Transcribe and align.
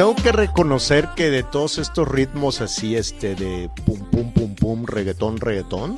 Tengo, 0.00 0.16
que 0.16 0.32
reconocer 0.32 1.10
que 1.14 1.28
de 1.28 1.42
todos 1.42 1.76
estos 1.76 2.08
ritmos 2.08 2.62
así, 2.62 2.96
este, 2.96 3.34
de 3.34 3.68
pum, 3.84 4.00
pum, 4.10 4.32
pum, 4.32 4.54
pum, 4.54 4.86
reggaetón, 4.86 5.36
reggaetón, 5.36 5.94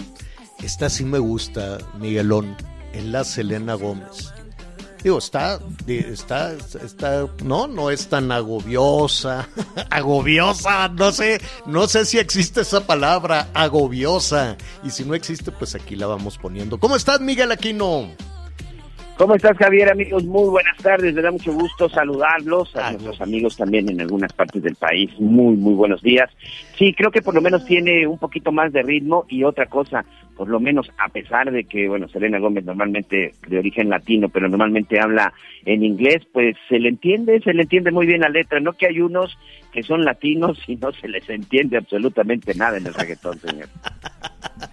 esta 0.61 0.91
sí 0.91 1.05
me 1.05 1.21
gusta, 1.21 1.79
Miguelón, 2.01 2.57
es 2.93 3.05
la 3.05 3.23
Selena 3.23 3.75
Gómez. 3.75 4.35
Digo, 5.05 5.19
está, 5.19 5.61
está, 5.87 6.53
está, 6.85 7.29
no, 7.45 7.69
no 7.69 7.91
es 7.91 8.09
tan 8.09 8.33
agobiosa, 8.33 9.49
agobiosa, 9.91 10.89
no 10.89 11.13
sé, 11.13 11.41
no 11.67 11.87
sé 11.87 12.05
si 12.05 12.19
existe 12.19 12.63
esa 12.63 12.85
palabra, 12.85 13.51
agobiosa, 13.55 14.57
y 14.83 14.91
si 14.91 15.05
no 15.05 15.15
existe, 15.15 15.53
pues 15.53 15.77
aquí 15.77 15.95
la 15.95 16.09
vamos 16.09 16.39
poniendo. 16.39 16.81
¿Cómo 16.81 16.97
estás, 16.97 17.21
Miguel 17.21 17.53
Aquino? 17.53 18.09
¿Cómo 19.19 19.35
estás, 19.37 19.57
Javier? 19.57 19.91
Amigos, 19.91 20.25
muy 20.25 20.49
buenas 20.49 20.77
tardes. 20.79 21.15
Me 21.15 21.23
da 21.23 21.31
mucho 21.31 21.53
gusto 21.53 21.89
saludarlos. 21.89 22.75
A 22.75 22.89
Ah, 22.89 22.91
nuestros 22.93 23.21
amigos 23.21 23.57
también 23.57 23.89
en 23.89 24.01
algunas 24.01 24.33
partes 24.33 24.63
del 24.63 24.75
país. 24.75 25.11
Muy, 25.21 25.55
muy 25.57 25.75
buenos 25.75 26.03
días. 26.03 26.29
Sí, 26.77 26.93
creo 26.95 27.11
que 27.13 27.23
por 27.23 27.35
lo 27.35 27.41
menos 27.41 27.65
tiene 27.67 28.07
un 28.07 28.19
poquito 28.19 28.51
más 28.51 28.73
de 28.73 28.83
ritmo 28.83 29.25
y 29.29 29.45
otra 29.45 29.67
cosa, 29.67 30.05
por 30.37 30.49
lo 30.49 30.59
menos 30.59 30.91
a 30.99 31.09
pesar 31.11 31.53
de 31.53 31.65
que, 31.65 31.89
bueno, 31.89 32.09
Selena 32.09 32.39
Gómez 32.41 32.65
normalmente 32.65 33.33
de 33.47 33.59
origen 33.59 33.91
latino, 33.91 34.29
pero 34.29 34.49
normalmente 34.49 34.99
habla 34.99 35.33
en 35.67 35.85
inglés, 35.85 36.23
pues 36.33 36.57
se 36.69 36.81
le 36.81 36.89
entiende, 36.89 37.41
se 37.43 37.53
le 37.55 37.63
entiende 37.63 37.93
muy 37.93 38.07
bien 38.07 38.23
la 38.23 38.29
letra. 38.29 38.59
No 38.59 38.73
que 38.73 38.87
hay 38.89 39.01
unos 39.01 39.39
que 39.73 39.85
son 39.85 40.05
latinos 40.05 40.59
y 40.67 40.75
no 40.77 40.91
se 40.93 41.07
les 41.07 41.29
entiende 41.31 41.77
absolutamente 41.77 42.55
nada 42.55 42.79
en 42.79 42.87
el 42.87 42.95
reggaetón, 42.95 43.39
señor. 43.39 43.69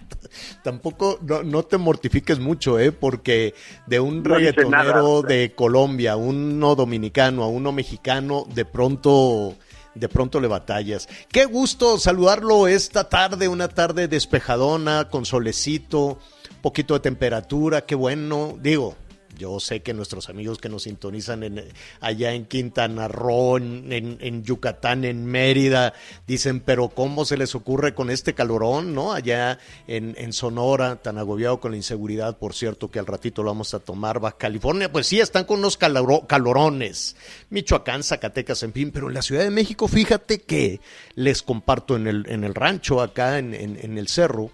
Tampoco, 0.62 1.18
no, 1.22 1.42
no 1.42 1.62
te 1.62 1.78
mortifiques 1.78 2.38
mucho, 2.38 2.78
¿eh? 2.78 2.92
Porque 2.92 3.54
de 3.86 4.00
un 4.00 4.22
No 4.22 4.34
reggaetonero 4.34 5.22
de 5.22 5.52
Colombia, 5.54 6.16
uno 6.16 6.74
dominicano, 6.74 7.42
a 7.44 7.48
uno 7.48 7.72
mexicano, 7.72 8.44
de 8.54 8.64
pronto, 8.64 9.54
de 9.94 10.08
pronto 10.08 10.40
le 10.40 10.48
batallas. 10.48 11.08
Qué 11.30 11.46
gusto 11.46 11.98
saludarlo 11.98 12.68
esta 12.68 13.08
tarde, 13.08 13.48
una 13.48 13.68
tarde 13.68 14.08
despejadona, 14.08 15.08
con 15.08 15.24
solecito, 15.24 16.18
poquito 16.60 16.94
de 16.94 17.00
temperatura, 17.00 17.86
qué 17.86 17.94
bueno. 17.94 18.58
Digo, 18.60 18.96
yo 19.40 19.58
sé 19.58 19.80
que 19.80 19.94
nuestros 19.94 20.28
amigos 20.28 20.58
que 20.58 20.68
nos 20.68 20.82
sintonizan 20.82 21.42
en, 21.42 21.64
allá 22.00 22.34
en 22.34 22.44
Quintana 22.44 23.08
Roo, 23.08 23.56
en, 23.56 24.44
Yucatán, 24.44 25.06
en 25.06 25.24
Mérida, 25.24 25.94
dicen, 26.26 26.60
pero 26.60 26.90
¿cómo 26.90 27.24
se 27.24 27.38
les 27.38 27.54
ocurre 27.54 27.94
con 27.94 28.10
este 28.10 28.34
calorón, 28.34 28.94
no? 28.94 29.12
Allá 29.12 29.58
en, 29.88 30.14
en 30.18 30.34
Sonora, 30.34 30.96
tan 30.96 31.16
agobiado 31.16 31.58
con 31.58 31.70
la 31.70 31.78
inseguridad, 31.78 32.36
por 32.36 32.52
cierto, 32.54 32.90
que 32.90 32.98
al 32.98 33.06
ratito 33.06 33.42
lo 33.42 33.50
vamos 33.50 33.72
a 33.72 33.78
tomar, 33.80 34.20
Baja 34.20 34.36
California, 34.36 34.92
pues 34.92 35.06
sí, 35.06 35.18
están 35.20 35.44
con 35.44 35.60
unos 35.60 35.78
caloro- 35.78 36.26
calorones. 36.26 37.16
Michoacán, 37.48 38.02
Zacatecas, 38.02 38.62
en 38.62 38.74
fin, 38.74 38.90
pero 38.90 39.08
en 39.08 39.14
la 39.14 39.22
Ciudad 39.22 39.42
de 39.42 39.50
México, 39.50 39.88
fíjate 39.88 40.40
que 40.42 40.80
les 41.14 41.42
comparto 41.42 41.96
en 41.96 42.06
el, 42.06 42.26
en 42.28 42.44
el 42.44 42.54
rancho, 42.54 43.00
acá 43.00 43.38
en 43.38 43.54
el 43.54 44.08
cerro, 44.08 44.50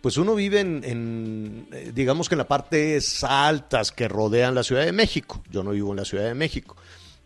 pues 0.00 0.16
uno 0.16 0.34
vive 0.34 0.60
en, 0.60 1.68
eh, 1.72 1.92
digamos 1.94 2.28
que 2.28 2.34
en 2.34 2.38
las 2.38 2.46
partes 2.46 3.24
altas 3.24 3.92
que 3.92 4.08
rodean 4.08 4.54
la 4.54 4.62
Ciudad 4.62 4.84
de 4.84 4.92
México. 4.92 5.42
Yo 5.50 5.62
no 5.62 5.70
vivo 5.70 5.90
en 5.90 5.96
la 5.96 6.04
Ciudad 6.04 6.24
de 6.24 6.34
México. 6.34 6.76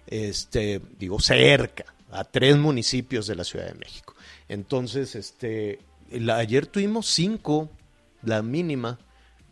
Este, 0.07 0.81
digo, 0.99 1.21
cerca, 1.21 1.85
a 2.11 2.25
tres 2.25 2.57
municipios 2.57 3.27
de 3.27 3.37
la 3.37 3.45
Ciudad 3.45 3.67
de 3.67 3.75
México. 3.75 4.15
Entonces, 4.49 5.15
este, 5.15 5.81
la- 6.11 6.37
ayer 6.37 6.67
tuvimos 6.67 7.07
cinco, 7.07 7.71
la 8.23 8.43
mínima, 8.43 8.99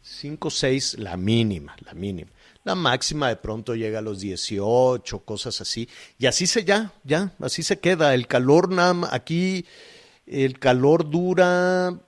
cinco, 0.03 0.51
seis, 0.51 0.97
la 0.99 1.17
mínima, 1.17 1.77
la 1.85 1.95
mínima. 1.95 2.31
La 2.65 2.75
máxima 2.75 3.29
de 3.29 3.37
pronto 3.37 3.75
llega 3.75 4.01
a 4.01 4.03
los 4.03 4.21
18, 4.21 5.21
cosas 5.21 5.61
así. 5.63 5.89
Y 6.19 6.27
así 6.27 6.47
se 6.47 6.65
ya, 6.65 6.93
ya, 7.05 7.33
así 7.41 7.63
se 7.63 7.79
queda. 7.79 8.15
El 8.15 8.27
calor, 8.27 8.69
aquí, 9.11 9.65
el 10.27 10.59
calor 10.59 11.09
dura 11.09 11.99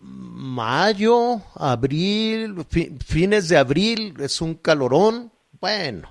mayo, 0.00 1.42
abril, 1.54 2.64
fi- 2.68 2.96
fines 3.04 3.48
de 3.48 3.56
abril, 3.56 4.14
es 4.20 4.40
un 4.40 4.54
calorón. 4.54 5.32
Bueno, 5.60 6.08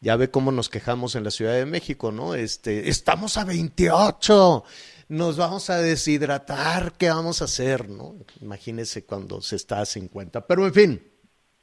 ya 0.00 0.16
ve 0.16 0.30
cómo 0.30 0.52
nos 0.52 0.68
quejamos 0.68 1.14
en 1.14 1.24
la 1.24 1.30
Ciudad 1.30 1.54
de 1.54 1.66
México, 1.66 2.12
¿no? 2.12 2.34
Este, 2.34 2.88
estamos 2.88 3.36
a 3.36 3.44
28, 3.44 4.64
nos 5.08 5.36
vamos 5.36 5.70
a 5.70 5.78
deshidratar, 5.78 6.92
¿qué 6.98 7.10
vamos 7.10 7.42
a 7.42 7.44
hacer, 7.46 7.88
no? 7.88 8.14
Imagínese 8.40 9.04
cuando 9.04 9.40
se 9.42 9.56
está 9.56 9.80
a 9.80 9.86
50. 9.86 10.46
Pero 10.46 10.66
en 10.66 10.74
fin, 10.74 11.02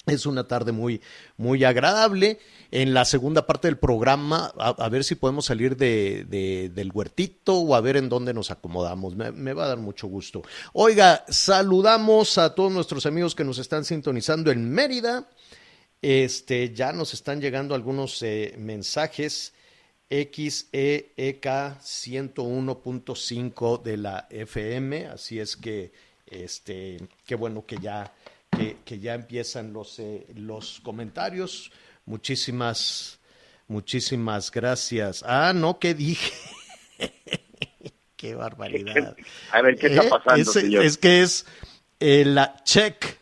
es 0.06 0.26
una 0.26 0.48
tarde 0.48 0.72
muy, 0.72 1.02
muy 1.38 1.64
agradable. 1.64 2.40
En 2.72 2.94
la 2.94 3.06
segunda 3.06 3.48
parte 3.48 3.68
del 3.68 3.78
programa, 3.78 4.52
a, 4.58 4.90
ver 4.90 5.04
si 5.04 5.16
podemos 5.16 5.46
salir 5.46 5.78
de, 5.78 6.26
de- 6.26 6.70
del 6.74 6.92
huertito 6.92 7.58
o 7.60 7.76
a 7.76 7.82
ver 7.82 7.98
en 7.98 8.10
dónde 8.10 8.34
nos 8.34 8.52
acomodamos. 8.52 9.16
Me, 9.16 9.54
va 9.54 9.66
a 9.66 9.70
dar 9.70 9.78
mucho 9.78 10.08
gusto. 10.08 10.42
Oiga, 10.74 11.24
saludamos 11.30 12.38
a 12.38 12.54
todos 12.56 12.72
nuestros 12.72 13.06
amigos 13.06 13.36
que 13.36 13.44
nos 13.44 13.60
están 13.60 13.86
sintonizando 13.86 14.52
en 14.52 14.70
Mérida. 14.70 15.30
Este, 16.02 16.74
ya 16.74 16.92
nos 16.92 17.14
están 17.14 17.40
llegando 17.40 17.76
algunos 17.76 18.22
eh, 18.24 18.56
mensajes. 18.58 19.54
XEEK 20.10 21.46
101.5 21.46 23.82
de 23.82 23.98
la 23.98 24.28
FM, 24.30 25.08
así 25.08 25.40
es 25.40 25.58
que 25.58 25.92
este, 26.28 27.00
qué 27.26 27.36
bueno 27.36 27.66
que 27.66 27.78
ya, 27.78 28.14
que, 28.58 28.78
que 28.86 29.00
ya 29.00 29.14
empiezan 29.16 29.74
los, 29.74 30.00
eh, 30.00 30.26
los 30.36 30.80
comentarios. 30.82 31.72
Muchísimas, 32.06 33.20
muchísimas 33.68 34.52
gracias. 34.52 35.24
Ah, 35.26 35.54
no, 35.56 35.80
¿qué 35.80 35.94
dije? 35.94 36.32
qué 38.16 38.36
barbaridad. 38.36 39.16
A 39.52 39.62
ver, 39.62 39.78
¿qué 39.78 39.88
está 39.88 40.04
Eh, 40.04 40.10
pasando, 40.10 40.42
es, 40.42 40.52
señor? 40.52 40.84
es 40.84 40.98
que 40.98 41.22
es 41.22 41.46
eh, 42.00 42.24
la 42.26 42.62
check. 42.64 43.18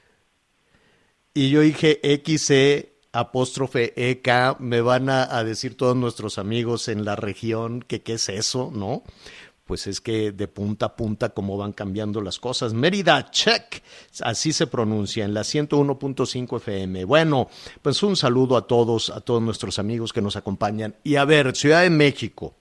Y 1.33 1.50
yo 1.50 1.62
dije 1.62 2.00
XE 2.25 2.94
apóstrofe 3.13 3.94
EK. 3.95 4.60
Me 4.60 4.81
van 4.81 5.10
a, 5.10 5.24
a 5.38 5.44
decir 5.44 5.78
todos 5.78 5.95
nuestros 5.95 6.38
amigos 6.38 6.88
en 6.88 7.06
la 7.06 7.16
región 7.16 7.81
que 7.81 8.01
qué 8.01 8.13
es 8.13 8.30
eso, 8.30 8.72
¿no? 8.74 9.04
Pues 9.71 9.88
es 9.88 10.01
que 10.01 10.33
de 10.33 10.50
punta 10.50 10.88
a 10.88 10.95
punta 10.97 11.29
cómo 11.29 11.56
van 11.56 11.71
cambiando 11.71 12.19
las 12.19 12.39
cosas. 12.39 12.73
Mérida, 12.73 13.31
check. 13.31 13.81
Así 14.19 14.51
se 14.51 14.68
pronuncia 14.68 15.23
en 15.23 15.33
la 15.33 15.44
101.5 15.45 16.57
FM. 16.57 17.06
Bueno, 17.06 17.47
pues 17.81 18.03
un 18.03 18.18
saludo 18.18 18.57
a 18.57 18.68
todos, 18.68 19.09
a 19.09 19.21
todos 19.21 19.41
nuestros 19.41 19.79
amigos 19.79 20.12
que 20.12 20.21
nos 20.21 20.35
acompañan. 20.35 20.97
Y 21.06 21.15
a 21.15 21.23
ver, 21.23 21.56
Ciudad 21.56 21.83
de 21.83 21.89
México. 21.89 22.56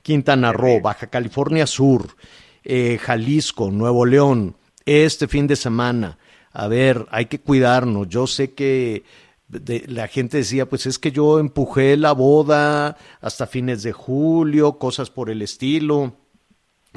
Quintana 0.00 0.54
Roo, 0.54 0.80
Baja 0.80 1.08
California 1.08 1.66
Sur, 1.66 2.16
eh, 2.62 2.96
Jalisco, 2.98 3.70
Nuevo 3.70 4.06
León, 4.06 4.56
este 4.86 5.28
fin 5.28 5.46
de 5.46 5.56
semana. 5.56 6.16
A 6.50 6.66
ver, 6.66 7.04
hay 7.10 7.26
que 7.26 7.40
cuidarnos. 7.40 8.08
Yo 8.08 8.26
sé 8.26 8.54
que 8.54 9.04
de- 9.48 9.84
la 9.86 10.08
gente 10.08 10.38
decía, 10.38 10.66
pues 10.66 10.86
es 10.86 10.98
que 10.98 11.12
yo 11.12 11.38
empujé 11.40 11.98
la 11.98 12.12
boda 12.12 12.96
hasta 13.20 13.46
fines 13.46 13.82
de 13.82 13.92
julio, 13.92 14.78
cosas 14.78 15.10
por 15.10 15.28
el 15.28 15.42
estilo, 15.42 16.14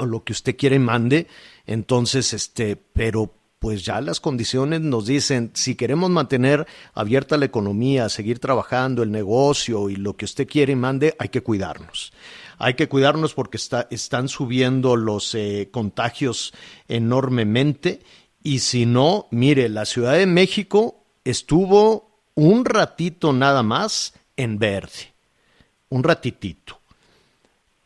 lo 0.05 0.23
que 0.23 0.33
usted 0.33 0.55
quiere 0.55 0.79
mande. 0.79 1.27
Entonces, 1.65 2.33
este, 2.33 2.75
pero 2.75 3.33
pues 3.59 3.83
ya 3.83 4.01
las 4.01 4.19
condiciones 4.19 4.81
nos 4.81 5.07
dicen, 5.07 5.51
si 5.53 5.75
queremos 5.75 6.09
mantener 6.09 6.67
abierta 6.93 7.37
la 7.37 7.45
economía, 7.45 8.07
seguir 8.09 8.39
trabajando, 8.39 9.01
el 9.01 9.11
negocio 9.11 9.89
y 9.89 9.95
lo 9.95 10.15
que 10.15 10.25
usted 10.25 10.47
quiere 10.47 10.73
y 10.73 10.75
mande, 10.75 11.15
hay 11.17 11.29
que 11.29 11.41
cuidarnos. 11.41 12.13
Hay 12.59 12.75
que 12.75 12.87
cuidarnos 12.87 13.33
porque 13.33 13.57
está, 13.57 13.87
están 13.89 14.29
subiendo 14.29 14.95
los 14.95 15.33
eh, 15.35 15.69
contagios 15.71 16.53
enormemente. 16.87 18.01
Y 18.43 18.59
si 18.59 18.85
no, 18.85 19.27
mire, 19.31 19.69
la 19.69 19.85
Ciudad 19.85 20.13
de 20.13 20.27
México 20.27 21.03
estuvo 21.23 22.21
un 22.35 22.65
ratito 22.65 23.33
nada 23.33 23.63
más 23.63 24.13
en 24.35 24.59
verde. 24.59 25.13
Un 25.89 26.03
ratitito. 26.03 26.76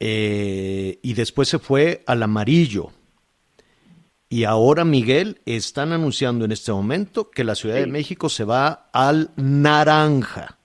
Eh, 0.03 0.97
y 1.03 1.13
después 1.13 1.47
se 1.47 1.59
fue 1.59 2.01
al 2.07 2.23
amarillo. 2.23 2.87
Y 4.29 4.45
ahora, 4.45 4.83
Miguel, 4.83 5.37
están 5.45 5.91
anunciando 5.91 6.45
en 6.45 6.51
este 6.51 6.71
momento 6.71 7.29
que 7.29 7.43
la 7.43 7.53
Ciudad 7.53 7.75
de 7.75 7.85
México 7.85 8.27
se 8.29 8.43
va 8.43 8.89
al 8.93 9.29
naranja. 9.35 10.57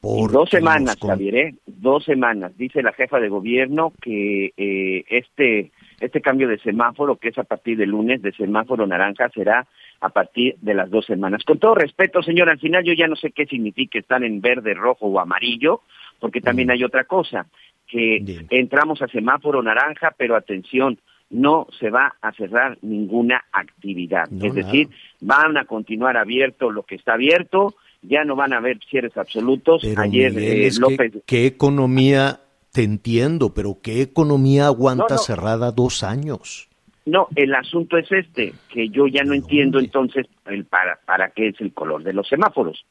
Porque 0.00 0.32
dos 0.32 0.48
semanas, 0.48 0.96
con- 0.96 1.10
Javier, 1.10 1.34
¿eh? 1.34 1.54
dos 1.66 2.04
semanas. 2.04 2.56
Dice 2.56 2.82
la 2.82 2.92
jefa 2.92 3.18
de 3.18 3.28
gobierno 3.28 3.92
que 4.00 4.52
eh, 4.56 5.04
este 5.10 5.72
este 6.00 6.20
cambio 6.20 6.46
de 6.46 6.58
semáforo, 6.60 7.16
que 7.16 7.30
es 7.30 7.38
a 7.38 7.42
partir 7.42 7.76
del 7.76 7.90
lunes, 7.90 8.22
de 8.22 8.32
semáforo 8.32 8.86
naranja, 8.86 9.28
será 9.30 9.66
a 10.00 10.08
partir 10.10 10.54
de 10.60 10.72
las 10.74 10.88
dos 10.88 11.04
semanas. 11.04 11.42
Con 11.44 11.58
todo 11.58 11.74
respeto, 11.74 12.22
señor, 12.22 12.48
al 12.48 12.60
final 12.60 12.84
yo 12.84 12.92
ya 12.92 13.08
no 13.08 13.16
sé 13.16 13.32
qué 13.32 13.46
significa 13.46 13.98
estar 13.98 14.22
en 14.22 14.40
verde, 14.40 14.74
rojo 14.74 15.06
o 15.06 15.18
amarillo, 15.18 15.82
porque 16.20 16.40
también 16.40 16.70
hay 16.70 16.84
otra 16.84 17.02
cosa, 17.04 17.46
que 17.88 18.18
Bien. 18.22 18.46
entramos 18.50 19.00
a 19.02 19.08
semáforo 19.08 19.62
naranja, 19.62 20.14
pero 20.16 20.36
atención, 20.36 20.98
no 21.30 21.66
se 21.78 21.90
va 21.90 22.14
a 22.22 22.32
cerrar 22.32 22.78
ninguna 22.82 23.44
actividad. 23.52 24.28
No, 24.30 24.46
es 24.46 24.54
nada. 24.54 24.66
decir, 24.66 24.88
van 25.20 25.56
a 25.56 25.64
continuar 25.64 26.16
abierto 26.16 26.70
lo 26.70 26.84
que 26.84 26.94
está 26.94 27.14
abierto, 27.14 27.74
ya 28.02 28.24
no 28.24 28.36
van 28.36 28.52
a 28.52 28.58
haber 28.58 28.78
cierres 28.88 29.16
absolutos. 29.16 29.82
Pero 29.82 30.00
Ayer 30.02 30.32
Miguel, 30.32 30.62
eh, 30.62 30.66
es 30.66 30.76
que- 30.78 30.80
López, 30.80 31.12
¿qué 31.26 31.46
economía? 31.46 32.40
Te 32.72 32.82
entiendo, 32.84 33.52
pero 33.54 33.78
¿qué 33.82 34.02
economía 34.02 34.66
aguanta 34.66 35.06
No, 35.08 35.14
no. 35.16 35.18
cerrada 35.18 35.72
dos 35.72 36.02
años? 36.04 36.67
No, 37.08 37.28
el 37.34 37.54
asunto 37.54 37.96
es 37.96 38.10
este, 38.12 38.52
que 38.68 38.88
yo 38.88 39.06
ya 39.06 39.24
no 39.24 39.32
¿De 39.32 39.38
entiendo 39.38 39.78
entonces 39.78 40.26
el 40.46 40.64
para 40.64 40.98
para 41.04 41.30
qué 41.30 41.48
es 41.48 41.60
el 41.60 41.72
color 41.72 42.02
de 42.02 42.12
los 42.12 42.28
semáforos. 42.28 42.84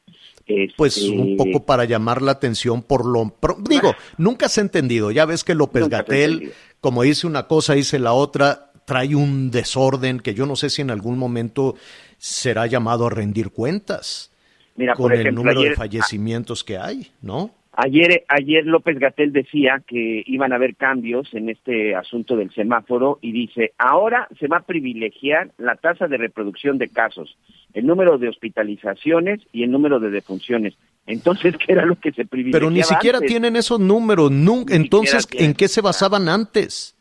Pues 0.76 0.96
Este, 0.96 1.10
un 1.10 1.36
poco 1.36 1.66
para 1.66 1.84
llamar 1.84 2.22
la 2.22 2.32
atención 2.32 2.82
por 2.82 3.04
lo... 3.04 3.34
digo, 3.68 3.94
nunca 4.16 4.48
se 4.48 4.60
ha 4.60 4.64
entendido. 4.64 5.10
Ya 5.10 5.26
ves 5.26 5.44
que 5.44 5.54
López 5.54 5.88
Gatel, 5.88 6.52
como 6.80 7.02
dice 7.02 7.26
una 7.26 7.46
cosa, 7.46 7.74
dice 7.74 7.98
la 7.98 8.12
otra, 8.12 8.72
trae 8.86 9.14
un 9.14 9.50
desorden 9.50 10.20
que 10.20 10.34
yo 10.34 10.46
no 10.46 10.56
sé 10.56 10.70
si 10.70 10.80
en 10.80 10.90
algún 10.90 11.18
momento 11.18 11.74
será 12.16 12.66
llamado 12.66 13.06
a 13.06 13.10
rendir 13.10 13.50
cuentas 13.50 14.32
Mira, 14.76 14.94
con 14.94 15.10
por 15.10 15.14
el 15.14 15.34
número 15.34 15.60
ayer, 15.60 15.72
de 15.72 15.76
fallecimientos 15.76 16.64
que 16.64 16.78
hay, 16.78 17.12
¿no? 17.20 17.50
Ayer, 17.72 18.24
ayer 18.28 18.66
López 18.66 18.98
Gatel 18.98 19.32
decía 19.32 19.82
que 19.86 20.24
iban 20.26 20.52
a 20.52 20.56
haber 20.56 20.74
cambios 20.74 21.32
en 21.32 21.48
este 21.48 21.94
asunto 21.94 22.36
del 22.36 22.52
semáforo 22.52 23.18
y 23.22 23.30
dice, 23.32 23.72
ahora 23.78 24.26
se 24.40 24.48
va 24.48 24.58
a 24.58 24.66
privilegiar 24.66 25.52
la 25.58 25.76
tasa 25.76 26.08
de 26.08 26.16
reproducción 26.16 26.78
de 26.78 26.88
casos, 26.88 27.36
el 27.74 27.86
número 27.86 28.18
de 28.18 28.28
hospitalizaciones 28.28 29.40
y 29.52 29.62
el 29.62 29.70
número 29.70 30.00
de 30.00 30.10
defunciones. 30.10 30.74
Entonces, 31.06 31.54
¿qué 31.66 31.72
era 31.72 31.86
lo 31.86 31.96
que 31.96 32.12
se 32.12 32.24
privilegiaba 32.24 32.60
Pero 32.60 32.70
ni 32.70 32.82
siquiera 32.82 33.18
antes? 33.18 33.30
tienen 33.30 33.54
esos 33.54 33.78
números. 33.78 34.30
Nunca. 34.30 34.74
Ni 34.74 34.84
Entonces, 34.84 35.28
¿en 35.32 35.54
qué 35.54 35.68
se 35.68 35.80
basaban 35.80 36.28
antes? 36.28 36.96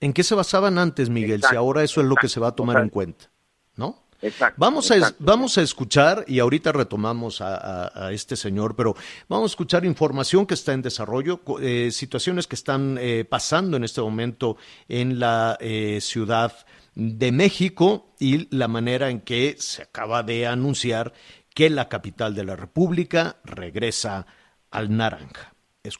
¿En 0.00 0.12
qué 0.12 0.22
se 0.22 0.34
basaban 0.34 0.78
antes, 0.78 1.10
Miguel? 1.10 1.42
si 1.42 1.56
ahora 1.56 1.82
eso 1.82 2.00
es 2.00 2.06
lo 2.06 2.14
que 2.14 2.28
se 2.28 2.38
va 2.38 2.48
a 2.48 2.54
tomar 2.54 2.76
O 2.76 2.78
sea, 2.78 2.84
en 2.84 2.90
cuenta, 2.90 3.30
¿no? 3.76 3.96
Exacto, 4.20 4.56
Vamos 4.58 4.90
a, 4.90 4.96
exacto. 4.96 5.16
vamos 5.24 5.58
a 5.58 5.62
escuchar, 5.62 6.24
y 6.26 6.40
ahorita 6.40 6.72
retomamos 6.72 7.40
a, 7.40 7.54
a- 7.86 8.06
a 8.08 8.12
este 8.12 8.34
señor, 8.34 8.74
pero 8.74 8.94
vamos 9.28 9.50
a 9.50 9.52
escuchar 9.52 9.84
información 9.84 10.44
que 10.46 10.54
está 10.54 10.72
en 10.72 10.82
desarrollo, 10.82 11.40
eh, 11.60 11.90
situaciones 11.92 12.46
que 12.48 12.56
están 12.56 12.98
eh, 13.00 13.24
pasando 13.24 13.76
en 13.76 13.84
este 13.84 14.00
momento 14.00 14.56
en 14.88 15.20
la 15.20 15.56
eh, 15.60 16.00
Ciudad 16.00 16.52
de 16.96 17.30
México 17.30 18.12
y 18.18 18.54
la 18.56 18.66
manera 18.66 19.08
en 19.08 19.20
que 19.20 19.54
se 19.58 19.82
acaba 19.82 20.24
de 20.24 20.48
anunciar 20.48 21.12
que 21.54 21.70
la 21.70 21.88
capital 21.88 22.34
de 22.34 22.44
la 22.44 22.56
República 22.56 23.36
regresa 23.44 24.26
al 24.72 24.96
naranja. 24.96 25.54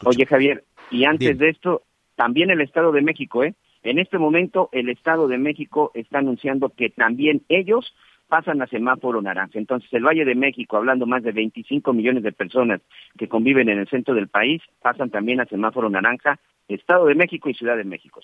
Oye, 0.05 0.27
Javier, 0.27 0.65
y 0.91 1.05
antes 1.05 1.29
Dime. 1.29 1.45
de 1.45 1.51
esto, 1.51 1.83
también 2.17 2.51
el 2.51 2.61
Estado 2.61 2.91
de 2.91 3.01
México, 3.03 3.45
¿eh? 3.45 3.55
En 3.85 4.01
este 4.01 4.19
momento, 4.19 4.69
el 4.73 4.89
Estado 4.89 5.29
de 5.29 5.39
México 5.39 5.93
está 5.95 6.19
anunciando 6.19 6.71
que 6.71 6.91
también 6.91 7.45
ellos 7.49 7.95
pasan 8.29 8.63
a 8.63 8.67
semáforo 8.67 9.23
naranja. 9.23 9.59
Entonces, 9.59 9.93
el 9.93 10.05
Valle 10.05 10.25
de 10.25 10.35
México, 10.35 10.77
hablando 10.77 11.07
más 11.07 11.23
de 11.23 11.33
25 11.33 11.93
millones 11.93 12.23
de 12.23 12.33
personas 12.33 12.81
que 13.17 13.29
conviven 13.29 13.69
en 13.69 13.79
el 13.79 13.89
centro 13.89 14.15
del 14.15 14.29
país, 14.29 14.63
pasan 14.83 15.11
también 15.11 15.41
a 15.41 15.47
semáforo 15.47 15.89
naranja, 15.89 16.39
Estado 16.69 17.07
de 17.07 17.15
México 17.15 17.49
y 17.49 17.55
Ciudad 17.55 17.77
de 17.77 17.85
México. 17.85 18.21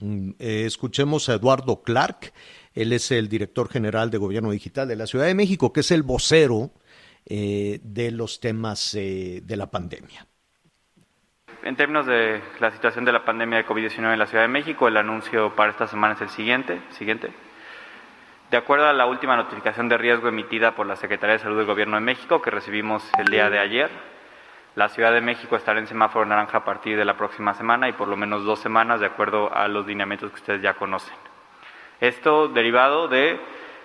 Mm, 0.00 0.30
eh, 0.38 0.64
escuchemos 0.64 1.28
a 1.28 1.34
Eduardo 1.34 1.82
Clark, 1.82 2.32
él 2.72 2.92
es 2.92 3.10
el 3.10 3.28
director 3.28 3.68
general 3.68 4.10
de 4.10 4.18
Gobierno 4.18 4.50
Digital 4.50 4.88
de 4.88 4.96
la 4.96 5.06
Ciudad 5.06 5.26
de 5.26 5.34
México, 5.34 5.72
que 5.72 5.80
es 5.80 5.90
el 5.90 6.02
vocero 6.02 6.70
eh, 7.26 7.80
de 7.82 8.10
los 8.12 8.40
temas 8.40 8.94
eh, 8.94 9.42
de 9.44 9.56
la 9.56 9.70
pandemia. 9.70 10.26
En 11.64 11.76
términos 11.76 12.06
de 12.06 12.40
la 12.60 12.70
situación 12.70 13.04
de 13.04 13.12
la 13.12 13.24
pandemia 13.24 13.58
de 13.58 13.66
COVID-19 13.66 14.12
en 14.12 14.18
la 14.18 14.26
Ciudad 14.26 14.44
de 14.44 14.48
México, 14.48 14.88
el 14.88 14.96
anuncio 14.96 15.54
para 15.54 15.72
esta 15.72 15.86
semana 15.88 16.14
es 16.14 16.20
el 16.22 16.28
siguiente. 16.28 16.80
siguiente. 16.90 17.28
De 18.50 18.56
acuerdo 18.56 18.88
a 18.88 18.94
la 18.94 19.04
última 19.04 19.36
notificación 19.36 19.90
de 19.90 19.98
riesgo 19.98 20.28
emitida 20.28 20.74
por 20.74 20.86
la 20.86 20.96
Secretaría 20.96 21.34
de 21.34 21.40
Salud 21.40 21.58
del 21.58 21.66
Gobierno 21.66 21.96
de 21.96 22.00
México, 22.00 22.40
que 22.40 22.50
recibimos 22.50 23.06
el 23.18 23.26
día 23.26 23.50
de 23.50 23.58
ayer, 23.58 23.90
la 24.74 24.88
Ciudad 24.88 25.12
de 25.12 25.20
México 25.20 25.54
estará 25.54 25.78
en 25.78 25.86
semáforo 25.86 26.24
naranja 26.24 26.58
a 26.58 26.64
partir 26.64 26.96
de 26.96 27.04
la 27.04 27.14
próxima 27.14 27.52
semana 27.52 27.90
y 27.90 27.92
por 27.92 28.08
lo 28.08 28.16
menos 28.16 28.44
dos 28.44 28.58
semanas, 28.58 29.00
de 29.00 29.06
acuerdo 29.06 29.54
a 29.54 29.68
los 29.68 29.86
lineamientos 29.86 30.30
que 30.30 30.36
ustedes 30.36 30.62
ya 30.62 30.72
conocen. 30.72 31.14
Esto 32.00 32.48
derivado 32.48 33.06
de 33.06 33.38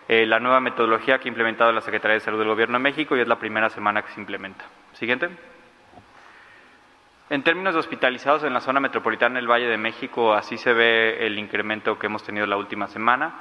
eh, 0.08 0.26
la 0.26 0.40
nueva 0.40 0.62
metodología 0.62 1.20
que 1.20 1.28
ha 1.28 1.32
implementado 1.32 1.74
la 1.74 1.82
Secretaría 1.82 2.14
de 2.14 2.20
Salud 2.22 2.40
del 2.40 2.48
Gobierno 2.48 2.78
de 2.78 2.84
México 2.84 3.18
y 3.18 3.20
es 3.20 3.28
la 3.28 3.40
primera 3.40 3.70
semana 3.70 4.02
que 4.02 4.14
se 4.14 4.22
implementa. 4.22 4.64
Siguiente. 4.94 5.30
En 7.30 7.44
términos 7.44 7.74
de 7.74 7.82
hospitalizados 7.82 8.46
en 8.46 8.54
la 8.54 8.62
zona 8.62 8.80
metropolitana 8.80 9.36
del 9.36 9.52
Valle 9.52 9.68
de 9.68 9.78
México, 9.78 10.34
así 10.34 10.58
se 10.58 10.72
ve 10.72 11.26
el 11.26 11.38
incremento 11.38 12.00
que 12.00 12.06
hemos 12.06 12.24
tenido 12.24 12.46
la 12.46 12.56
última 12.56 12.88
semana. 12.88 13.34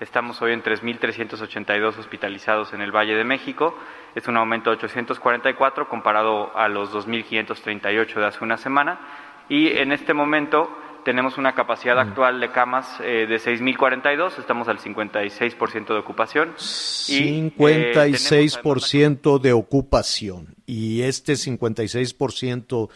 Estamos 0.00 0.40
hoy 0.42 0.52
en 0.52 0.62
3.382 0.62 1.98
hospitalizados 1.98 2.72
en 2.72 2.82
el 2.82 2.92
Valle 2.92 3.16
de 3.16 3.24
México. 3.24 3.76
Es 4.14 4.28
un 4.28 4.36
aumento 4.36 4.70
de 4.70 4.76
844 4.76 5.88
comparado 5.88 6.56
a 6.56 6.68
los 6.68 6.92
2.538 6.92 8.14
de 8.14 8.26
hace 8.26 8.44
una 8.44 8.56
semana. 8.58 9.00
Y 9.48 9.68
en 9.76 9.90
este 9.90 10.14
momento 10.14 10.70
tenemos 11.04 11.36
una 11.36 11.54
capacidad 11.54 11.98
actual 11.98 12.38
de 12.40 12.52
camas 12.52 13.00
eh, 13.00 13.26
de 13.26 13.36
6.042, 13.38 14.38
estamos 14.38 14.68
al 14.68 14.78
56% 14.78 15.86
de 15.88 15.98
ocupación. 15.98 16.54
Y, 17.08 17.16
eh, 17.16 17.52
tenemos 17.52 17.66
además 17.96 18.28
56% 18.28 19.40
de 19.40 19.52
ocupación 19.52 20.54
y 20.66 21.02
este 21.02 21.32
56% 21.32 22.88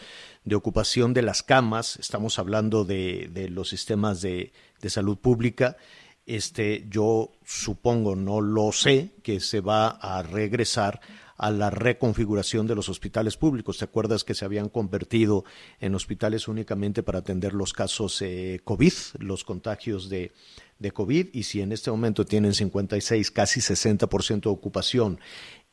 de 0.45 0.55
ocupación 0.55 1.13
de 1.13 1.21
las 1.21 1.41
camas, 1.41 1.97
estamos 1.97 2.37
hablando 2.37 2.85
de, 2.85 3.29
de 3.31 3.49
los 3.49 3.69
sistemas 3.69 4.21
de, 4.21 4.51
de 4.81 4.89
salud 4.89 5.17
pública, 5.17 5.77
este, 6.25 6.85
yo 6.89 7.31
supongo, 7.45 8.15
no 8.15 8.41
lo 8.41 8.71
sé, 8.71 9.11
que 9.23 9.39
se 9.39 9.61
va 9.61 9.87
a 9.89 10.23
regresar 10.23 11.01
a 11.35 11.49
la 11.51 11.69
reconfiguración 11.69 12.67
de 12.67 12.75
los 12.75 12.87
hospitales 12.89 13.37
públicos. 13.37 13.77
¿Te 13.79 13.85
acuerdas 13.85 14.23
que 14.23 14.33
se 14.33 14.45
habían 14.45 14.69
convertido 14.69 15.43
en 15.79 15.95
hospitales 15.95 16.47
únicamente 16.47 17.03
para 17.03 17.19
atender 17.19 17.53
los 17.53 17.73
casos 17.73 18.21
eh, 18.21 18.61
COVID, 18.63 18.93
los 19.19 19.43
contagios 19.43 20.09
de, 20.09 20.31
de 20.79 20.91
COVID? 20.91 21.27
Y 21.33 21.43
si 21.43 21.61
en 21.61 21.71
este 21.71 21.91
momento 21.91 22.23
tienen 22.25 22.53
56, 22.53 23.31
casi 23.31 23.59
60% 23.59 24.41
de 24.43 24.49
ocupación, 24.49 25.19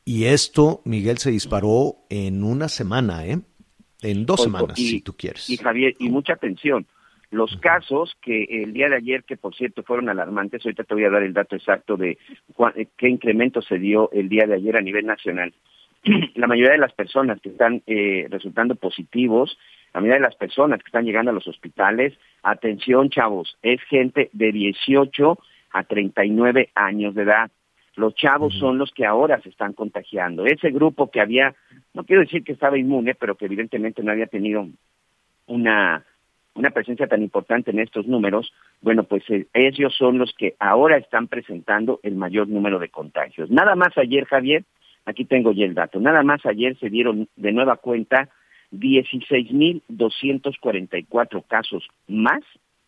y 0.03 0.25
esto, 0.25 0.81
Miguel, 0.83 1.19
se 1.19 1.29
disparó 1.31 1.97
en 2.09 2.43
una 2.43 2.67
semana, 2.67 3.25
¿eh? 3.27 3.39
En 4.01 4.25
dos 4.25 4.41
semanas, 4.41 4.79
y- 4.79 4.89
si 4.89 5.01
tú 5.01 5.13
quieres. 5.13 5.47
Y 5.47 5.57
Javier, 5.57 5.95
y 5.99 6.09
mucha 6.09 6.33
atención. 6.33 6.87
Los 7.31 7.55
casos 7.57 8.17
que 8.21 8.43
el 8.43 8.73
día 8.73 8.89
de 8.89 8.97
ayer, 8.97 9.23
que 9.23 9.37
por 9.37 9.55
cierto 9.55 9.83
fueron 9.83 10.09
alarmantes, 10.09 10.65
ahorita 10.65 10.83
te 10.83 10.93
voy 10.93 11.05
a 11.05 11.09
dar 11.09 11.23
el 11.23 11.33
dato 11.33 11.55
exacto 11.55 11.95
de 11.95 12.17
qué 12.97 13.07
incremento 13.07 13.61
se 13.61 13.79
dio 13.79 14.11
el 14.11 14.27
día 14.27 14.45
de 14.45 14.55
ayer 14.55 14.75
a 14.75 14.81
nivel 14.81 15.05
nacional. 15.05 15.53
La 16.35 16.47
mayoría 16.47 16.73
de 16.73 16.77
las 16.77 16.93
personas 16.93 17.39
que 17.39 17.49
están 17.49 17.83
eh, 17.87 18.27
resultando 18.29 18.75
positivos, 18.75 19.57
la 19.93 20.01
mayoría 20.01 20.19
de 20.19 20.27
las 20.27 20.35
personas 20.35 20.79
que 20.79 20.87
están 20.87 21.05
llegando 21.05 21.31
a 21.31 21.33
los 21.33 21.47
hospitales, 21.47 22.13
atención 22.43 23.09
chavos, 23.09 23.57
es 23.61 23.81
gente 23.83 24.29
de 24.33 24.51
18 24.51 25.37
a 25.71 25.83
39 25.83 26.69
años 26.75 27.13
de 27.13 27.23
edad. 27.23 27.51
Los 27.95 28.15
chavos 28.15 28.57
son 28.57 28.77
los 28.77 28.91
que 28.91 29.05
ahora 29.05 29.41
se 29.41 29.49
están 29.49 29.73
contagiando. 29.73 30.45
Ese 30.45 30.71
grupo 30.71 31.11
que 31.11 31.19
había, 31.19 31.53
no 31.93 32.05
quiero 32.05 32.21
decir 32.21 32.43
que 32.43 32.53
estaba 32.53 32.77
inmune, 32.77 33.15
pero 33.15 33.35
que 33.35 33.45
evidentemente 33.45 34.01
no 34.01 34.11
había 34.11 34.27
tenido 34.27 34.65
una, 35.47 36.05
una 36.55 36.71
presencia 36.71 37.07
tan 37.07 37.21
importante 37.21 37.69
en 37.71 37.79
estos 37.79 38.07
números, 38.07 38.51
bueno, 38.81 39.03
pues 39.03 39.23
eh, 39.29 39.47
ellos 39.53 39.95
son 39.97 40.17
los 40.17 40.33
que 40.37 40.55
ahora 40.59 40.97
están 40.97 41.27
presentando 41.27 41.99
el 42.03 42.15
mayor 42.15 42.47
número 42.47 42.79
de 42.79 42.89
contagios. 42.89 43.49
Nada 43.49 43.75
más 43.75 43.97
ayer, 43.97 44.25
Javier, 44.25 44.63
aquí 45.05 45.25
tengo 45.25 45.53
ya 45.53 45.65
el 45.65 45.73
dato, 45.73 45.99
nada 45.99 46.21
más 46.23 46.45
ayer 46.45 46.77
se 46.77 46.89
dieron 46.89 47.27
de 47.35 47.51
nueva 47.51 47.75
cuenta 47.77 48.29
16.244 48.71 51.43
casos 51.47 51.87
más 52.07 52.41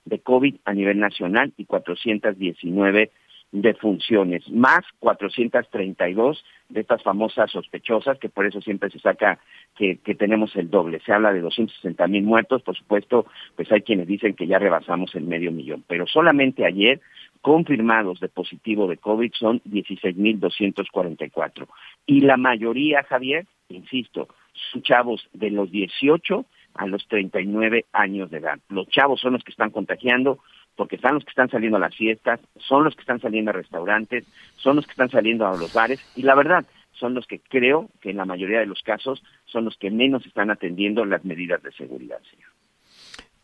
de 0.05 0.19
COVID 0.19 0.57
a 0.65 0.73
nivel 0.73 0.99
nacional 0.99 1.53
y 1.57 1.65
419 1.65 3.11
defunciones, 3.53 4.49
más 4.49 4.83
432 4.99 6.43
de 6.69 6.81
estas 6.81 7.03
famosas 7.03 7.51
sospechosas, 7.51 8.17
que 8.17 8.27
por 8.27 8.47
eso 8.47 8.59
siempre 8.61 8.89
se 8.89 8.97
saca 8.99 9.37
que, 9.77 9.97
que 9.97 10.15
tenemos 10.15 10.55
el 10.55 10.71
doble. 10.71 10.99
Se 11.05 11.13
habla 11.13 11.31
de 11.31 11.41
260 11.41 12.07
mil 12.07 12.23
muertos, 12.23 12.63
por 12.63 12.75
supuesto, 12.75 13.27
pues 13.55 13.71
hay 13.71 13.81
quienes 13.81 14.07
dicen 14.07 14.33
que 14.33 14.47
ya 14.47 14.57
rebasamos 14.57 15.13
el 15.13 15.25
medio 15.25 15.51
millón, 15.51 15.83
pero 15.87 16.07
solamente 16.07 16.65
ayer 16.65 16.99
confirmados 17.41 18.19
de 18.19 18.29
positivo 18.29 18.87
de 18.87 18.97
COVID 18.97 19.31
son 19.33 19.61
16.244. 19.61 21.67
Y 22.07 22.21
la 22.21 22.37
mayoría, 22.37 23.03
Javier, 23.03 23.45
insisto, 23.69 24.29
son 24.71 24.81
chavos 24.81 25.29
de 25.33 25.51
los 25.51 25.69
18 25.69 26.43
a 26.75 26.87
los 26.87 27.07
39 27.07 27.85
años 27.93 28.31
de 28.31 28.37
edad. 28.37 28.57
Los 28.69 28.87
chavos 28.87 29.21
son 29.21 29.33
los 29.33 29.43
que 29.43 29.51
están 29.51 29.69
contagiando 29.69 30.39
porque 30.75 30.97
son 30.97 31.15
los 31.15 31.23
que 31.23 31.29
están 31.29 31.49
saliendo 31.49 31.77
a 31.77 31.81
las 31.81 31.95
fiestas, 31.95 32.39
son 32.57 32.83
los 32.83 32.95
que 32.95 33.01
están 33.01 33.19
saliendo 33.19 33.51
a 33.51 33.53
restaurantes, 33.53 34.25
son 34.57 34.75
los 34.75 34.85
que 34.85 34.91
están 34.91 35.09
saliendo 35.09 35.47
a 35.47 35.55
los 35.55 35.73
bares 35.73 35.99
y 36.15 36.23
la 36.23 36.35
verdad 36.35 36.65
son 36.93 37.13
los 37.13 37.27
que 37.27 37.39
creo 37.39 37.89
que 38.01 38.11
en 38.11 38.17
la 38.17 38.25
mayoría 38.25 38.59
de 38.59 38.65
los 38.65 38.81
casos 38.81 39.23
son 39.45 39.65
los 39.65 39.77
que 39.77 39.91
menos 39.91 40.25
están 40.25 40.51
atendiendo 40.51 41.05
las 41.05 41.25
medidas 41.25 41.61
de 41.63 41.71
seguridad, 41.71 42.19
señor. 42.29 42.49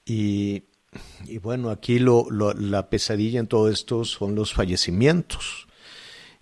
Y, 0.05 0.63
y 1.25 1.37
bueno, 1.39 1.69
aquí 1.69 1.99
lo, 1.99 2.25
lo, 2.29 2.53
la 2.53 2.89
pesadilla 2.89 3.39
en 3.39 3.47
todo 3.47 3.69
esto 3.69 4.05
son 4.05 4.35
los 4.35 4.53
fallecimientos. 4.53 5.67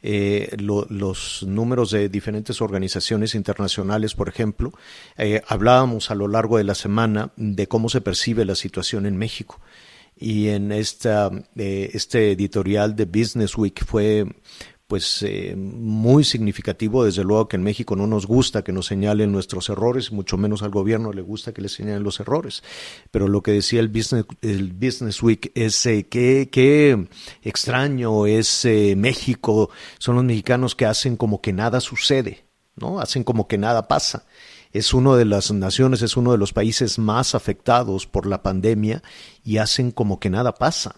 Eh, 0.03 0.55
lo, 0.59 0.85
los 0.89 1.43
números 1.43 1.89
de 1.89 2.07
diferentes 2.07 2.61
organizaciones 2.61 3.33
internacionales, 3.33 4.13
por 4.13 4.29
ejemplo. 4.29 4.71
Eh, 5.17 5.41
hablábamos 5.47 6.11
a 6.11 6.15
lo 6.15 6.27
largo 6.27 6.57
de 6.57 6.63
la 6.63 6.75
semana 6.75 7.31
de 7.35 7.67
cómo 7.67 7.89
se 7.89 8.01
percibe 8.01 8.45
la 8.45 8.55
situación 8.55 9.05
en 9.05 9.17
México. 9.17 9.59
Y 10.19 10.49
en 10.49 10.71
esta, 10.71 11.29
eh, 11.55 11.91
este 11.93 12.31
editorial 12.31 12.95
de 12.95 13.05
Business 13.05 13.57
Week 13.57 13.83
fue 13.85 14.25
pues 14.87 15.21
eh, 15.21 15.53
muy 15.57 16.23
significativo, 16.23 17.03
desde 17.03 17.25
luego 17.25 17.49
que 17.49 17.57
en 17.57 17.63
México 17.63 17.97
no 17.97 18.07
nos 18.07 18.25
gusta 18.25 18.63
que 18.63 18.71
nos 18.71 18.85
señalen 18.87 19.33
nuestros 19.33 19.69
errores, 19.69 20.13
mucho 20.13 20.37
menos 20.37 20.63
al 20.63 20.71
gobierno 20.71 21.11
le 21.11 21.21
gusta 21.21 21.53
que 21.53 21.61
le 21.61 21.67
señalen 21.67 22.03
los 22.03 22.21
errores. 22.21 22.63
Pero 23.11 23.27
lo 23.27 23.43
que 23.43 23.51
decía 23.51 23.81
el 23.81 23.89
Business, 23.89 24.25
el 24.41 24.71
Business 24.71 25.21
Week 25.21 25.51
es 25.55 25.85
eh, 25.85 26.07
qué, 26.09 26.49
qué 26.49 27.07
extraño 27.43 28.25
es 28.27 28.63
eh, 28.63 28.95
México, 28.97 29.69
son 29.99 30.15
los 30.15 30.23
mexicanos 30.23 30.73
que 30.73 30.85
hacen 30.85 31.17
como 31.17 31.41
que 31.41 31.51
nada 31.51 31.81
sucede, 31.81 32.45
¿no? 32.77 33.01
Hacen 33.01 33.25
como 33.25 33.47
que 33.47 33.57
nada 33.57 33.89
pasa. 33.89 34.25
Es 34.71 34.93
una 34.93 35.15
de 35.15 35.25
las 35.25 35.51
naciones, 35.51 36.01
es 36.01 36.17
uno 36.17 36.31
de 36.31 36.37
los 36.37 36.53
países 36.53 36.99
más 36.99 37.35
afectados 37.35 38.05
por 38.07 38.25
la 38.25 38.43
pandemia 38.43 39.01
y 39.43 39.57
hacen 39.57 39.91
como 39.91 40.19
que 40.19 40.29
nada 40.29 40.53
pasa 40.53 40.95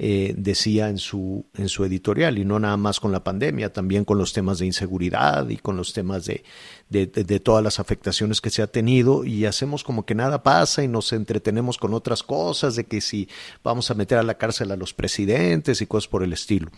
eh, 0.00 0.32
decía 0.36 0.90
en 0.90 0.98
su, 0.98 1.44
en 1.56 1.68
su 1.68 1.84
editorial, 1.84 2.38
y 2.38 2.44
no 2.44 2.60
nada 2.60 2.76
más 2.76 3.00
con 3.00 3.10
la 3.10 3.24
pandemia, 3.24 3.72
también 3.72 4.04
con 4.04 4.16
los 4.16 4.32
temas 4.32 4.60
de 4.60 4.66
inseguridad 4.66 5.48
y 5.48 5.56
con 5.56 5.76
los 5.76 5.92
temas 5.92 6.24
de, 6.24 6.44
de, 6.88 7.40
todas 7.40 7.64
las 7.64 7.80
afectaciones 7.80 8.40
que 8.40 8.50
se 8.50 8.62
ha 8.62 8.68
tenido, 8.68 9.24
y 9.24 9.44
hacemos 9.44 9.82
como 9.82 10.06
que 10.06 10.14
nada 10.14 10.44
pasa 10.44 10.84
y 10.84 10.88
nos 10.88 11.12
entretenemos 11.12 11.78
con 11.78 11.94
otras 11.94 12.22
cosas, 12.22 12.76
de 12.76 12.84
que 12.84 13.00
si 13.00 13.28
vamos 13.64 13.90
a 13.90 13.94
meter 13.94 14.18
a 14.18 14.22
la 14.22 14.38
cárcel 14.38 14.70
a 14.70 14.76
los 14.76 14.94
presidentes 14.94 15.82
y 15.82 15.86
cosas 15.86 16.06
por 16.06 16.22
el 16.22 16.32
estilo. 16.32 16.70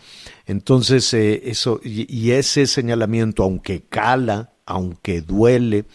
Entonces, 0.47 1.13
eh, 1.13 1.43
eso, 1.45 1.79
y 1.83 2.31
ese 2.31 2.65
señalamiento, 2.65 3.43
aunque 3.43 3.83
cala, 3.83 4.53
aunque 4.71 5.21
duele, 5.21 5.85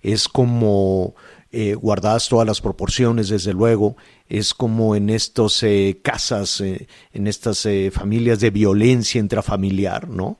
es 0.00 0.28
como 0.28 1.14
eh, 1.52 1.74
guardadas 1.74 2.28
todas 2.28 2.46
las 2.46 2.60
proporciones, 2.60 3.28
desde 3.28 3.52
luego, 3.52 3.96
es 4.30 4.54
como 4.54 4.94
en 4.94 5.10
estas 5.10 5.62
eh, 5.64 6.00
casas, 6.02 6.60
eh, 6.60 6.86
en 7.12 7.26
estas 7.26 7.66
eh, 7.66 7.90
familias 7.92 8.38
de 8.38 8.50
violencia 8.50 9.18
intrafamiliar, 9.18 10.08
¿no? 10.08 10.38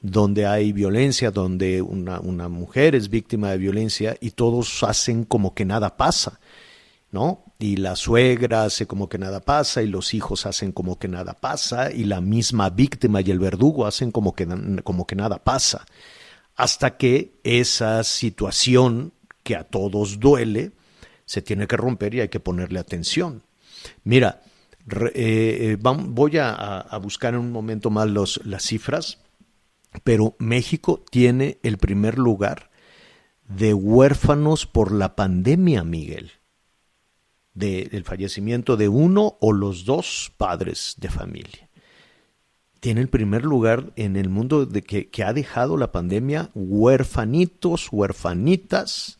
Donde 0.00 0.46
hay 0.46 0.72
violencia, 0.72 1.32
donde 1.32 1.82
una, 1.82 2.20
una 2.20 2.48
mujer 2.48 2.94
es 2.94 3.10
víctima 3.10 3.50
de 3.50 3.58
violencia 3.58 4.16
y 4.20 4.30
todos 4.30 4.84
hacen 4.84 5.24
como 5.24 5.54
que 5.54 5.64
nada 5.64 5.96
pasa, 5.96 6.38
¿no? 7.10 7.44
Y 7.58 7.76
la 7.76 7.96
suegra 7.96 8.64
hace 8.64 8.86
como 8.86 9.08
que 9.08 9.18
nada 9.18 9.40
pasa 9.40 9.82
y 9.82 9.88
los 9.88 10.14
hijos 10.14 10.46
hacen 10.46 10.70
como 10.70 10.98
que 11.00 11.08
nada 11.08 11.34
pasa 11.34 11.90
y 11.90 12.04
la 12.04 12.20
misma 12.20 12.70
víctima 12.70 13.20
y 13.20 13.30
el 13.32 13.40
verdugo 13.40 13.86
hacen 13.86 14.12
como 14.12 14.34
que, 14.34 14.46
como 14.84 15.06
que 15.06 15.16
nada 15.16 15.42
pasa. 15.42 15.86
Hasta 16.56 16.96
que 16.96 17.34
esa 17.42 18.04
situación 18.04 19.12
que 19.42 19.56
a 19.56 19.64
todos 19.64 20.20
duele, 20.20 20.72
se 21.26 21.42
tiene 21.42 21.66
que 21.66 21.76
romper 21.76 22.14
y 22.14 22.20
hay 22.20 22.28
que 22.28 22.40
ponerle 22.40 22.78
atención. 22.78 23.42
Mira, 24.02 24.42
eh, 25.14 25.76
voy 25.80 26.38
a, 26.38 26.98
buscar 27.02 27.34
en 27.34 27.40
un 27.40 27.52
momento 27.52 27.90
más 27.90 28.08
las 28.44 28.62
cifras, 28.62 29.18
pero 30.02 30.34
México 30.38 31.04
tiene 31.10 31.58
el 31.62 31.78
primer 31.78 32.18
lugar 32.18 32.70
de 33.48 33.74
huérfanos 33.74 34.66
por 34.66 34.92
la 34.92 35.14
pandemia, 35.16 35.84
Miguel, 35.84 36.32
de, 37.52 37.84
del 37.84 38.04
fallecimiento 38.04 38.76
de 38.76 38.88
uno 38.88 39.36
o 39.40 39.52
los 39.52 39.84
dos 39.84 40.32
padres 40.36 40.94
de 40.98 41.10
familia. 41.10 41.68
Tiene 42.84 43.00
el 43.00 43.08
primer 43.08 43.46
lugar 43.46 43.94
en 43.96 44.14
el 44.14 44.28
mundo 44.28 44.66
de 44.66 44.82
que, 44.82 45.08
que 45.08 45.24
ha 45.24 45.32
dejado 45.32 45.78
la 45.78 45.90
pandemia 45.90 46.50
huérfanitos, 46.54 47.88
huérfanitas, 47.90 49.18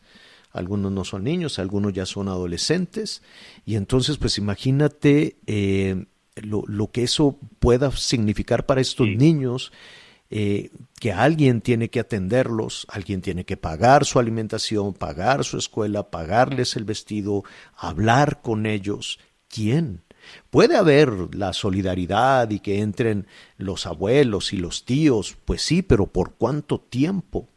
algunos 0.51 0.91
no 0.91 1.03
son 1.03 1.23
niños, 1.23 1.57
algunos 1.57 1.91
ya 1.91 2.05
son 2.05 2.27
adolescentes, 2.27 3.23
y 3.65 3.73
entonces 3.73 4.19
pues 4.19 4.37
imagínate 4.37 5.37
eh, 5.47 6.05
lo, 6.35 6.61
lo, 6.67 6.91
que 6.91 7.01
eso 7.01 7.39
pueda 7.57 7.89
significar 7.89 8.67
para 8.67 8.81
estos 8.81 9.07
sí. 9.07 9.15
niños, 9.15 9.71
eh, 10.29 10.69
que 10.99 11.11
alguien 11.11 11.61
tiene 11.61 11.89
que 11.89 12.01
atenderlos, 12.01 12.85
alguien 12.87 13.21
tiene 13.21 13.45
que 13.45 13.57
pagar 13.57 14.05
su 14.05 14.19
alimentación, 14.19 14.93
pagar 14.93 15.43
su 15.43 15.57
escuela, 15.57 16.11
pagarles 16.11 16.75
el 16.75 16.83
vestido, 16.83 17.43
hablar 17.75 18.43
con 18.43 18.67
ellos. 18.67 19.19
¿Quién? 19.47 20.04
Puede 20.49 20.77
haber 20.77 21.35
la 21.35 21.53
solidaridad 21.53 22.49
y 22.49 22.59
que 22.59 22.79
entren 22.79 23.27
los 23.57 23.85
abuelos 23.85 24.53
y 24.53 24.57
los 24.57 24.85
tíos, 24.85 25.37
pues 25.45 25.61
sí, 25.61 25.81
pero 25.81 26.07
¿por 26.07 26.33
cuánto 26.35 26.79
tiempo? 26.79 27.49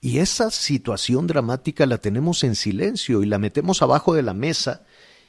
Y 0.00 0.18
esa 0.18 0.50
situación 0.50 1.26
dramática 1.26 1.86
la 1.86 1.98
tenemos 1.98 2.44
en 2.44 2.56
silencio 2.56 3.22
y 3.22 3.26
la 3.26 3.38
metemos 3.38 3.80
abajo 3.80 4.14
de 4.14 4.22
la 4.22 4.34
mesa 4.34 4.84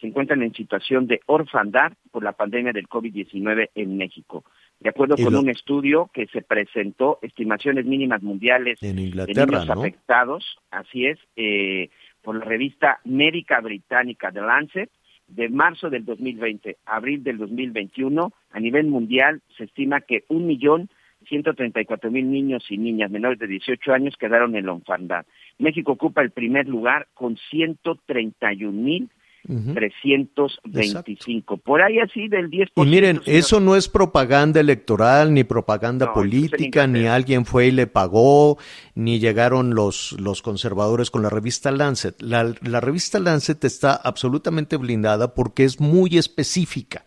se 0.00 0.06
encuentran 0.06 0.42
en 0.42 0.52
situación 0.54 1.06
de 1.06 1.20
orfandad 1.26 1.92
por 2.10 2.22
la 2.22 2.32
pandemia 2.32 2.72
del 2.72 2.88
COVID-19 2.88 3.70
en 3.74 3.96
México. 3.96 4.44
De 4.80 4.90
acuerdo 4.90 5.16
con 5.16 5.32
lo- 5.32 5.40
un 5.40 5.48
estudio 5.50 6.08
que 6.12 6.26
se 6.26 6.42
presentó, 6.42 7.18
estimaciones 7.22 7.84
mínimas 7.84 8.22
mundiales 8.22 8.80
En 8.82 8.96
de 8.96 9.02
niños 9.02 9.66
¿no? 9.66 9.72
afectados, 9.80 10.58
así 10.70 11.06
es, 11.06 11.18
eh, 11.36 11.90
por 12.22 12.36
la 12.36 12.44
revista 12.44 13.00
médica 13.04 13.60
británica 13.60 14.30
The 14.30 14.40
Lancet, 14.40 14.90
de 15.26 15.48
marzo 15.48 15.90
del 15.90 16.04
2020 16.04 16.76
a 16.86 16.96
abril 16.96 17.22
del 17.22 17.38
2021, 17.38 18.32
a 18.52 18.60
nivel 18.60 18.86
mundial 18.86 19.42
se 19.56 19.64
estima 19.64 20.00
que 20.00 20.24
un 20.28 20.46
millón 20.46 20.88
134 21.28 22.10
mil 22.10 22.30
niños 22.30 22.64
y 22.70 22.78
niñas 22.78 23.10
menores 23.10 23.38
de 23.38 23.46
18 23.48 23.92
años 23.92 24.14
quedaron 24.16 24.54
en 24.56 24.64
la 24.66 24.72
orfandad. 24.72 25.26
México 25.58 25.92
ocupa 25.92 26.22
el 26.22 26.30
primer 26.30 26.68
lugar 26.68 27.08
con 27.14 27.36
131 27.50 28.72
mil 28.72 29.10
Ujú. 29.46 29.74
325. 29.74 31.56
Por 31.58 31.82
ahí 31.82 31.98
así 32.00 32.28
del 32.28 32.50
10%. 32.50 32.68
Y 32.76 32.86
miren, 32.86 33.22
señor. 33.22 33.38
eso 33.38 33.60
no 33.60 33.76
es 33.76 33.88
propaganda 33.88 34.60
electoral, 34.60 35.32
ni 35.32 35.44
propaganda 35.44 36.06
No, 36.06 36.12
política, 36.12 36.86
ni 36.86 37.06
alguien 37.06 37.46
fue 37.46 37.68
y 37.68 37.70
le 37.70 37.86
pagó, 37.86 38.58
ni 38.94 39.18
llegaron 39.18 39.74
los, 39.74 40.12
los 40.18 40.42
conservadores 40.42 41.10
con 41.10 41.22
la 41.22 41.30
revista 41.30 41.70
Lancet. 41.70 42.20
La, 42.20 42.54
la 42.62 42.80
revista 42.80 43.18
Lancet 43.18 43.64
está 43.64 43.94
absolutamente 43.94 44.76
blindada 44.76 45.34
porque 45.34 45.64
es 45.64 45.80
muy 45.80 46.18
específica. 46.18 47.04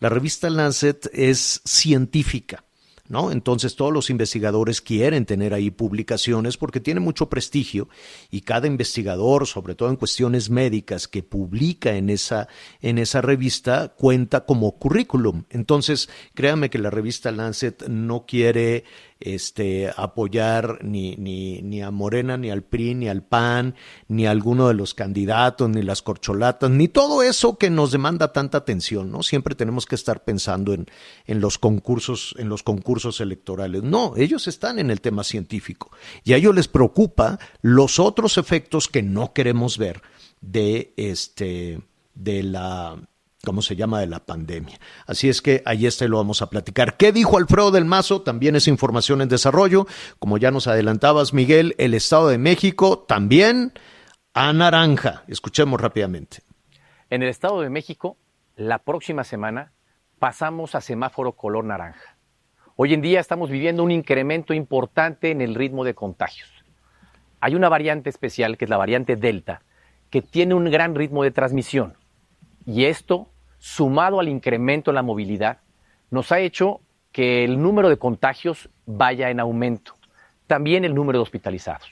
La 0.00 0.08
revista 0.08 0.50
Lancet 0.50 1.08
es 1.12 1.62
científica. 1.64 2.63
¿No? 3.06 3.30
Entonces 3.30 3.76
todos 3.76 3.92
los 3.92 4.08
investigadores 4.08 4.80
quieren 4.80 5.26
tener 5.26 5.52
ahí 5.52 5.70
publicaciones 5.70 6.56
porque 6.56 6.80
tiene 6.80 7.00
mucho 7.00 7.28
prestigio 7.28 7.90
y 8.30 8.40
cada 8.40 8.66
investigador, 8.66 9.46
sobre 9.46 9.74
todo 9.74 9.90
en 9.90 9.96
cuestiones 9.96 10.48
médicas, 10.48 11.06
que 11.06 11.22
publica 11.22 11.96
en 11.96 12.08
esa, 12.08 12.48
en 12.80 12.96
esa 12.96 13.20
revista 13.20 13.88
cuenta 13.88 14.46
como 14.46 14.78
currículum. 14.78 15.44
Entonces, 15.50 16.08
créame 16.32 16.70
que 16.70 16.78
la 16.78 16.88
revista 16.88 17.30
Lancet 17.30 17.88
no 17.88 18.24
quiere 18.24 18.84
este, 19.24 19.90
apoyar 19.96 20.84
ni, 20.84 21.16
ni, 21.16 21.62
ni 21.62 21.82
a 21.82 21.90
Morena, 21.90 22.36
ni 22.36 22.50
al 22.50 22.62
PRI, 22.62 22.94
ni 22.94 23.08
al 23.08 23.22
PAN, 23.22 23.74
ni 24.06 24.26
a 24.26 24.30
alguno 24.30 24.68
de 24.68 24.74
los 24.74 24.92
candidatos, 24.92 25.70
ni 25.70 25.82
las 25.82 26.02
corcholatas, 26.02 26.70
ni 26.70 26.88
todo 26.88 27.22
eso 27.22 27.56
que 27.56 27.70
nos 27.70 27.90
demanda 27.90 28.32
tanta 28.32 28.58
atención, 28.58 29.10
¿no? 29.10 29.22
Siempre 29.22 29.54
tenemos 29.54 29.86
que 29.86 29.94
estar 29.94 30.24
pensando 30.24 30.74
en, 30.74 30.86
en 31.24 31.40
los 31.40 31.56
concursos, 31.56 32.34
en 32.38 32.50
los 32.50 32.62
concursos 32.62 33.20
electorales. 33.22 33.82
No, 33.82 34.12
ellos 34.16 34.46
están 34.46 34.78
en 34.78 34.90
el 34.90 35.00
tema 35.00 35.24
científico 35.24 35.90
y 36.22 36.34
a 36.34 36.36
ellos 36.36 36.54
les 36.54 36.68
preocupa 36.68 37.38
los 37.62 37.98
otros 37.98 38.36
efectos 38.36 38.88
que 38.88 39.02
no 39.02 39.32
queremos 39.32 39.78
ver 39.78 40.02
de 40.42 40.92
este, 40.98 41.80
de 42.14 42.42
la, 42.42 42.98
¿cómo 43.44 43.62
se 43.62 43.76
llama?, 43.76 44.00
de 44.00 44.06
la 44.06 44.20
pandemia. 44.20 44.78
Así 45.06 45.28
es 45.28 45.42
que 45.42 45.62
ahí 45.64 45.86
está 45.86 46.04
y 46.04 46.08
lo 46.08 46.16
vamos 46.16 46.42
a 46.42 46.50
platicar. 46.50 46.96
¿Qué 46.96 47.12
dijo 47.12 47.38
Alfredo 47.38 47.70
del 47.70 47.84
Mazo? 47.84 48.22
También 48.22 48.56
es 48.56 48.68
información 48.68 49.20
en 49.20 49.28
desarrollo. 49.28 49.86
Como 50.18 50.38
ya 50.38 50.50
nos 50.50 50.66
adelantabas, 50.66 51.32
Miguel, 51.32 51.74
el 51.78 51.94
Estado 51.94 52.28
de 52.28 52.38
México 52.38 53.04
también 53.06 53.72
a 54.32 54.52
naranja. 54.52 55.24
Escuchemos 55.28 55.80
rápidamente. 55.80 56.38
En 57.10 57.22
el 57.22 57.28
Estado 57.28 57.60
de 57.60 57.70
México, 57.70 58.16
la 58.56 58.78
próxima 58.78 59.24
semana 59.24 59.72
pasamos 60.18 60.74
a 60.74 60.80
semáforo 60.80 61.32
color 61.32 61.64
naranja. 61.64 62.16
Hoy 62.76 62.94
en 62.94 63.02
día 63.02 63.20
estamos 63.20 63.50
viviendo 63.50 63.84
un 63.84 63.92
incremento 63.92 64.54
importante 64.54 65.30
en 65.30 65.40
el 65.40 65.54
ritmo 65.54 65.84
de 65.84 65.94
contagios. 65.94 66.50
Hay 67.40 67.54
una 67.54 67.68
variante 67.68 68.10
especial, 68.10 68.56
que 68.56 68.64
es 68.64 68.70
la 68.70 68.76
variante 68.76 69.16
Delta, 69.16 69.62
que 70.10 70.22
tiene 70.22 70.54
un 70.54 70.70
gran 70.70 70.94
ritmo 70.94 71.22
de 71.22 71.30
transmisión. 71.30 71.96
Y 72.66 72.86
esto, 72.86 73.28
sumado 73.64 74.20
al 74.20 74.28
incremento 74.28 74.90
en 74.90 74.96
la 74.96 75.02
movilidad, 75.02 75.60
nos 76.10 76.32
ha 76.32 76.38
hecho 76.38 76.82
que 77.12 77.44
el 77.44 77.62
número 77.62 77.88
de 77.88 77.96
contagios 77.96 78.68
vaya 78.84 79.30
en 79.30 79.40
aumento. 79.40 79.94
También 80.46 80.84
el 80.84 80.94
número 80.94 81.18
de 81.18 81.22
hospitalizados. 81.22 81.90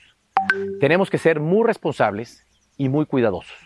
Tenemos 0.79 1.09
que 1.09 1.17
ser 1.17 1.39
muy 1.39 1.65
responsables 1.65 2.45
y 2.77 2.89
muy 2.89 3.07
cuidadosos. 3.07 3.57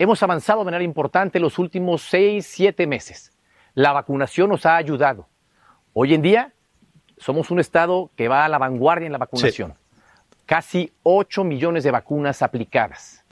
Hemos 0.00 0.20
avanzado 0.24 0.58
de 0.58 0.64
manera 0.64 0.82
importante 0.82 1.38
los 1.38 1.60
últimos 1.60 2.02
seis, 2.02 2.44
siete 2.44 2.88
meses. 2.88 3.30
La 3.74 3.92
vacunación 3.92 4.50
nos 4.50 4.66
ha 4.66 4.74
ayudado. 4.74 5.28
Hoy 5.92 6.12
en 6.12 6.22
día 6.22 6.52
somos 7.18 7.52
un 7.52 7.60
estado 7.60 8.10
que 8.16 8.26
va 8.26 8.44
a 8.44 8.48
la 8.48 8.58
vanguardia 8.58 9.06
en 9.06 9.12
la 9.12 9.18
vacunación. 9.18 9.74
Casi 10.44 10.92
8 11.04 11.44
millones 11.44 11.84
de 11.84 11.92
vacunas 11.92 12.42
aplicadas. 12.42 13.24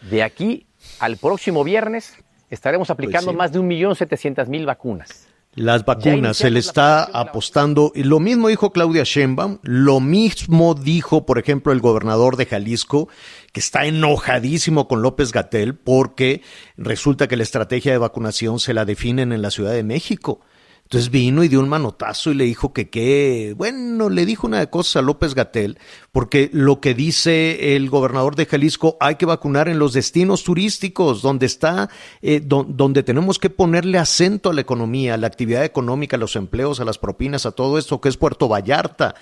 De 0.00 0.24
aquí 0.24 0.66
al 0.98 1.18
próximo 1.18 1.62
viernes 1.62 2.23
estaremos 2.54 2.90
aplicando 2.90 3.30
sí. 3.30 3.36
más 3.36 3.52
de 3.52 3.60
1.700.000 3.60 4.64
vacunas. 4.64 5.28
Las 5.56 5.84
vacunas, 5.84 6.36
se 6.36 6.50
le 6.50 6.58
está 6.58 7.04
apostando, 7.04 7.92
y 7.94 8.02
lo 8.02 8.18
mismo 8.18 8.48
dijo 8.48 8.72
Claudia 8.72 9.04
Sheinbaum, 9.04 9.58
lo 9.62 10.00
mismo 10.00 10.74
dijo, 10.74 11.26
por 11.26 11.38
ejemplo, 11.38 11.72
el 11.72 11.80
gobernador 11.80 12.36
de 12.36 12.46
Jalisco, 12.46 13.08
que 13.52 13.60
está 13.60 13.86
enojadísimo 13.86 14.88
con 14.88 15.00
López 15.00 15.30
Gatel 15.30 15.76
porque 15.76 16.42
resulta 16.76 17.28
que 17.28 17.36
la 17.36 17.44
estrategia 17.44 17.92
de 17.92 17.98
vacunación 17.98 18.58
se 18.58 18.74
la 18.74 18.84
definen 18.84 19.32
en 19.32 19.42
la 19.42 19.52
Ciudad 19.52 19.72
de 19.72 19.84
México. 19.84 20.40
Entonces 20.84 21.10
vino 21.10 21.42
y 21.42 21.48
dio 21.48 21.60
un 21.60 21.68
manotazo 21.68 22.30
y 22.30 22.34
le 22.34 22.44
dijo 22.44 22.74
que 22.74 22.90
qué, 22.90 23.54
bueno, 23.56 24.10
le 24.10 24.26
dijo 24.26 24.46
una 24.46 24.60
de 24.60 24.68
cosas 24.68 24.96
a 24.96 25.02
López 25.02 25.34
Gatel, 25.34 25.78
porque 26.12 26.50
lo 26.52 26.80
que 26.80 26.92
dice 26.94 27.74
el 27.74 27.88
gobernador 27.88 28.36
de 28.36 28.44
Jalisco, 28.46 28.98
hay 29.00 29.14
que 29.16 29.24
vacunar 29.24 29.68
en 29.68 29.78
los 29.78 29.94
destinos 29.94 30.44
turísticos, 30.44 31.22
donde 31.22 31.46
está, 31.46 31.88
eh, 32.20 32.40
do- 32.44 32.66
donde 32.68 33.02
tenemos 33.02 33.38
que 33.38 33.48
ponerle 33.48 33.96
acento 33.98 34.50
a 34.50 34.54
la 34.54 34.60
economía, 34.60 35.14
a 35.14 35.16
la 35.16 35.26
actividad 35.26 35.64
económica, 35.64 36.16
a 36.16 36.20
los 36.20 36.36
empleos, 36.36 36.78
a 36.80 36.84
las 36.84 36.98
propinas, 36.98 37.46
a 37.46 37.52
todo 37.52 37.78
esto 37.78 38.00
que 38.00 38.10
es 38.10 38.18
Puerto 38.18 38.46
Vallarta. 38.46 39.14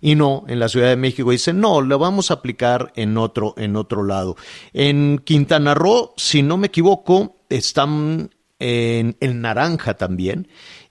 Y 0.00 0.14
no, 0.14 0.44
en 0.46 0.60
la 0.60 0.68
Ciudad 0.68 0.88
de 0.88 0.96
México 0.96 1.32
dice, 1.32 1.52
no, 1.52 1.80
lo 1.80 1.98
vamos 1.98 2.30
a 2.30 2.34
aplicar 2.34 2.92
en 2.94 3.18
otro, 3.18 3.54
en 3.58 3.74
otro 3.74 4.04
lado. 4.04 4.36
En 4.72 5.18
Quintana 5.24 5.74
Roo, 5.74 6.14
si 6.16 6.42
no 6.44 6.56
me 6.56 6.68
equivoco, 6.68 7.40
están 7.48 8.30
en, 8.60 9.16
en 9.20 9.40
naranja 9.40 9.94
también 9.94 10.48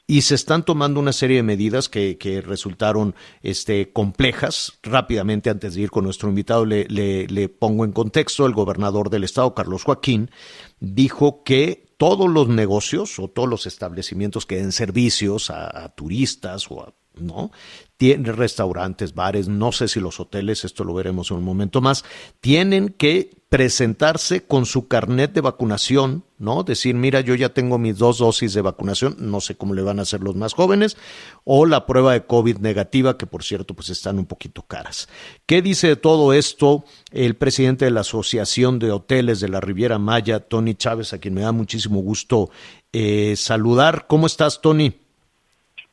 y 0.08 0.22
se 0.22 0.36
están 0.36 0.63
tomando 0.63 1.02
una 1.02 1.12
serie 1.12 1.38
de 1.38 1.43
medidas 1.43 1.89
que, 1.89 2.17
que 2.17 2.41
resultaron 2.41 3.13
este, 3.41 3.91
complejas. 3.91 4.80
Rápidamente, 4.82 5.50
antes 5.50 5.76
de 5.76 5.82
ir 5.82 5.91
con 5.91 6.06
nuestro 6.06 6.30
invitado, 6.30 6.65
le, 6.65 6.86
le, 6.86 7.28
le 7.28 7.50
pongo 7.50 7.84
en 7.84 7.91
contexto, 7.91 8.46
el 8.46 8.54
gobernador 8.54 9.10
del 9.10 9.26
estado, 9.26 9.54
Carlos 9.54 9.84
Joaquín, 9.84 10.32
dijo 10.80 11.43
que 11.43 11.88
todos 11.98 12.30
los 12.30 12.48
negocios 12.48 13.20
o 13.20 13.28
todos 13.28 13.50
los 13.50 13.65
establecimientos 13.65 14.46
que 14.46 14.58
den 14.58 14.72
servicios 14.72 15.50
a, 15.50 15.89
turistas 15.96 16.72
o 16.72 16.84
a 16.84 16.93
¿no? 17.20 17.52
Tienen 17.98 18.38
restaurantes, 18.38 19.15
bares, 19.15 19.48
no 19.48 19.72
sé 19.72 19.88
si 19.88 20.00
los 20.00 20.20
hoteles, 20.20 20.63
esto 20.63 20.84
lo 20.84 20.93
veremos 20.93 21.32
en 21.32 21.38
un 21.38 21.43
momento 21.43 21.82
más, 21.82 22.06
tienen 22.41 22.89
que 22.89 23.37
presentarse 23.50 24.46
con 24.46 24.66
su 24.66 24.90
carnet 24.90 25.32
de 25.32 25.40
vacunación, 25.40 26.24
¿no? 26.38 26.64
Decir, 26.64 26.96
mira, 26.96 27.22
yo 27.22 27.34
ya 27.34 27.50
tengo 27.50 27.78
mis 27.78 27.98
dos 27.98 28.18
dosis 28.18 28.54
de 28.54 28.62
vacunación, 28.62 29.16
no 29.20 29.40
sé 29.40 29.56
cómo 29.56 29.74
le 29.74 29.82
van 29.82 30.00
a 30.00 30.02
hacer 30.02 30.20
los 30.20 30.36
más 30.36 30.54
jóvenes, 30.54 30.98
o 31.46 31.66
la 31.66 31.86
prueba 31.86 32.12
de 32.12 32.26
COVID 32.26 32.58
negativa, 32.58 33.18
que 33.18 33.26
por 33.26 33.44
cierto, 33.44 33.74
pues 33.74 33.90
están 33.90 34.20
un 34.20 34.26
poquito 34.26 34.64
caras. 34.64 35.08
¿Qué 35.46 35.62
dice 35.62 35.88
de 35.88 35.96
todo 35.96 36.34
esto 36.34 36.84
el 37.12 37.36
presidente 37.36 37.86
de 37.86 37.92
la 37.92 38.02
Asociación 38.02 38.80
de 38.80 38.92
Hoteles 38.92 39.40
de 39.40 39.48
la 39.48 39.62
Riviera 39.62 39.98
Maya, 39.98 40.42
Tony 40.42 40.76
Chávez, 40.76 41.14
a 41.14 41.20
quien 41.20 41.34
me 41.34 41.42
da 41.42 41.54
muchísimo 41.54 42.02
gusto 42.02 42.50
eh, 42.92 43.36
saludar? 43.38 44.08
¿Cómo 44.08 44.28
estás, 44.28 44.62
Tony? 44.62 44.94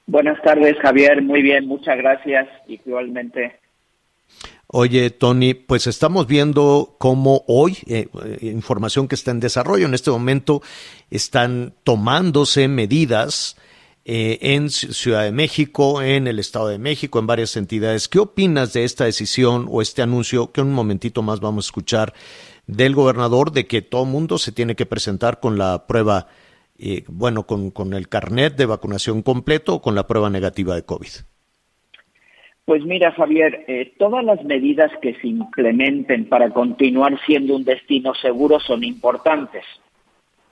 Buenas 0.06 0.42
tardes, 0.42 0.76
Javier. 0.82 1.22
Muy 1.22 1.40
bien, 1.40 1.66
muchas 1.66 1.96
gracias. 1.96 2.48
Igualmente. 2.66 3.63
Oye, 4.76 5.10
Tony, 5.10 5.54
pues 5.54 5.86
estamos 5.86 6.26
viendo 6.26 6.96
cómo 6.98 7.44
hoy, 7.46 7.78
eh, 7.86 8.08
eh, 8.24 8.38
información 8.46 9.06
que 9.06 9.14
está 9.14 9.30
en 9.30 9.38
desarrollo, 9.38 9.86
en 9.86 9.94
este 9.94 10.10
momento 10.10 10.62
están 11.10 11.74
tomándose 11.84 12.66
medidas 12.66 13.54
eh, 14.04 14.40
en 14.40 14.70
Ciudad 14.70 15.22
de 15.22 15.30
México, 15.30 16.02
en 16.02 16.26
el 16.26 16.40
Estado 16.40 16.66
de 16.66 16.78
México, 16.78 17.20
en 17.20 17.28
varias 17.28 17.56
entidades. 17.56 18.08
¿Qué 18.08 18.18
opinas 18.18 18.72
de 18.72 18.82
esta 18.82 19.04
decisión 19.04 19.68
o 19.70 19.80
este 19.80 20.02
anuncio 20.02 20.50
que 20.50 20.60
un 20.60 20.72
momentito 20.72 21.22
más 21.22 21.38
vamos 21.38 21.66
a 21.66 21.68
escuchar 21.68 22.12
del 22.66 22.96
gobernador 22.96 23.52
de 23.52 23.68
que 23.68 23.80
todo 23.80 24.04
mundo 24.06 24.38
se 24.38 24.50
tiene 24.50 24.74
que 24.74 24.86
presentar 24.86 25.38
con 25.38 25.56
la 25.56 25.86
prueba, 25.86 26.26
eh, 26.78 27.04
bueno, 27.06 27.46
con, 27.46 27.70
con 27.70 27.94
el 27.94 28.08
carnet 28.08 28.56
de 28.56 28.66
vacunación 28.66 29.22
completo 29.22 29.74
o 29.74 29.82
con 29.82 29.94
la 29.94 30.08
prueba 30.08 30.30
negativa 30.30 30.74
de 30.74 30.84
COVID? 30.84 31.10
Pues 32.64 32.82
mira, 32.84 33.12
Javier, 33.12 33.64
eh, 33.68 33.92
todas 33.98 34.24
las 34.24 34.42
medidas 34.44 34.90
que 35.02 35.14
se 35.16 35.28
implementen 35.28 36.28
para 36.28 36.48
continuar 36.50 37.20
siendo 37.26 37.56
un 37.56 37.64
destino 37.64 38.14
seguro 38.14 38.58
son 38.58 38.84
importantes. 38.84 39.64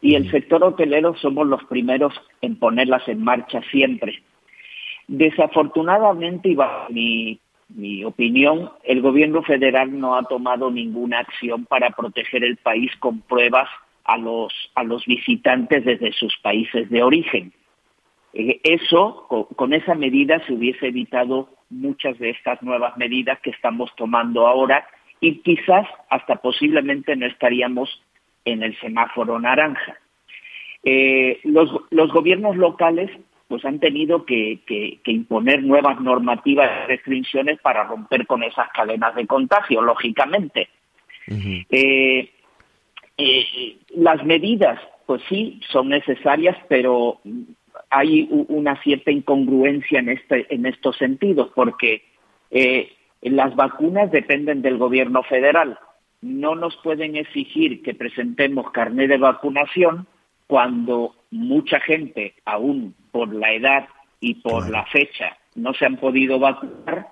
Y 0.02 0.14
el 0.14 0.30
sector 0.30 0.62
hotelero 0.62 1.14
somos 1.16 1.46
los 1.46 1.64
primeros 1.64 2.12
en 2.42 2.56
ponerlas 2.56 3.08
en 3.08 3.22
marcha 3.22 3.62
siempre. 3.70 4.22
Desafortunadamente, 5.08 6.50
y 6.50 6.54
bajo 6.54 6.92
mi, 6.92 7.40
mi 7.68 8.04
opinión, 8.04 8.70
el 8.84 9.00
gobierno 9.00 9.42
federal 9.42 9.98
no 9.98 10.16
ha 10.16 10.24
tomado 10.24 10.70
ninguna 10.70 11.20
acción 11.20 11.64
para 11.64 11.90
proteger 11.90 12.44
el 12.44 12.58
país 12.58 12.90
con 12.98 13.20
pruebas 13.20 13.68
a 14.04 14.18
los, 14.18 14.52
a 14.74 14.82
los 14.82 15.06
visitantes 15.06 15.84
desde 15.84 16.12
sus 16.12 16.36
países 16.42 16.90
de 16.90 17.02
origen. 17.02 17.52
Eh, 18.34 18.60
eso, 18.64 19.26
con, 19.28 19.44
con 19.44 19.72
esa 19.72 19.94
medida 19.94 20.44
se 20.46 20.54
hubiese 20.54 20.88
evitado 20.88 21.48
muchas 21.70 22.18
de 22.18 22.30
estas 22.30 22.62
nuevas 22.62 22.96
medidas 22.96 23.40
que 23.40 23.50
estamos 23.50 23.90
tomando 23.96 24.46
ahora 24.46 24.86
y 25.20 25.38
quizás 25.38 25.86
hasta 26.10 26.36
posiblemente 26.36 27.16
no 27.16 27.26
estaríamos 27.26 28.02
en 28.44 28.62
el 28.62 28.78
semáforo 28.80 29.38
naranja. 29.38 29.96
Eh, 30.84 31.38
los, 31.44 31.70
los, 31.90 32.12
gobiernos 32.12 32.56
locales 32.56 33.10
pues 33.46 33.64
han 33.64 33.78
tenido 33.78 34.24
que, 34.24 34.60
que, 34.66 34.98
que, 35.04 35.12
imponer 35.12 35.62
nuevas 35.62 36.00
normativas 36.00 36.68
y 36.68 36.88
restricciones 36.88 37.60
para 37.60 37.84
romper 37.84 38.26
con 38.26 38.42
esas 38.42 38.68
cadenas 38.72 39.14
de 39.14 39.26
contagio, 39.26 39.80
lógicamente. 39.80 40.68
Uh 41.28 41.34
-huh. 41.34 41.66
eh, 41.70 42.30
eh, 43.18 43.76
las 43.94 44.24
medidas, 44.24 44.80
pues 45.06 45.22
sí, 45.28 45.60
son 45.70 45.90
necesarias, 45.90 46.56
pero 46.68 47.20
hay 47.92 48.26
una 48.30 48.80
cierta 48.82 49.10
incongruencia 49.10 49.98
en, 50.00 50.08
este, 50.08 50.52
en 50.52 50.64
estos 50.64 50.96
sentidos, 50.96 51.50
porque 51.54 52.02
eh, 52.50 52.90
las 53.20 53.54
vacunas 53.54 54.10
dependen 54.10 54.62
del 54.62 54.78
gobierno 54.78 55.22
federal. 55.22 55.78
No 56.22 56.54
nos 56.54 56.74
pueden 56.78 57.16
exigir 57.16 57.82
que 57.82 57.94
presentemos 57.94 58.70
carnet 58.70 59.10
de 59.10 59.18
vacunación 59.18 60.06
cuando 60.46 61.14
mucha 61.30 61.80
gente, 61.80 62.34
aún 62.46 62.94
por 63.10 63.34
la 63.34 63.52
edad 63.52 63.88
y 64.20 64.34
por 64.36 64.70
la 64.70 64.86
fecha, 64.86 65.36
no 65.54 65.74
se 65.74 65.84
han 65.84 65.96
podido 65.96 66.38
vacunar. 66.38 67.08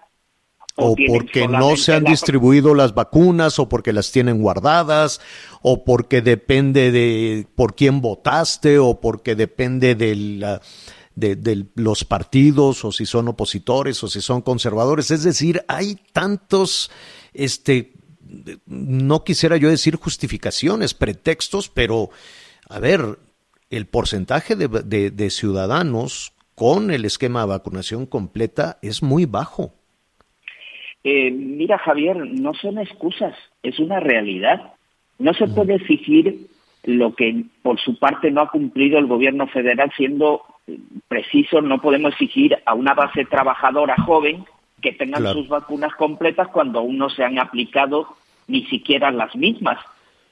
O, 0.76 0.94
porque 1.08 1.48
no 1.48 1.76
se 1.76 1.92
han 1.92 2.04
la... 2.04 2.10
distribuido 2.10 2.74
las 2.74 2.94
vacunas, 2.94 3.58
o 3.58 3.68
porque 3.68 3.92
las 3.92 4.12
tienen 4.12 4.40
guardadas, 4.40 5.20
o 5.62 5.84
porque 5.84 6.22
depende 6.22 6.90
de 6.90 7.46
por 7.54 7.74
quién 7.74 8.00
votaste, 8.00 8.78
o 8.78 9.00
porque 9.00 9.34
depende 9.34 9.94
de, 9.94 10.14
la, 10.16 10.62
de, 11.14 11.36
de 11.36 11.66
los 11.74 12.04
partidos, 12.04 12.84
o 12.84 12.92
si 12.92 13.04
son 13.04 13.28
opositores, 13.28 14.02
o 14.04 14.08
si 14.08 14.20
son 14.20 14.42
conservadores. 14.42 15.10
Es 15.10 15.24
decir, 15.24 15.64
hay 15.68 15.98
tantos, 16.12 16.90
este, 17.34 17.92
no 18.66 19.24
quisiera 19.24 19.56
yo 19.56 19.68
decir 19.68 19.96
justificaciones, 19.96 20.94
pretextos, 20.94 21.68
pero, 21.68 22.10
a 22.68 22.78
ver, 22.78 23.18
el 23.70 23.86
porcentaje 23.86 24.56
de, 24.56 24.68
de, 24.68 25.10
de, 25.10 25.30
ciudadanos 25.30 26.32
con 26.54 26.90
el 26.90 27.04
esquema 27.04 27.40
de 27.40 27.46
vacunación 27.46 28.06
completa 28.06 28.78
es 28.82 29.02
muy 29.02 29.26
bajo. 29.26 29.74
Eh, 31.04 31.30
mira, 31.30 31.78
Javier, 31.78 32.16
no 32.16 32.54
son 32.54 32.78
excusas, 32.78 33.34
es 33.62 33.78
una 33.78 34.00
realidad. 34.00 34.74
No 35.18 35.34
se 35.34 35.48
puede 35.48 35.74
exigir 35.74 36.46
lo 36.84 37.14
que 37.14 37.44
por 37.62 37.78
su 37.80 37.98
parte 37.98 38.30
no 38.30 38.42
ha 38.42 38.50
cumplido 38.50 38.98
el 38.98 39.06
gobierno 39.06 39.46
federal, 39.48 39.90
siendo 39.96 40.42
preciso, 41.08 41.60
no 41.60 41.80
podemos 41.80 42.12
exigir 42.12 42.58
a 42.64 42.74
una 42.74 42.94
base 42.94 43.24
trabajadora 43.24 43.96
joven 43.96 44.44
que 44.80 44.92
tengan 44.92 45.22
claro. 45.22 45.38
sus 45.38 45.48
vacunas 45.48 45.94
completas 45.94 46.48
cuando 46.48 46.78
aún 46.78 46.96
no 46.96 47.10
se 47.10 47.24
han 47.24 47.38
aplicado 47.38 48.08
ni 48.46 48.64
siquiera 48.66 49.10
las 49.10 49.34
mismas. 49.36 49.78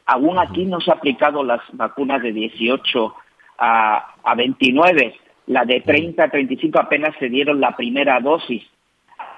Aún 0.06 0.38
aquí 0.38 0.64
no 0.64 0.80
se 0.80 0.90
han 0.90 0.98
aplicado 0.98 1.44
las 1.44 1.60
vacunas 1.72 2.22
de 2.22 2.32
18 2.32 3.14
a, 3.58 4.14
a 4.22 4.34
29. 4.34 5.14
La 5.48 5.64
de 5.64 5.80
30 5.80 6.24
a 6.24 6.30
35 6.30 6.78
apenas 6.78 7.14
se 7.18 7.28
dieron 7.28 7.60
la 7.60 7.76
primera 7.76 8.20
dosis. 8.20 8.62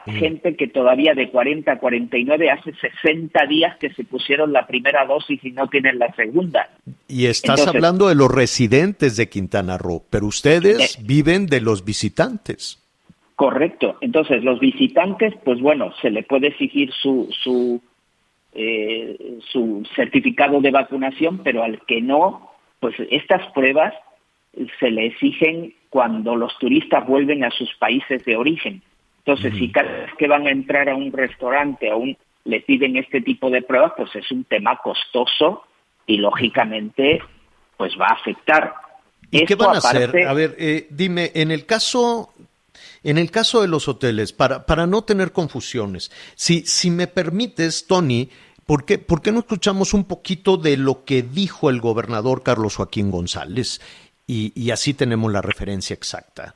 Gente 0.06 0.56
que 0.56 0.66
todavía 0.68 1.14
de 1.14 1.30
40 1.30 1.72
a 1.72 1.78
49 1.78 2.50
hace 2.50 2.72
60 3.02 3.46
días 3.46 3.76
que 3.78 3.90
se 3.90 4.04
pusieron 4.04 4.52
la 4.52 4.66
primera 4.66 5.04
dosis 5.04 5.44
y 5.44 5.50
no 5.52 5.68
tienen 5.68 5.98
la 5.98 6.12
segunda. 6.14 6.70
Y 7.06 7.26
estás 7.26 7.60
Entonces, 7.60 7.74
hablando 7.74 8.08
de 8.08 8.14
los 8.14 8.30
residentes 8.30 9.16
de 9.16 9.28
Quintana 9.28 9.76
Roo, 9.76 10.02
pero 10.08 10.26
ustedes 10.26 10.96
eh, 10.96 11.02
viven 11.04 11.46
de 11.46 11.60
los 11.60 11.84
visitantes. 11.84 12.82
Correcto. 13.36 13.96
Entonces, 14.00 14.42
los 14.42 14.58
visitantes, 14.60 15.34
pues 15.44 15.60
bueno, 15.60 15.92
se 16.00 16.10
le 16.10 16.22
puede 16.22 16.48
exigir 16.48 16.92
su, 16.92 17.28
su, 17.30 17.80
eh, 18.52 19.38
su 19.50 19.86
certificado 19.94 20.60
de 20.60 20.70
vacunación, 20.70 21.38
pero 21.42 21.62
al 21.62 21.80
que 21.86 22.00
no, 22.00 22.50
pues 22.80 22.94
estas 23.10 23.50
pruebas 23.52 23.94
se 24.78 24.90
le 24.90 25.06
exigen 25.06 25.74
cuando 25.88 26.36
los 26.36 26.56
turistas 26.58 27.06
vuelven 27.06 27.44
a 27.44 27.50
sus 27.50 27.74
países 27.76 28.24
de 28.24 28.36
origen. 28.36 28.82
Entonces, 29.24 29.54
si 29.58 29.70
cada 29.70 29.90
vez 29.90 30.10
que 30.18 30.26
van 30.26 30.46
a 30.46 30.50
entrar 30.50 30.88
a 30.88 30.94
un 30.94 31.12
restaurante 31.12 31.90
aún 31.90 32.16
le 32.44 32.60
piden 32.60 32.96
este 32.96 33.20
tipo 33.20 33.50
de 33.50 33.62
pruebas, 33.62 33.92
pues 33.96 34.14
es 34.16 34.30
un 34.30 34.44
tema 34.44 34.78
costoso 34.82 35.64
y 36.06 36.16
lógicamente 36.16 37.22
pues 37.76 37.92
va 38.00 38.06
a 38.06 38.14
afectar. 38.14 38.74
¿Y 39.30 39.42
Esto 39.42 39.46
qué 39.46 39.54
van 39.54 39.74
a 39.76 39.78
aparte... 39.78 40.04
hacer? 40.04 40.26
A 40.26 40.32
ver, 40.32 40.56
eh, 40.58 40.86
dime, 40.90 41.30
en 41.34 41.50
el 41.50 41.66
caso 41.66 42.30
en 43.02 43.18
el 43.18 43.30
caso 43.30 43.62
de 43.62 43.68
los 43.68 43.88
hoteles, 43.88 44.32
para, 44.32 44.66
para 44.66 44.86
no 44.86 45.02
tener 45.02 45.32
confusiones, 45.32 46.10
si, 46.34 46.62
si 46.66 46.90
me 46.90 47.06
permites, 47.06 47.86
Tony, 47.86 48.28
¿por 48.66 48.84
qué, 48.84 48.98
¿por 48.98 49.22
qué 49.22 49.32
no 49.32 49.40
escuchamos 49.40 49.94
un 49.94 50.04
poquito 50.04 50.56
de 50.56 50.76
lo 50.76 51.04
que 51.04 51.22
dijo 51.22 51.70
el 51.70 51.80
gobernador 51.80 52.42
Carlos 52.42 52.76
Joaquín 52.76 53.10
González? 53.10 53.80
Y, 54.26 54.52
y 54.54 54.70
así 54.70 54.94
tenemos 54.94 55.32
la 55.32 55.42
referencia 55.42 55.94
exacta. 55.94 56.54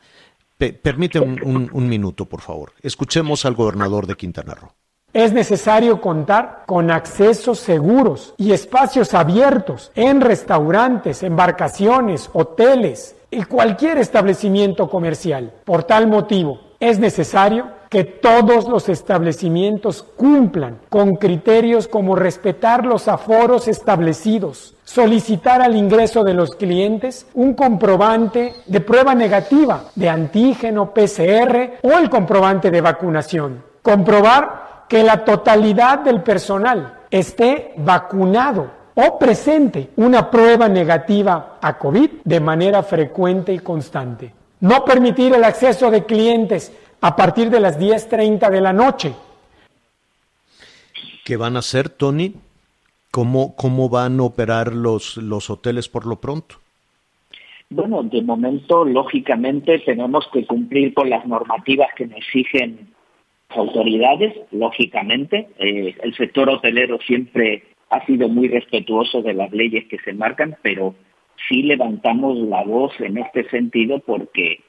Permíteme 0.58 1.26
un, 1.26 1.42
un, 1.42 1.70
un, 1.72 1.88
minuto, 1.88 2.26
por 2.26 2.40
favor. 2.40 2.72
Escuchemos 2.80 3.44
al 3.44 3.54
gobernador 3.54 4.06
de 4.06 4.14
Quintana 4.14 4.54
Roo. 4.54 4.74
Es 5.14 5.32
necesario 5.32 6.00
contar 6.00 6.64
con 6.66 6.90
accesos 6.90 7.60
seguros 7.60 8.34
y 8.36 8.50
espacios 8.50 9.14
abiertos 9.14 9.92
en 9.94 10.20
restaurantes, 10.20 11.22
embarcaciones, 11.22 12.28
hoteles 12.32 13.14
y 13.30 13.44
cualquier 13.44 13.98
establecimiento 13.98 14.90
comercial. 14.90 15.52
Por 15.64 15.84
tal 15.84 16.08
motivo, 16.08 16.58
es 16.80 16.98
necesario 16.98 17.68
que 17.90 18.02
todos 18.02 18.68
los 18.68 18.88
establecimientos 18.88 20.02
cumplan 20.02 20.80
con 20.88 21.14
criterios 21.14 21.86
como 21.86 22.16
respetar 22.16 22.84
los 22.84 23.06
aforos 23.06 23.68
establecidos, 23.68 24.74
solicitar 24.82 25.62
al 25.62 25.76
ingreso 25.76 26.24
de 26.24 26.34
los 26.34 26.56
clientes 26.56 27.28
un 27.34 27.54
comprobante 27.54 28.52
de 28.66 28.80
prueba 28.80 29.14
negativa 29.14 29.84
de 29.94 30.08
antígeno, 30.08 30.92
PCR 30.92 31.74
o 31.84 31.92
el 31.92 32.10
comprobante 32.10 32.72
de 32.72 32.80
vacunación. 32.80 33.62
Comprobar 33.80 34.63
que 34.94 35.02
la 35.02 35.24
totalidad 35.24 36.04
del 36.04 36.22
personal 36.22 37.00
esté 37.10 37.72
vacunado 37.78 38.70
o 38.94 39.18
presente 39.18 39.90
una 39.96 40.30
prueba 40.30 40.68
negativa 40.68 41.58
a 41.60 41.76
COVID 41.76 42.10
de 42.22 42.38
manera 42.38 42.80
frecuente 42.84 43.52
y 43.52 43.58
constante. 43.58 44.32
No 44.60 44.84
permitir 44.84 45.34
el 45.34 45.42
acceso 45.42 45.90
de 45.90 46.04
clientes 46.04 46.72
a 47.00 47.16
partir 47.16 47.50
de 47.50 47.58
las 47.58 47.76
10.30 47.76 48.48
de 48.48 48.60
la 48.60 48.72
noche. 48.72 49.12
¿Qué 51.24 51.36
van 51.36 51.56
a 51.56 51.58
hacer, 51.58 51.88
Tony? 51.88 52.32
¿Cómo, 53.10 53.56
cómo 53.56 53.88
van 53.88 54.20
a 54.20 54.22
operar 54.22 54.72
los, 54.72 55.16
los 55.16 55.50
hoteles 55.50 55.88
por 55.88 56.06
lo 56.06 56.20
pronto? 56.20 56.60
Bueno, 57.68 58.04
de 58.04 58.22
momento, 58.22 58.84
lógicamente, 58.84 59.80
tenemos 59.80 60.28
que 60.32 60.46
cumplir 60.46 60.94
con 60.94 61.10
las 61.10 61.26
normativas 61.26 61.88
que 61.96 62.06
nos 62.06 62.18
exigen 62.18 62.93
autoridades, 63.56 64.34
lógicamente. 64.50 65.48
Eh, 65.58 65.94
el 66.02 66.14
sector 66.14 66.48
hotelero 66.48 66.98
siempre 67.00 67.64
ha 67.90 68.04
sido 68.06 68.28
muy 68.28 68.48
respetuoso 68.48 69.22
de 69.22 69.34
las 69.34 69.52
leyes 69.52 69.86
que 69.88 69.98
se 69.98 70.12
marcan, 70.12 70.56
pero 70.62 70.94
sí 71.48 71.62
levantamos 71.62 72.38
la 72.38 72.62
voz 72.64 72.92
en 73.00 73.18
este 73.18 73.48
sentido 73.50 74.00
porque, 74.00 74.60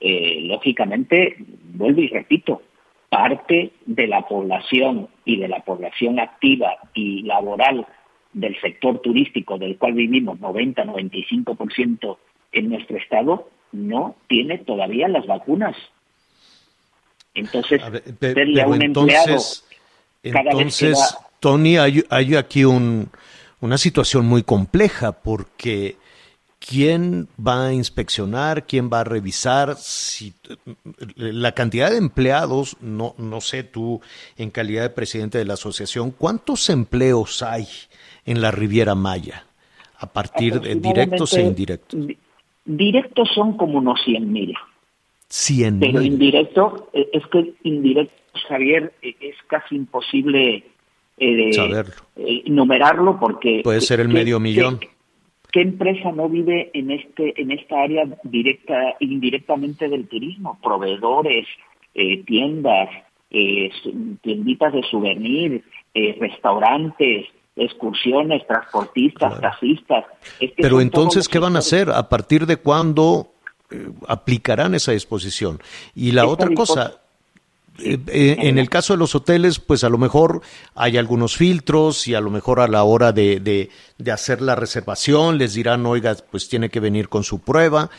eh, 0.00 0.40
lógicamente, 0.42 1.36
vuelvo 1.74 2.00
y 2.00 2.08
repito, 2.08 2.62
parte 3.08 3.72
de 3.86 4.06
la 4.06 4.22
población 4.22 5.08
y 5.24 5.36
de 5.36 5.48
la 5.48 5.60
población 5.60 6.20
activa 6.20 6.76
y 6.94 7.22
laboral 7.22 7.86
del 8.32 8.58
sector 8.60 9.00
turístico 9.00 9.58
del 9.58 9.78
cual 9.78 9.94
vivimos 9.94 10.38
90-95% 10.38 12.18
en 12.52 12.68
nuestro 12.68 12.96
estado 12.98 13.48
no 13.72 14.16
tiene 14.28 14.58
todavía 14.58 15.08
las 15.08 15.26
vacunas. 15.26 15.76
Entonces, 17.34 17.80
ver, 17.90 18.02
pe, 18.02 18.34
verle 18.34 18.62
a 18.62 18.66
un 18.66 18.82
entonces, 18.82 19.64
empleado 20.22 20.60
entonces, 20.60 20.98
va... 20.98 21.28
Tony, 21.40 21.76
hay, 21.76 22.04
hay 22.10 22.34
aquí 22.34 22.64
un, 22.64 23.10
una 23.60 23.78
situación 23.78 24.26
muy 24.26 24.42
compleja 24.42 25.12
porque 25.12 25.96
¿quién 26.58 27.28
va 27.38 27.68
a 27.68 27.72
inspeccionar? 27.72 28.66
¿Quién 28.66 28.90
va 28.92 29.00
a 29.00 29.04
revisar? 29.04 29.76
Si, 29.76 30.32
la 31.16 31.52
cantidad 31.52 31.90
de 31.90 31.98
empleados, 31.98 32.76
no, 32.80 33.14
no 33.18 33.40
sé 33.40 33.62
tú, 33.62 34.00
en 34.36 34.50
calidad 34.50 34.82
de 34.82 34.90
presidente 34.90 35.38
de 35.38 35.44
la 35.44 35.54
asociación, 35.54 36.10
¿cuántos 36.10 36.68
empleos 36.70 37.42
hay 37.42 37.66
en 38.24 38.40
la 38.40 38.50
Riviera 38.50 38.94
Maya? 38.94 39.44
A 40.00 40.06
partir 40.06 40.60
de 40.60 40.76
directos 40.76 41.34
e 41.34 41.42
indirectos. 41.42 42.00
Directos 42.64 43.28
son 43.34 43.56
como 43.56 43.78
unos 43.78 44.00
100 44.04 44.30
mil. 44.30 44.54
100 45.28 45.80
Pero 45.80 46.02
indirecto, 46.02 46.90
es 46.92 47.26
que 47.26 47.54
indirecto, 47.62 48.14
Javier, 48.48 48.92
es 49.02 49.36
casi 49.46 49.76
imposible 49.76 50.64
eh, 51.18 51.52
Saberlo. 51.52 51.94
Eh, 52.16 52.44
numerarlo 52.46 53.18
porque... 53.18 53.60
Puede 53.62 53.80
ser 53.80 54.00
el 54.00 54.08
medio 54.08 54.40
millón. 54.40 54.80
¿Qué 55.50 55.62
empresa 55.62 56.12
no 56.12 56.28
vive 56.28 56.70
en 56.74 56.90
este 56.90 57.40
en 57.40 57.50
esta 57.50 57.80
área 57.80 58.04
directa 58.22 58.96
indirectamente 59.00 59.88
del 59.88 60.06
turismo? 60.06 60.58
Proveedores, 60.62 61.46
eh, 61.94 62.22
tiendas, 62.24 62.90
eh, 63.30 63.70
tienditas 64.20 64.74
de 64.74 64.82
souvenir, 64.90 65.64
eh, 65.94 66.16
restaurantes, 66.20 67.26
excursiones, 67.56 68.46
transportistas, 68.46 69.40
taxistas. 69.40 70.04
Pero 70.56 70.82
entonces, 70.82 71.28
¿qué 71.28 71.38
van 71.38 71.56
a 71.56 71.60
hacer? 71.60 71.88
¿A 71.90 72.08
partir 72.10 72.44
de 72.44 72.58
cuándo 72.58 73.32
eh, 73.70 73.90
aplicarán 74.06 74.74
esa 74.74 74.92
disposición? 74.92 75.60
Y 75.94 76.12
la 76.12 76.26
otra 76.26 76.48
cosa, 76.54 76.98
eh, 77.78 77.98
eh, 78.08 78.36
en 78.40 78.58
el 78.58 78.68
caso 78.68 78.92
de 78.92 78.98
los 78.98 79.14
hoteles, 79.14 79.58
pues 79.58 79.84
a 79.84 79.88
lo 79.88 79.98
mejor 79.98 80.42
hay 80.74 80.96
algunos 80.96 81.36
filtros 81.36 82.08
y 82.08 82.14
a 82.14 82.20
lo 82.20 82.30
mejor 82.30 82.60
a 82.60 82.68
la 82.68 82.82
hora 82.84 83.12
de, 83.12 83.40
de, 83.40 83.70
de 83.98 84.12
hacer 84.12 84.42
la 84.42 84.54
reservación 84.54 85.38
les 85.38 85.54
dirán, 85.54 85.86
oiga, 85.86 86.16
pues 86.30 86.48
tiene 86.48 86.70
que 86.70 86.80
venir 86.80 87.08
con 87.08 87.24
su 87.24 87.40
prueba. 87.40 87.90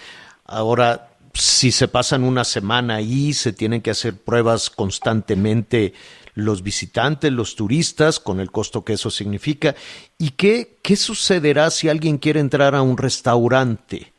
Ahora, 0.45 1.09
si 1.33 1.71
se 1.71 1.87
pasan 1.87 2.23
una 2.23 2.43
semana 2.43 2.95
ahí, 2.95 3.33
se 3.33 3.53
tienen 3.53 3.81
que 3.81 3.91
hacer 3.91 4.15
pruebas 4.15 4.69
constantemente 4.69 5.93
los 6.33 6.63
visitantes, 6.63 7.31
los 7.31 7.55
turistas, 7.55 8.19
con 8.19 8.39
el 8.39 8.51
costo 8.51 8.83
que 8.83 8.93
eso 8.93 9.09
significa. 9.09 9.75
¿Y 10.17 10.31
qué, 10.31 10.77
qué 10.81 10.95
sucederá 10.95 11.69
si 11.69 11.89
alguien 11.89 12.17
quiere 12.17 12.39
entrar 12.39 12.75
a 12.75 12.81
un 12.81 12.97
restaurante 12.97 14.11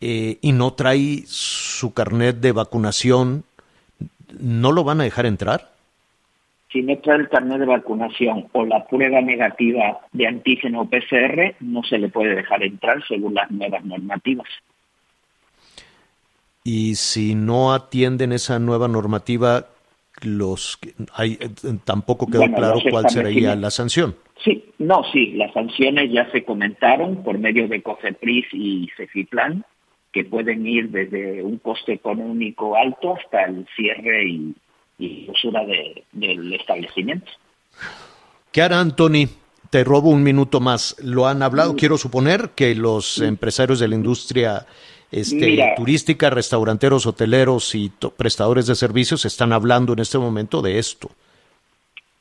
eh, 0.00 0.38
y 0.40 0.52
no 0.52 0.72
trae 0.72 1.22
su 1.26 1.92
carnet 1.92 2.36
de 2.36 2.52
vacunación? 2.52 3.44
¿No 4.38 4.72
lo 4.72 4.84
van 4.84 5.00
a 5.00 5.04
dejar 5.04 5.26
entrar? 5.26 5.70
Si 6.72 6.82
no 6.82 6.96
trae 6.98 7.18
el 7.18 7.28
carnet 7.28 7.58
de 7.58 7.66
vacunación 7.66 8.46
o 8.52 8.64
la 8.64 8.86
prueba 8.86 9.20
negativa 9.20 10.00
de 10.12 10.26
antígeno 10.26 10.88
PCR, 10.88 11.56
no 11.60 11.82
se 11.82 11.98
le 11.98 12.08
puede 12.08 12.36
dejar 12.36 12.62
entrar 12.62 13.04
según 13.08 13.34
las 13.34 13.50
nuevas 13.50 13.84
normativas. 13.84 14.48
Y 16.62 16.94
si 16.94 17.34
no 17.34 17.72
atienden 17.72 18.32
esa 18.32 18.58
nueva 18.58 18.86
normativa, 18.86 19.66
los 20.22 20.78
hay, 21.14 21.38
eh, 21.40 21.48
tampoco 21.84 22.26
quedó 22.26 22.40
Bueno, 22.40 22.56
claro 22.56 22.78
cuál 22.90 23.08
sería 23.08 23.56
la 23.56 23.70
sanción. 23.70 24.14
Sí, 24.44 24.64
no, 24.78 25.02
sí, 25.12 25.32
las 25.32 25.52
sanciones 25.52 26.10
ya 26.12 26.30
se 26.30 26.44
comentaron 26.44 27.22
por 27.22 27.38
medio 27.38 27.68
de 27.68 27.82
COFEPRIS 27.82 28.46
y 28.52 28.88
CEFIPLAN, 28.96 29.64
que 30.12 30.24
pueden 30.24 30.66
ir 30.66 30.90
desde 30.90 31.42
un 31.42 31.58
coste 31.58 31.92
económico 31.92 32.76
alto 32.76 33.16
hasta 33.16 33.44
el 33.44 33.66
cierre 33.76 34.24
y, 34.28 34.54
y 34.98 35.28
usura 35.30 35.64
de- 35.64 36.04
del 36.12 36.52
establecimiento. 36.52 37.30
¿Qué 38.52 38.62
harán, 38.62 38.96
Tony? 38.96 39.28
Te 39.70 39.84
robo 39.84 40.10
un 40.10 40.22
minuto 40.24 40.58
más. 40.58 40.96
¿Lo 41.02 41.28
han 41.28 41.42
hablado? 41.42 41.76
Quiero 41.76 41.96
suponer 41.96 42.50
que 42.56 42.74
los 42.74 43.20
empresarios 43.20 43.78
de 43.78 43.86
la 43.86 43.94
industria 43.94 44.66
este, 45.12 45.46
Mira. 45.46 45.74
turística, 45.76 46.28
restauranteros, 46.30 47.06
hoteleros 47.06 47.74
y 47.76 47.90
prestadores 48.16 48.66
de 48.66 48.74
servicios 48.74 49.24
están 49.24 49.52
hablando 49.52 49.92
en 49.92 50.00
este 50.00 50.18
momento 50.18 50.60
de 50.62 50.78
esto. 50.78 51.10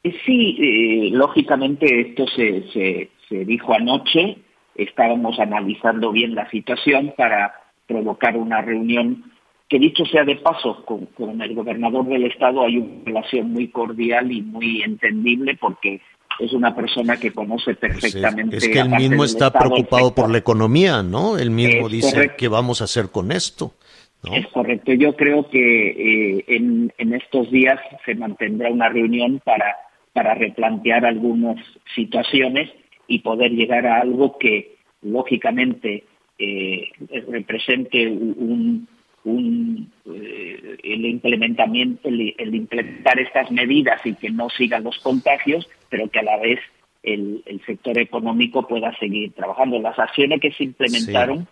Eh, 0.04 0.16
Sí, 0.26 0.56
eh, 0.60 1.10
lógicamente 1.12 2.02
esto 2.02 2.26
se, 2.28 2.64
se, 2.72 3.10
se 3.28 3.46
dijo 3.46 3.74
anoche, 3.74 4.38
estábamos 4.76 5.40
analizando 5.40 6.12
bien 6.12 6.36
la 6.36 6.50
situación 6.52 7.14
para 7.18 7.59
provocar 7.90 8.38
una 8.38 8.62
reunión 8.62 9.24
que 9.68 9.80
dicho 9.80 10.06
sea 10.06 10.24
de 10.24 10.36
paso, 10.38 10.86
con, 10.86 11.08
con 11.08 11.42
el 11.42 11.54
gobernador 11.54 12.06
del 12.08 12.26
estado 12.26 12.64
hay 12.64 12.78
una 12.78 13.04
relación 13.06 13.52
muy 13.52 13.68
cordial 13.68 14.32
y 14.32 14.42
muy 14.42 14.82
entendible 14.84 15.58
porque 15.60 16.02
es 16.40 16.54
una 16.54 16.76
persona 16.76 17.18
que 17.18 17.32
conoce 17.32 17.76
perfectamente. 17.76 18.58
Es 18.58 18.70
que 18.70 18.80
él 18.80 18.90
mismo 18.90 19.24
está 19.24 19.48
Estado, 19.48 19.70
preocupado 19.70 20.16
por 20.16 20.32
la 20.32 20.38
economía, 20.38 21.04
¿no? 21.04 21.38
Él 21.38 21.50
mismo 21.52 21.88
Es 21.88 21.92
dice, 21.92 22.16
correcto. 22.16 22.36
¿qué 22.38 22.48
vamos 22.48 22.82
a 22.82 22.86
hacer 22.86 23.10
con 23.10 23.32
esto? 23.32 23.74
Es 24.34 24.48
correcto. 24.48 24.94
Yo 24.94 25.16
creo 25.16 25.50
que 25.50 25.90
eh, 26.38 26.46
en, 26.48 26.94
en 26.98 27.14
estos 27.14 27.50
días 27.52 27.80
se 28.06 28.16
mantendrá 28.16 28.70
una 28.70 28.90
reunión 28.90 29.42
para, 29.44 29.76
para 30.14 30.34
replantear 30.36 31.06
algunas 31.06 31.58
situaciones 31.96 32.70
y 33.08 33.20
poder 33.20 33.52
llegar 33.52 33.86
a 33.88 34.02
algo 34.02 34.38
que, 34.38 34.78
lógicamente, 35.02 36.06
eh, 36.40 36.90
represente 37.28 38.08
un, 38.08 38.88
un, 39.24 39.92
eh, 40.06 40.78
el 40.84 41.06
implementamiento, 41.06 42.08
el, 42.08 42.34
el 42.38 42.56
implementar 42.56 43.20
estas 43.20 43.52
medidas 43.52 44.04
y 44.06 44.16
que 44.16 44.30
no 44.30 44.50
sigan 44.50 44.84
los 44.84 44.98
contagios, 45.00 45.70
pero 45.90 46.10
que 46.10 46.20
a 46.20 46.24
la 46.24 46.38
vez 46.38 46.60
el, 47.04 47.44
el 47.46 47.64
sector 47.66 47.98
económico 48.00 48.68
pueda 48.68 48.98
seguir 48.98 49.34
trabajando. 49.34 49.80
Las 49.80 50.00
acciones 50.00 50.42
que 50.42 50.52
se 50.54 50.64
implementaron 50.64 51.48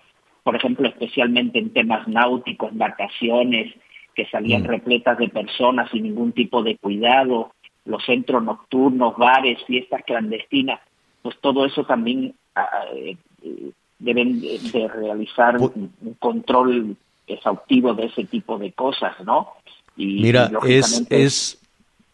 por 0.47 0.56
ejemplo, 0.56 0.88
especialmente 0.88 1.60
en 1.60 1.73
temas 1.73 2.08
náuticos, 2.08 2.69
vacaciones, 2.71 3.76
que 4.15 4.26
salían 4.28 4.63
Mm. 4.63 4.67
repletas 4.67 5.17
de 5.17 5.28
personas 5.28 5.91
sin 5.91 6.04
ningún 6.04 6.32
tipo 6.32 6.63
de 6.63 6.78
cuidado, 6.78 7.52
los 7.84 8.02
centros 8.06 8.41
nocturnos, 8.41 9.17
bares, 9.17 9.62
fiestas 9.65 10.04
clandestinas, 10.06 10.80
pues 11.21 11.38
todo 11.41 11.65
eso 11.65 11.84
también 11.84 12.34
ah, 12.56 12.86
eh, 12.95 13.17
eh, 13.43 13.71
deben 13.99 14.41
de, 14.41 14.60
de 14.60 14.88
realizar 14.88 15.57
un, 15.57 15.91
un 16.01 16.13
control 16.15 16.95
exhaustivo 17.27 17.93
de 17.93 18.05
ese 18.05 18.25
tipo 18.25 18.57
de 18.57 18.71
cosas, 18.71 19.15
¿no? 19.25 19.49
Y, 19.95 20.21
Mira, 20.21 20.51
y, 20.65 20.73
es, 20.73 21.03
es, 21.10 21.60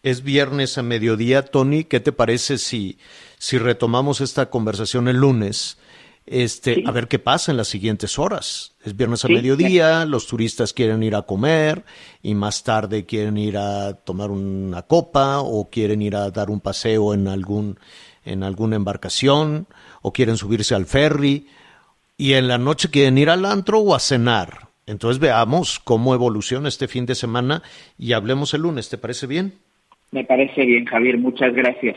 es 0.02 0.22
viernes 0.22 0.78
a 0.78 0.82
mediodía, 0.82 1.42
Tony. 1.42 1.84
¿Qué 1.84 2.00
te 2.00 2.12
parece 2.12 2.58
si, 2.58 2.98
si 3.38 3.58
retomamos 3.58 4.20
esta 4.20 4.50
conversación 4.50 5.08
el 5.08 5.18
lunes? 5.18 5.78
Este, 6.26 6.82
a 6.86 6.90
ver 6.90 7.06
qué 7.06 7.18
pasa 7.18 7.50
en 7.50 7.58
las 7.58 7.68
siguientes 7.68 8.18
horas. 8.18 8.72
Es 8.82 8.96
viernes 8.96 9.24
a 9.26 9.28
Sí, 9.28 9.34
mediodía, 9.34 10.06
los 10.06 10.26
turistas 10.26 10.72
quieren 10.72 11.02
ir 11.02 11.14
a 11.14 11.22
comer 11.22 11.84
y 12.22 12.34
más 12.34 12.64
tarde 12.64 13.04
quieren 13.04 13.36
ir 13.36 13.58
a 13.58 13.92
tomar 13.92 14.30
una 14.30 14.82
copa 14.82 15.40
o 15.40 15.68
quieren 15.68 16.00
ir 16.00 16.16
a 16.16 16.30
dar 16.30 16.48
un 16.48 16.60
paseo 16.60 17.12
en 17.12 17.28
algún 17.28 17.78
en 18.24 18.42
alguna 18.42 18.76
embarcación 18.76 19.66
o 20.00 20.14
quieren 20.14 20.38
subirse 20.38 20.74
al 20.74 20.86
ferry 20.86 21.46
y 22.16 22.34
en 22.34 22.48
la 22.48 22.58
noche 22.58 22.90
quieren 22.90 23.18
ir 23.18 23.30
al 23.30 23.44
antro 23.44 23.80
o 23.80 23.94
a 23.94 24.00
cenar. 24.00 24.68
Entonces 24.86 25.18
veamos 25.18 25.80
cómo 25.80 26.14
evoluciona 26.14 26.68
este 26.68 26.88
fin 26.88 27.06
de 27.06 27.14
semana 27.14 27.62
y 27.98 28.12
hablemos 28.12 28.52
el 28.54 28.62
lunes, 28.62 28.88
¿te 28.88 28.98
parece 28.98 29.26
bien? 29.26 29.54
me 30.14 30.24
parece 30.24 30.64
bien, 30.64 30.86
Javier, 30.86 31.18
muchas 31.18 31.52
gracias. 31.52 31.96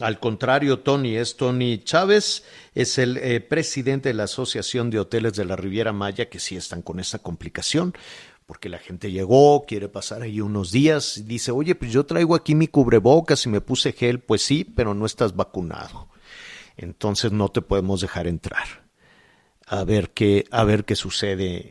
Al 0.00 0.18
contrario, 0.18 0.80
Tony, 0.80 1.14
es 1.16 1.36
Tony 1.36 1.78
Chávez, 1.78 2.44
es 2.74 2.98
el 2.98 3.18
eh, 3.18 3.40
presidente 3.40 4.08
de 4.08 4.14
la 4.14 4.24
Asociación 4.24 4.90
de 4.90 4.98
Hoteles 4.98 5.34
de 5.34 5.44
la 5.44 5.54
Riviera 5.54 5.92
Maya, 5.92 6.28
que 6.28 6.40
sí 6.40 6.56
están 6.56 6.82
con 6.82 6.98
esta 6.98 7.18
complicación, 7.18 7.92
porque 8.46 8.68
la 8.68 8.78
gente 8.78 9.12
llegó, 9.12 9.66
quiere 9.66 9.88
pasar 9.88 10.22
ahí 10.22 10.40
unos 10.40 10.72
días, 10.72 11.18
y 11.18 11.22
dice, 11.22 11.52
oye, 11.52 11.74
pues 11.74 11.92
yo 11.92 12.06
traigo 12.06 12.34
aquí 12.34 12.54
mi 12.54 12.66
cubrebocas 12.66 13.44
y 13.46 13.50
me 13.50 13.60
puse 13.60 13.92
gel, 13.92 14.20
pues 14.20 14.42
sí, 14.42 14.64
pero 14.64 14.94
no 14.94 15.06
estás 15.06 15.36
vacunado. 15.36 16.08
Entonces 16.76 17.30
no 17.30 17.50
te 17.50 17.60
podemos 17.60 18.00
dejar 18.00 18.26
entrar. 18.26 18.83
A 19.66 19.84
ver 19.84 20.10
qué, 20.10 20.44
a 20.50 20.64
ver 20.64 20.84
qué 20.84 20.94
sucede 20.96 21.70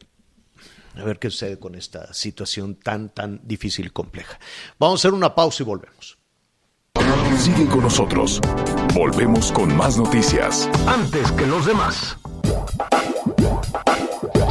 a 0.96 1.04
ver 1.04 1.18
qué 1.18 1.30
sucede 1.30 1.58
con 1.58 1.76
esta 1.76 2.14
situación 2.14 2.76
tan, 2.76 3.10
tan 3.10 3.42
difícil 3.44 3.88
y 3.88 3.90
compleja. 3.90 4.40
Vamos 4.78 5.00
a 5.00 5.02
hacer 5.02 5.14
una 5.14 5.34
pausa 5.34 5.64
y 5.64 5.66
volvemos. 5.66 6.18
Sigue 7.40 7.66
con 7.68 7.82
nosotros. 7.82 8.40
Volvemos 8.94 9.52
con 9.52 9.76
más 9.76 9.98
noticias. 9.98 10.70
Antes 10.88 11.32
que 11.32 11.48
los 11.48 11.66
demás. 11.66 12.18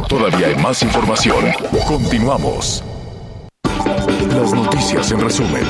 Todavía 0.09 0.47
hay 0.47 0.55
más 0.55 0.83
información. 0.83 1.45
Continuamos. 1.87 2.83
Las 3.63 4.53
noticias 4.53 5.11
en 5.11 5.21
resumen. 5.21 5.63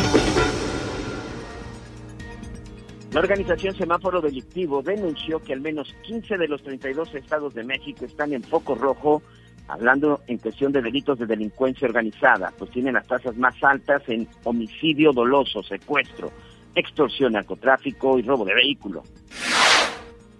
La 3.14 3.20
organización 3.20 3.76
Semáforo 3.76 4.22
Delictivo 4.22 4.82
denunció 4.82 5.40
que 5.40 5.54
al 5.54 5.62
menos 5.62 5.94
15 6.02 6.36
de 6.36 6.48
los 6.48 6.64
32 6.64 7.14
estados 7.14 7.54
de 7.54 7.64
México 7.64 8.06
están 8.06 8.34
en 8.34 8.42
foco 8.42 8.74
rojo, 8.74 9.22
hablando 9.68 10.22
en 10.26 10.40
cuestión 10.40 10.72
de 10.72 10.82
delitos 10.82 11.20
de 11.20 11.28
delincuencia 11.28 11.88
organizada, 11.88 12.52
pues 12.58 12.72
tienen 12.72 12.96
las 12.96 13.06
tasas 13.06 13.38
más 13.38 13.54
altas 13.64 14.02
en 14.08 14.28
homicidio 14.46 15.14
doloso, 15.14 15.62
secuestro, 15.62 16.32
extorsión, 16.74 17.34
narcotráfico 17.34 18.18
y 18.18 18.24
robo 18.24 18.46
de 18.46 18.56
vehículo. 18.56 19.04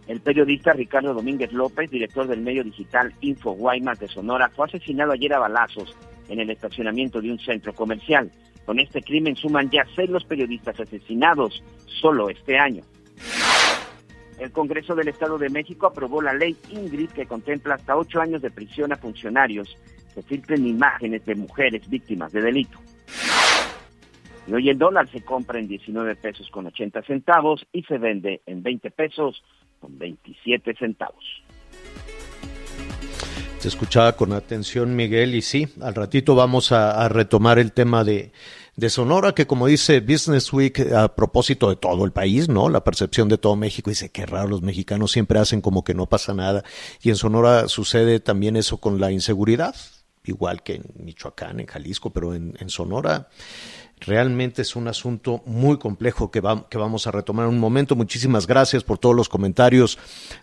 El 0.08 0.22
periodista 0.22 0.74
Ricardo 0.74 1.14
Domínguez 1.14 1.54
López, 1.54 1.92
director 1.92 2.26
del 2.26 2.42
medio 2.42 2.64
digital 2.64 3.14
Info 3.22 3.52
Guaymas 3.52 4.00
de 4.00 4.08
Sonora, 4.08 4.50
fue 4.50 4.66
asesinado 4.66 5.12
ayer 5.12 5.32
a 5.34 5.40
balazos 5.40 5.96
en 6.28 6.40
el 6.40 6.50
estacionamiento 6.50 7.22
de 7.22 7.32
un 7.32 7.38
centro 7.38 7.72
comercial. 7.74 8.32
Con 8.66 8.80
este 8.80 9.02
crimen 9.02 9.36
suman 9.36 9.70
ya 9.70 9.86
seis 9.96 10.10
los 10.10 10.24
periodistas 10.24 10.80
asesinados 10.80 11.64
solo 11.86 12.30
este 12.30 12.58
año. 12.58 12.84
El 14.40 14.52
Congreso 14.52 14.96
del 14.96 15.10
Estado 15.10 15.38
de 15.38 15.50
México 15.50 15.88
aprobó 15.88 16.22
la 16.22 16.34
ley 16.34 16.56
Ingrid 16.70 17.10
que 17.12 17.26
contempla 17.26 17.76
hasta 17.76 17.96
ocho 17.96 18.20
años 18.20 18.42
de 18.42 18.52
prisión 18.52 18.92
a 18.92 18.98
funcionarios 18.98 19.78
que 20.14 20.22
filtren 20.22 20.68
imágenes 20.68 21.26
de 21.26 21.36
mujeres 21.36 21.90
víctimas 21.90 22.32
de 22.32 22.42
delito. 22.42 22.78
Y 24.48 24.54
hoy 24.54 24.70
el 24.70 24.78
dólar 24.78 25.10
se 25.10 25.24
compra 25.24 25.60
en 25.60 25.68
19 25.68 26.16
pesos 26.16 26.50
con 26.50 26.66
80 26.66 27.02
centavos 27.04 27.66
y 27.72 27.84
se 27.84 27.98
vende 27.98 28.42
en 28.46 28.62
20 28.62 28.92
pesos 28.92 29.44
con 29.80 29.98
27 29.98 30.74
centavos. 30.76 31.24
Te 33.64 33.70
escuchaba 33.70 34.18
con 34.18 34.34
atención, 34.34 34.94
Miguel, 34.94 35.36
y 35.36 35.42
sí, 35.42 35.70
al 35.80 35.96
ratito 35.96 36.36
vamos 36.36 36.74
a, 36.74 37.08
retomar 37.08 37.60
el 37.60 37.72
tema 37.72 38.04
de, 38.04 38.34
de 38.76 38.90
Sonora, 38.90 39.34
que 39.34 39.48
como 39.48 39.68
dice 39.68 40.02
Business 40.02 40.52
Week, 40.52 40.82
a 40.94 41.16
propósito 41.16 41.70
de 41.70 41.78
todo 41.78 42.04
el 42.04 42.12
país, 42.12 42.50
¿no? 42.50 42.68
La 42.68 42.84
percepción 42.84 43.30
de 43.30 43.38
todo 43.38 43.56
México, 43.56 43.90
dice, 43.90 44.12
qué 44.12 44.26
raro, 44.26 44.50
los 44.50 44.64
mexicanos 44.64 45.14
siempre 45.14 45.40
hacen 45.40 45.62
como 45.62 45.86
que 45.86 45.94
no 45.94 46.08
pasa 46.08 46.34
nada. 46.34 46.66
Y 47.02 47.10
en 47.10 47.16
Sonora 47.16 47.70
sucede 47.70 48.20
también 48.20 48.58
eso 48.58 48.82
con 48.82 49.00
la 49.00 49.14
inseguridad, 49.14 49.74
igual 50.26 50.62
que 50.62 50.76
en 50.76 50.84
Michoacán, 50.98 51.62
en 51.62 51.68
Jalisco, 51.68 52.12
pero 52.12 52.36
en, 52.36 52.58
en 52.60 52.68
Sonora 52.68 53.30
realmente 54.06 54.62
es 54.62 54.76
un 54.76 54.88
asunto 54.88 55.42
muy 55.46 55.78
complejo 55.78 56.32
que, 56.32 56.42
va, 56.42 56.68
que 56.70 56.78
vamos 56.78 57.08
a 57.08 57.12
retomar 57.12 57.48
en 57.48 57.54
un 57.54 57.60
momento. 57.60 57.96
Muchísimas 57.96 58.48
gracias 58.48 58.84
por 58.84 58.98
todos 58.98 59.16
los 59.16 59.30
comentarios, 59.30 59.98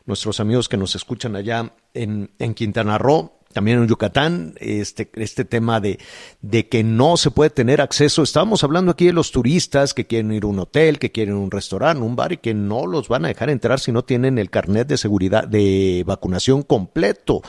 nuestros 0.07 0.41
amigos 0.41 0.69
que 0.69 0.77
nos 0.77 0.95
escuchan 0.95 1.37
allá 1.37 1.73
en, 1.95 2.31
en 2.39 2.55
Quintana 2.55 2.99
Roo 2.99 3.40
también 3.53 3.79
en 3.79 3.89
Yucatán, 3.89 4.55
este, 4.61 5.11
este 5.15 5.45
tema 5.45 5.81
de, 5.81 5.99
de 6.41 6.69
que 6.69 6.85
no 6.85 7.17
se 7.17 7.33
puede 7.33 7.51
tener 7.51 7.81
acceso. 7.81 8.23
Estábamos 8.23 8.63
hablando 8.63 8.93
aquí 8.93 9.07
de 9.07 9.13
los 9.13 9.33
turistas 9.33 9.93
que 9.93 10.07
quieren 10.07 10.33
ir 10.33 10.45
a 10.45 10.47
un 10.47 10.61
hotel, 10.61 11.01
que 11.01 11.11
quieren 11.11 11.35
un 11.35 11.51
restaurante, 11.51 12.03
un 12.03 12.15
bar 12.15 12.33
y 12.33 12.37
que 12.37 12.55
no 12.55 12.87
los 12.87 13.09
van 13.09 13.25
a 13.25 13.29
dejar 13.29 13.51
entrar 13.51 13.81
si 13.81 13.91
no 13.91 14.05
tienen 14.05 14.39
el 14.39 14.51
carnet 14.51 14.87
de 14.87 14.97
seguridad, 14.97 15.49
de 15.49 16.05
vacunación 16.07 16.63
completo. 16.63 17.43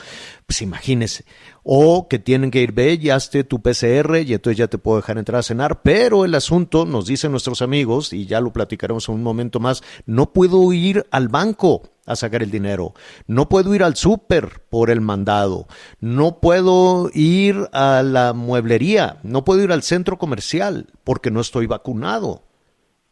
Pues 0.46 0.60
imagínese. 0.62 1.24
O 1.62 2.08
que 2.08 2.18
tienen 2.18 2.50
que 2.50 2.62
ir, 2.62 2.72
ve, 2.72 2.98
ya 2.98 3.14
esté 3.14 3.44
tu 3.44 3.62
PCR 3.62 4.18
y 4.26 4.34
entonces 4.34 4.58
ya 4.58 4.66
te 4.66 4.78
puedo 4.78 4.96
dejar 4.96 5.18
entrar 5.18 5.38
a 5.38 5.42
cenar. 5.44 5.82
Pero 5.82 6.24
el 6.24 6.34
asunto, 6.34 6.84
nos 6.84 7.06
dicen 7.06 7.30
nuestros 7.30 7.62
amigos, 7.62 8.12
y 8.12 8.26
ya 8.26 8.40
lo 8.40 8.52
platicaremos 8.52 9.08
en 9.08 9.14
un 9.14 9.22
momento 9.22 9.60
más, 9.60 9.82
no 10.04 10.32
puedo 10.32 10.72
ir 10.72 11.06
al 11.12 11.28
banco 11.28 11.91
a 12.06 12.16
sacar 12.16 12.42
el 12.42 12.50
dinero. 12.50 12.94
No 13.26 13.48
puedo 13.48 13.74
ir 13.74 13.82
al 13.82 13.96
súper 13.96 14.62
por 14.68 14.90
el 14.90 15.00
mandado. 15.00 15.66
No 16.00 16.40
puedo 16.40 17.10
ir 17.14 17.68
a 17.72 18.02
la 18.02 18.32
mueblería. 18.32 19.18
No 19.22 19.44
puedo 19.44 19.62
ir 19.62 19.72
al 19.72 19.82
centro 19.82 20.18
comercial 20.18 20.88
porque 21.04 21.30
no 21.30 21.40
estoy 21.40 21.66
vacunado. 21.66 22.44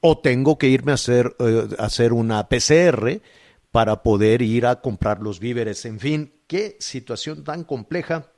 O 0.00 0.18
tengo 0.18 0.58
que 0.58 0.68
irme 0.68 0.92
a 0.92 0.94
hacer, 0.94 1.36
eh, 1.38 1.68
a 1.78 1.84
hacer 1.84 2.12
una 2.12 2.48
PCR 2.48 3.20
para 3.70 4.02
poder 4.02 4.42
ir 4.42 4.66
a 4.66 4.80
comprar 4.80 5.20
los 5.20 5.38
víveres. 5.38 5.84
En 5.84 6.00
fin, 6.00 6.34
qué 6.46 6.76
situación 6.80 7.44
tan 7.44 7.64
compleja 7.64 8.29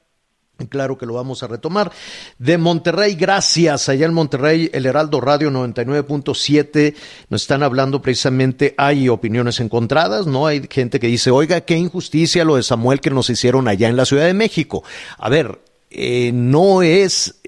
Claro 0.67 0.99
que 0.99 1.07
lo 1.07 1.15
vamos 1.15 1.43
a 1.43 1.47
retomar. 1.47 1.93
De 2.39 2.59
Monterrey, 2.59 3.15
gracias. 3.15 3.89
Allá 3.89 4.07
en 4.07 4.15
Monterrey, 4.15 4.71
el 4.73 4.87
Heraldo 4.87 5.21
Radio 5.21 5.51
99.7 5.51 6.95
nos 7.29 7.43
están 7.43 7.63
hablando 7.63 8.03
precisamente, 8.03 8.75
hay 8.77 9.09
opiniones 9.09 9.61
encontradas, 9.61 10.27
¿no? 10.27 10.47
Hay 10.47 10.67
gente 10.71 11.01
que 11.01 11.07
dice, 11.07 11.31
oiga, 11.31 11.63
qué 11.63 11.77
injusticia 11.77 12.45
lo 12.45 12.57
de 12.57 12.63
Samuel 12.63 13.01
que 13.01 13.11
nos 13.11 13.31
hicieron 13.31 13.69
allá 13.69 13.89
en 13.89 13.97
la 13.97 14.05
Ciudad 14.05 14.27
de 14.27 14.35
México. 14.35 14.85
A 15.19 15.29
ver, 15.29 15.61
eh, 15.91 16.31
no 16.33 16.83
es 16.83 17.41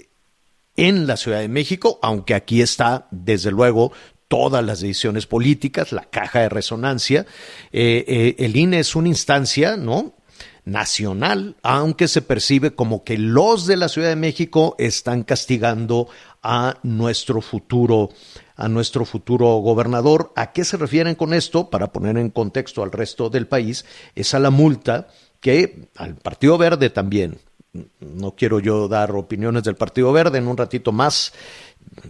en 0.77 1.07
la 1.07 1.17
Ciudad 1.17 1.41
de 1.41 1.49
México, 1.49 1.99
aunque 2.03 2.35
aquí 2.35 2.61
está, 2.61 3.07
desde 3.11 3.51
luego, 3.51 3.93
todas 4.29 4.65
las 4.65 4.81
decisiones 4.81 5.27
políticas, 5.27 5.93
la 5.93 6.05
caja 6.05 6.41
de 6.41 6.49
resonancia. 6.49 7.27
Eh, 7.73 8.05
eh, 8.07 8.35
el 8.39 8.57
INE 8.57 8.81
es 8.81 8.97
una 8.97 9.09
instancia, 9.09 9.77
¿no? 9.77 10.15
Nacional, 10.65 11.57
aunque 11.63 12.09
se 12.09 12.23
percibe 12.23 12.75
como 12.75 13.05
que 13.05 13.19
los 13.19 13.67
de 13.67 13.77
la 13.77 13.89
Ciudad 13.89 14.09
de 14.09 14.17
México 14.17 14.75
están 14.79 15.23
castigando 15.23 16.09
a 16.43 16.79
nuestro 16.83 17.41
futuro 17.41 18.11
a 18.57 18.69
nuestro 18.69 19.05
futuro 19.05 19.57
gobernador. 19.57 20.33
¿A 20.37 20.53
qué 20.53 20.65
se 20.65 20.77
refieren 20.77 21.15
con 21.17 21.35
esto? 21.35 21.71
Para 21.71 21.93
poner 21.93 22.17
en 22.19 22.31
contexto 22.31 22.83
al 22.83 22.93
resto 22.93 23.31
del 23.31 23.47
país, 23.47 23.85
es 24.15 24.33
a 24.35 24.39
la 24.39 24.51
multa 24.51 25.09
que 25.41 25.89
al 25.97 26.15
Partido 26.15 26.57
Verde 26.57 26.91
también. 26.91 27.39
No 27.99 28.37
quiero 28.37 28.61
yo 28.61 28.87
dar 28.87 29.11
opiniones 29.13 29.65
del 29.65 29.75
Partido 29.75 30.13
Verde 30.13 30.39
en 30.39 30.47
un 30.47 30.57
ratito 30.57 30.93
más. 30.93 31.33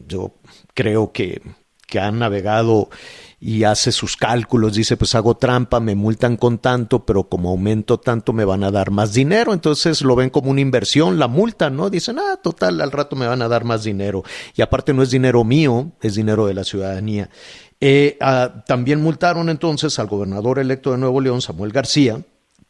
Yo 0.06 0.34
creo 0.74 1.12
que, 1.12 1.40
que 1.86 1.98
han 1.98 2.18
navegado 2.18 2.90
y 3.46 3.64
hace 3.64 3.92
sus 3.92 4.16
cálculos, 4.16 4.72
dice, 4.72 4.96
pues 4.96 5.14
hago 5.14 5.36
trampa, 5.36 5.78
me 5.78 5.94
multan 5.94 6.38
con 6.38 6.56
tanto, 6.56 7.04
pero 7.04 7.24
como 7.24 7.50
aumento 7.50 8.00
tanto 8.00 8.32
me 8.32 8.46
van 8.46 8.64
a 8.64 8.70
dar 8.70 8.90
más 8.90 9.12
dinero, 9.12 9.52
entonces 9.52 10.00
lo 10.00 10.16
ven 10.16 10.30
como 10.30 10.50
una 10.50 10.62
inversión, 10.62 11.18
la 11.18 11.28
multa, 11.28 11.68
¿no? 11.68 11.90
Dicen, 11.90 12.18
ah, 12.18 12.38
total, 12.42 12.80
al 12.80 12.90
rato 12.90 13.16
me 13.16 13.26
van 13.26 13.42
a 13.42 13.48
dar 13.48 13.64
más 13.64 13.84
dinero. 13.84 14.24
Y 14.56 14.62
aparte 14.62 14.94
no 14.94 15.02
es 15.02 15.10
dinero 15.10 15.44
mío, 15.44 15.92
es 16.00 16.14
dinero 16.14 16.46
de 16.46 16.54
la 16.54 16.64
ciudadanía. 16.64 17.28
Eh, 17.82 18.16
ah, 18.22 18.64
también 18.66 19.02
multaron 19.02 19.50
entonces 19.50 19.98
al 19.98 20.06
gobernador 20.06 20.58
electo 20.58 20.92
de 20.92 20.96
Nuevo 20.96 21.20
León, 21.20 21.42
Samuel 21.42 21.70
García, 21.70 22.22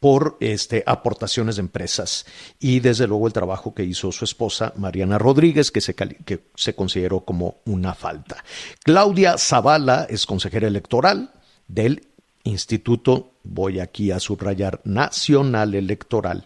por 0.05 0.37
este, 0.39 0.83
aportaciones 0.85 1.55
de 1.55 1.61
empresas 1.61 2.27
y 2.59 2.79
desde 2.79 3.07
luego 3.07 3.25
el 3.25 3.33
trabajo 3.33 3.73
que 3.73 3.83
hizo 3.83 4.11
su 4.11 4.23
esposa 4.23 4.71
Mariana 4.75 5.17
Rodríguez, 5.17 5.71
que 5.71 5.81
se, 5.81 5.95
que 5.95 6.43
se 6.53 6.75
consideró 6.75 7.21
como 7.21 7.55
una 7.65 7.95
falta. 7.95 8.43
Claudia 8.83 9.35
Zavala 9.39 10.05
es 10.07 10.27
consejera 10.27 10.67
electoral 10.67 11.31
del 11.67 12.07
Instituto, 12.43 13.31
voy 13.41 13.79
aquí 13.79 14.11
a 14.11 14.19
subrayar, 14.19 14.79
Nacional 14.83 15.73
Electoral, 15.73 16.45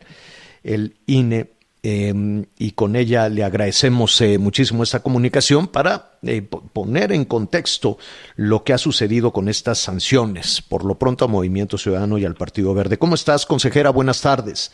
el 0.64 0.96
INE 1.06 1.52
Em, 1.82 2.46
y 2.58 2.72
con 2.72 2.98
ella 2.98 3.30
le 3.30 3.46
agradecemos 3.46 4.20
eh, 4.20 4.38
muchísimo 4.38 4.84
esta 4.84 5.02
comunicación 5.02 5.68
para 5.68 6.12
eh, 6.24 6.42
poner 6.42 7.14
en 7.14 7.24
contexto 7.24 7.98
lo 8.36 8.66
que 8.66 8.74
ha 8.74 8.78
sucedido 8.78 9.32
con 9.32 9.48
estas 9.48 9.78
sanciones, 9.78 10.62
por 10.62 10.84
lo 10.84 10.96
pronto 10.96 11.24
a 11.24 11.30
Movimiento 11.30 11.78
Ciudadano 11.78 12.18
y 12.18 12.26
al 12.26 12.36
Partido 12.36 12.74
Verde. 12.74 12.98
¿Cómo 12.98 13.16
estás, 13.16 13.46
consejera? 13.46 13.92
Buenas 13.92 14.22
tardes. 14.22 14.74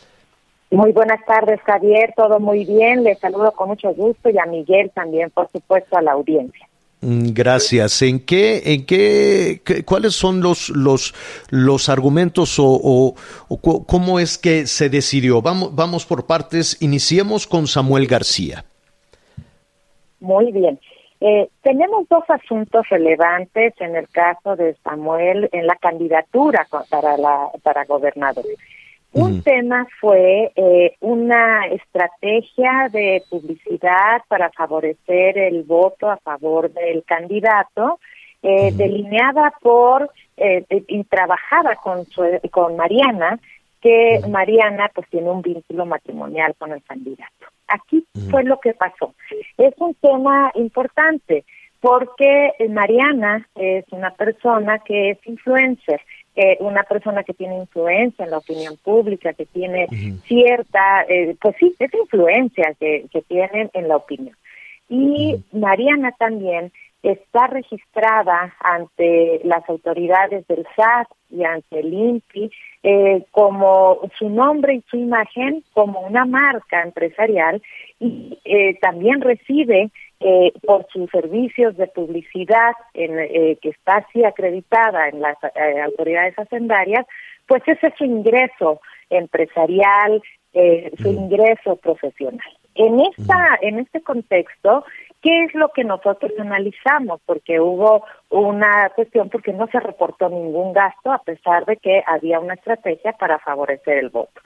Muy 0.72 0.90
buenas 0.90 1.24
tardes, 1.26 1.60
Javier. 1.60 2.12
Todo 2.16 2.40
muy 2.40 2.64
bien. 2.64 3.04
Le 3.04 3.14
saludo 3.14 3.52
con 3.52 3.68
mucho 3.68 3.94
gusto 3.94 4.28
y 4.28 4.38
a 4.38 4.46
Miguel 4.46 4.90
también, 4.92 5.30
por 5.30 5.48
supuesto, 5.52 5.96
a 5.96 6.02
la 6.02 6.12
audiencia. 6.12 6.66
Mm, 7.02 7.28
gracias. 7.32 8.02
¿En 8.02 8.24
qué, 8.24 8.62
en 8.64 8.86
qué, 8.86 9.60
cuáles 9.84 10.14
son 10.14 10.40
los, 10.40 10.70
los, 10.70 11.14
los 11.50 11.88
argumentos 11.88 12.56
o, 12.58 13.14
cómo 13.86 14.18
es 14.18 14.38
que 14.38 14.66
se 14.66 14.88
decidió? 14.88 15.42
Vamos, 15.42 15.74
vamos 15.74 16.06
por 16.06 16.26
partes. 16.26 16.80
Iniciemos 16.80 17.46
con 17.46 17.66
Samuel 17.66 18.06
García. 18.06 18.64
Muy 20.20 20.50
bien. 20.52 20.80
Eh, 21.20 21.48
tenemos 21.62 22.06
dos 22.08 22.24
asuntos 22.28 22.86
relevantes 22.90 23.72
en 23.80 23.96
el 23.96 24.08
caso 24.08 24.54
de 24.54 24.74
Samuel 24.84 25.48
en 25.52 25.66
la 25.66 25.76
candidatura 25.76 26.66
para 26.90 27.16
la 27.16 27.48
para 27.62 27.84
gobernador. 27.84 28.44
Un 29.16 29.42
tema 29.42 29.86
fue 29.98 30.52
eh, 30.54 30.94
una 31.00 31.66
estrategia 31.68 32.90
de 32.92 33.22
publicidad 33.30 34.22
para 34.28 34.50
favorecer 34.50 35.38
el 35.38 35.62
voto 35.62 36.10
a 36.10 36.18
favor 36.18 36.70
del 36.70 37.02
candidato, 37.04 37.98
eh, 38.42 38.72
delineada 38.72 39.54
por 39.62 40.10
eh, 40.36 40.66
y 40.68 41.04
trabajada 41.04 41.76
con, 41.76 42.04
con 42.50 42.76
Mariana, 42.76 43.40
que 43.80 44.20
Mariana 44.28 44.90
pues 44.94 45.08
tiene 45.08 45.30
un 45.30 45.40
vínculo 45.40 45.86
matrimonial 45.86 46.54
con 46.58 46.72
el 46.72 46.82
candidato. 46.82 47.46
Aquí 47.68 48.04
fue 48.30 48.44
lo 48.44 48.60
que 48.60 48.74
pasó. 48.74 49.14
Es 49.56 49.72
un 49.78 49.94
tema 49.94 50.52
importante 50.56 51.44
porque 51.80 52.52
Mariana 52.68 53.48
es 53.54 53.86
una 53.92 54.10
persona 54.10 54.80
que 54.80 55.12
es 55.12 55.26
influencer 55.26 56.02
eh, 56.36 56.58
una 56.60 56.82
persona 56.82 57.24
que 57.24 57.34
tiene 57.34 57.56
influencia 57.56 58.24
en 58.24 58.30
la 58.30 58.38
opinión 58.38 58.76
pública, 58.76 59.32
que 59.32 59.46
tiene 59.46 59.88
cierta, 60.26 61.02
eh, 61.08 61.34
pues 61.40 61.56
sí, 61.58 61.74
esa 61.78 61.96
influencia 61.96 62.74
que, 62.78 63.06
que 63.10 63.22
tienen 63.22 63.70
en 63.72 63.88
la 63.88 63.96
opinión. 63.96 64.36
Y 64.88 65.42
Mariana 65.52 66.12
también 66.12 66.72
está 67.02 67.46
registrada 67.46 68.54
ante 68.60 69.40
las 69.44 69.68
autoridades 69.68 70.46
del 70.48 70.66
SAT 70.74 71.08
y 71.30 71.44
ante 71.44 71.80
el 71.80 71.92
INPI 71.92 72.50
eh, 72.82 73.24
como 73.30 74.00
su 74.18 74.28
nombre 74.28 74.74
y 74.74 74.84
su 74.90 74.96
imagen 74.96 75.62
como 75.72 76.00
una 76.00 76.24
marca 76.24 76.82
empresarial 76.82 77.62
y 78.00 78.38
eh, 78.44 78.78
también 78.80 79.20
recibe 79.20 79.90
eh, 80.18 80.50
por 80.66 80.86
sus 80.90 81.10
servicios 81.10 81.76
de 81.76 81.88
publicidad 81.88 82.72
en, 82.94 83.18
eh, 83.18 83.58
que 83.60 83.68
está 83.68 83.96
así 83.96 84.24
acreditada 84.24 85.10
en 85.10 85.20
las 85.20 85.36
eh, 85.44 85.80
autoridades 85.82 86.34
hacendarias, 86.38 87.04
pues 87.46 87.62
ese 87.66 87.88
es 87.88 87.94
su 87.98 88.04
ingreso 88.04 88.80
empresarial, 89.10 90.22
su 90.96 91.08
ingreso 91.08 91.76
profesional. 91.76 92.48
En 92.74 92.98
esta, 93.00 93.58
en 93.60 93.78
este 93.78 94.00
contexto, 94.00 94.86
¿qué 95.22 95.44
es 95.44 95.54
lo 95.54 95.68
que 95.70 95.84
nosotros 95.84 96.32
analizamos? 96.38 97.20
Porque 97.26 97.60
hubo 97.60 98.04
una 98.30 98.90
cuestión 98.90 99.28
porque 99.30 99.52
no 99.52 99.66
se 99.68 99.80
reportó 99.80 100.28
ningún 100.28 100.72
gasto 100.72 101.12
a 101.12 101.18
pesar 101.18 101.64
de 101.66 101.76
que 101.76 102.02
había 102.06 102.40
una 102.40 102.54
estrategia 102.54 103.12
para 103.12 103.38
favorecer 103.38 103.98
el 103.98 104.10
voto. 104.10 104.40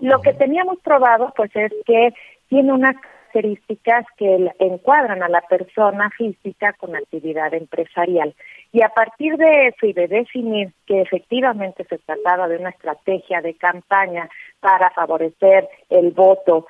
Lo 0.00 0.20
que 0.20 0.32
teníamos 0.34 0.78
probado, 0.80 1.32
pues, 1.36 1.50
es 1.54 1.72
que 1.86 2.12
tiene 2.48 2.72
una 2.72 2.94
características 3.34 4.06
que 4.16 4.52
encuadran 4.60 5.22
a 5.22 5.28
la 5.28 5.40
persona 5.42 6.10
física 6.10 6.72
con 6.74 6.94
actividad 6.94 7.52
empresarial. 7.52 8.34
Y 8.72 8.82
a 8.82 8.88
partir 8.88 9.36
de 9.36 9.68
eso 9.68 9.86
y 9.86 9.92
de 9.92 10.06
definir 10.08 10.72
que 10.86 11.00
efectivamente 11.00 11.84
se 11.84 11.98
trataba 11.98 12.48
de 12.48 12.58
una 12.58 12.70
estrategia 12.70 13.40
de 13.40 13.54
campaña 13.54 14.28
para 14.60 14.90
favorecer 14.90 15.68
el 15.90 16.12
voto 16.12 16.66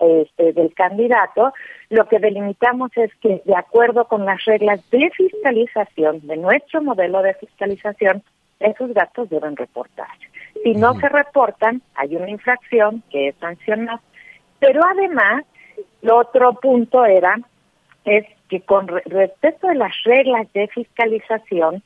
este, 0.00 0.52
del 0.52 0.74
candidato, 0.74 1.52
lo 1.90 2.08
que 2.08 2.18
delimitamos 2.18 2.90
es 2.96 3.14
que 3.16 3.42
de 3.44 3.56
acuerdo 3.56 4.06
con 4.06 4.24
las 4.24 4.44
reglas 4.44 4.80
de 4.90 5.10
fiscalización, 5.10 6.26
de 6.26 6.36
nuestro 6.36 6.82
modelo 6.82 7.22
de 7.22 7.34
fiscalización, 7.34 8.22
esos 8.60 8.92
gastos 8.92 9.28
deben 9.30 9.56
reportarse. 9.56 10.26
Si 10.64 10.72
no 10.72 10.94
se 10.94 11.08
reportan, 11.08 11.82
hay 11.94 12.16
una 12.16 12.30
infracción 12.30 13.02
que 13.10 13.28
es 13.28 13.36
sancionada. 13.36 14.00
Pero 14.58 14.80
además, 14.84 15.44
el 16.02 16.10
otro 16.10 16.54
punto 16.54 17.04
era 17.04 17.36
es 18.04 18.24
que 18.48 18.60
con 18.62 18.88
respecto 18.88 19.68
a 19.68 19.74
las 19.74 19.92
reglas 20.04 20.50
de 20.52 20.68
fiscalización, 20.68 21.82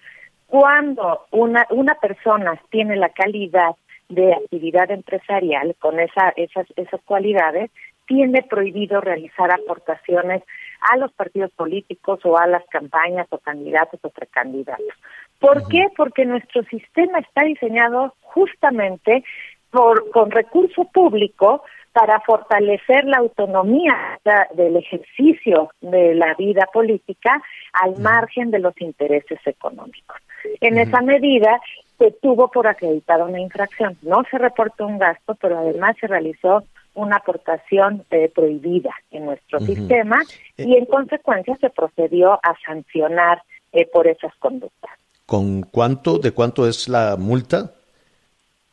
cuando 0.47 1.27
una, 1.31 1.67
una 1.71 1.95
persona 1.95 2.61
tiene 2.71 2.97
la 2.97 3.09
calidad 3.09 3.75
de 4.09 4.35
actividad 4.35 4.91
empresarial 4.91 5.75
con 5.79 5.99
esa, 5.99 6.31
esas, 6.37 6.67
esas 6.77 7.01
cualidades, 7.03 7.71
tiene 8.07 8.43
prohibido 8.43 9.01
realizar 9.01 9.51
aportaciones 9.51 10.43
a 10.91 10.97
los 10.99 11.13
partidos 11.13 11.51
políticos 11.53 12.21
o 12.25 12.37
a 12.37 12.47
las 12.47 12.65
campañas 12.67 13.27
o 13.31 13.39
candidatos 13.39 14.01
o 14.03 14.11
precandidatos. 14.11 14.95
¿Por 15.39 15.67
qué? 15.69 15.87
Porque 15.97 16.25
nuestro 16.25 16.63
sistema 16.65 17.21
está 17.21 17.45
diseñado 17.45 18.15
justamente 18.21 19.25
por, 19.71 20.11
con 20.11 20.31
recurso 20.31 20.85
público 20.93 21.63
para 21.93 22.21
fortalecer 22.21 23.05
la 23.05 23.19
autonomía 23.19 24.19
del 24.55 24.77
ejercicio 24.77 25.71
de 25.81 26.15
la 26.15 26.35
vida 26.35 26.69
política 26.73 27.43
al 27.73 27.99
margen 27.99 28.51
de 28.51 28.59
los 28.59 28.79
intereses 28.81 29.39
económicos. 29.45 30.17
En 30.61 30.79
esa 30.79 31.01
medida 31.03 31.61
se 31.99 32.11
tuvo 32.11 32.49
por 32.49 32.67
acreditada 32.67 33.25
una 33.25 33.41
infracción. 33.41 33.97
No 34.03 34.23
se 34.31 34.39
reportó 34.39 34.87
un 34.87 34.99
gasto, 34.99 35.35
pero 35.37 35.59
además 35.59 35.97
se 36.01 36.07
realizó 36.07 36.65
una 36.95 37.17
aportación 37.17 38.05
eh, 38.11 38.31
prohibida 38.35 38.93
en 39.11 39.27
nuestro 39.27 39.61
sistema 39.61 40.21
eh. 40.57 40.65
y 40.67 40.77
en 40.77 40.87
consecuencia 40.87 41.57
se 41.61 41.71
procedió 41.71 42.33
a 42.33 42.55
sancionar 42.67 43.43
eh, 43.73 43.87
por 43.87 44.07
esas 44.07 44.35
conductas. 44.37 44.91
¿Con 45.25 45.63
cuánto, 45.63 46.19
de 46.19 46.33
cuánto 46.33 46.67
es 46.67 46.89
la 46.89 47.17
multa? 47.19 47.73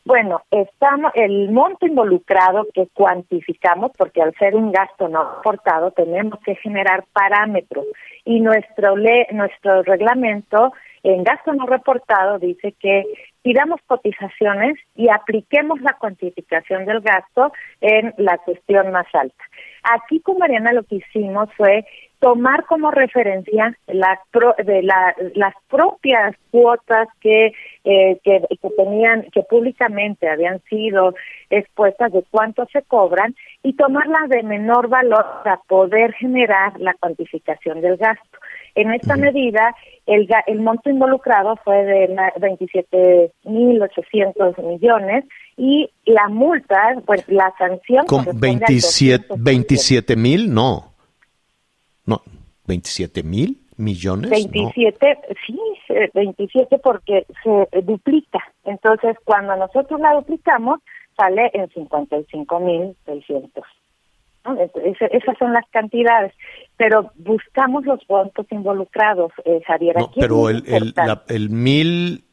Bueno, 0.09 0.41
estamos 0.49 1.11
el 1.13 1.51
monto 1.51 1.85
involucrado 1.85 2.65
que 2.73 2.87
cuantificamos, 2.95 3.91
porque 3.95 4.23
al 4.23 4.33
ser 4.39 4.55
un 4.55 4.71
gasto 4.71 5.07
no 5.07 5.21
aportado 5.21 5.91
tenemos 5.91 6.39
que 6.39 6.55
generar 6.55 7.05
parámetros 7.13 7.85
y 8.25 8.39
nuestro 8.39 8.97
le, 8.97 9.27
nuestro 9.33 9.83
reglamento 9.83 10.73
en 11.03 11.23
gasto 11.23 11.53
no 11.53 11.67
reportado 11.67 12.39
dice 12.39 12.73
que 12.79 13.03
pidamos 13.43 13.81
cotizaciones 13.85 14.79
y 14.95 15.09
apliquemos 15.09 15.79
la 15.81 15.93
cuantificación 15.93 16.85
del 16.85 17.01
gasto 17.01 17.53
en 17.79 18.11
la 18.17 18.39
cuestión 18.39 18.91
más 18.91 19.05
alta. 19.13 19.43
Aquí 19.83 20.21
con 20.21 20.39
Mariana 20.39 20.73
lo 20.73 20.81
que 20.85 20.95
hicimos 20.95 21.49
fue 21.55 21.85
tomar 22.19 22.65
como 22.65 22.91
referencia 22.91 23.75
la 23.87 24.19
de 24.63 24.83
las 24.83 25.55
propias 25.69 26.35
cuotas 26.51 27.07
que, 27.21 27.53
eh, 27.83 28.19
que, 28.23 28.43
que, 28.61 28.69
tenían, 28.77 29.25
que 29.31 29.41
públicamente 29.43 30.29
habían 30.29 30.61
sido 30.69 31.15
expuestas 31.49 32.11
de 32.11 32.23
cuánto 32.29 32.67
se 32.71 32.83
cobran 32.83 33.33
y 33.63 33.73
tomarlas 33.73 34.29
de 34.29 34.43
menor 34.43 34.87
valor 34.89 35.25
para 35.43 35.57
poder 35.67 36.13
generar 36.13 36.79
la 36.79 36.93
cuantificación 36.95 37.81
del 37.81 37.97
gasto. 37.97 38.37
En 38.75 38.93
esta 38.93 39.15
medida, 39.15 39.75
el, 40.05 40.27
el 40.47 40.59
monto 40.59 40.89
involucrado 40.89 41.55
fue 41.63 41.85
de 41.85 42.09
27.800 42.09 44.63
millones 44.63 45.23
y 45.57 45.89
la 46.05 46.27
multa, 46.29 46.95
pues 47.05 47.27
la 47.27 47.53
sanción... 47.57 48.05
¿Con 48.05 48.25
27 49.37 50.15
mil? 50.15 50.53
No. 50.53 50.88
No, 52.09 52.21
27 52.67 53.23
mil 53.23 53.61
millones. 53.77 54.29
27, 54.29 55.19
sí, 55.45 55.59
27 56.13 56.79
porque 56.79 57.25
se 57.43 57.81
duplica. 57.81 58.39
Entonces, 58.65 59.15
cuando 59.23 59.55
nosotros 59.55 59.99
la 59.99 60.15
duplicamos, 60.15 60.79
sale 61.15 61.49
en 61.53 61.69
55 61.69 62.59
mil 62.59 62.95
600 63.05 63.63
esas 65.11 65.37
son 65.37 65.53
las 65.53 65.65
cantidades, 65.69 66.33
pero 66.77 67.11
buscamos 67.15 67.85
los 67.85 68.05
votos 68.07 68.45
involucrados, 68.51 69.31
eh, 69.45 69.61
Javier. 69.65 69.97
No, 69.97 70.11
pero 70.15 70.49
el, 70.49 70.63
el, 71.27 71.49
mil, 71.49 72.23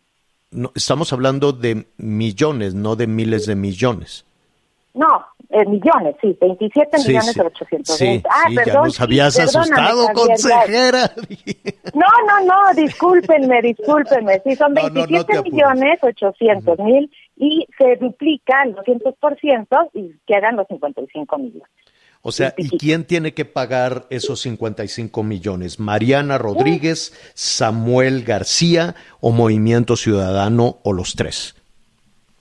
estamos 0.74 1.12
hablando 1.12 1.52
de 1.52 1.86
millones, 1.96 2.74
no 2.74 2.96
de 2.96 3.06
miles 3.06 3.46
de 3.46 3.56
millones. 3.56 4.25
No, 4.96 5.26
eh, 5.50 5.66
millones, 5.66 6.16
sí, 6.22 6.36
27 6.40 6.96
millones 7.06 7.38
ochocientos 7.38 7.96
sí, 7.98 8.22
ah, 8.30 8.46
perdón, 8.48 8.64
ya 8.64 8.80
nos 8.80 9.00
habías 9.00 9.38
asustado, 9.38 10.08
consejera. 10.14 11.12
No, 11.94 12.06
no, 12.26 12.44
no, 12.46 12.74
discúlpenme, 12.74 13.60
discúlpenme. 13.60 14.40
Sí, 14.42 14.56
son 14.56 14.72
27 14.72 15.42
millones 15.42 15.98
800 16.02 16.78
mil 16.78 17.10
y 17.36 17.66
se 17.76 17.96
duplica 17.96 18.62
el 18.64 18.74
200% 18.74 19.90
y 19.92 20.14
quedan 20.26 20.56
los 20.56 20.66
55 20.66 21.38
millones. 21.38 21.68
O 22.22 22.32
sea, 22.32 22.54
¿y 22.56 22.76
quién 22.76 23.04
tiene 23.04 23.34
que 23.34 23.44
pagar 23.44 24.06
esos 24.10 24.40
55 24.40 25.22
millones? 25.22 25.78
¿Mariana 25.78 26.38
Rodríguez, 26.38 27.12
Samuel 27.34 28.24
García 28.24 28.96
o 29.20 29.30
Movimiento 29.30 29.94
Ciudadano 29.94 30.78
o 30.82 30.92
los 30.92 31.14
tres? 31.14 31.54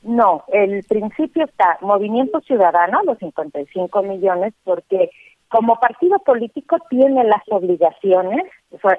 No, 0.06 0.44
el 0.50 0.84
principio 0.84 1.46
está 1.46 1.80
Movimiento 1.82 2.40
Ciudadano, 2.42 3.02
los 3.06 3.18
55 3.18 4.04
millones, 4.04 4.54
porque 4.64 5.10
como 5.50 5.80
partido 5.80 6.20
político 6.20 6.78
tiene 6.92 7.24
las 7.24 7.42
obligaciones, 7.50 8.44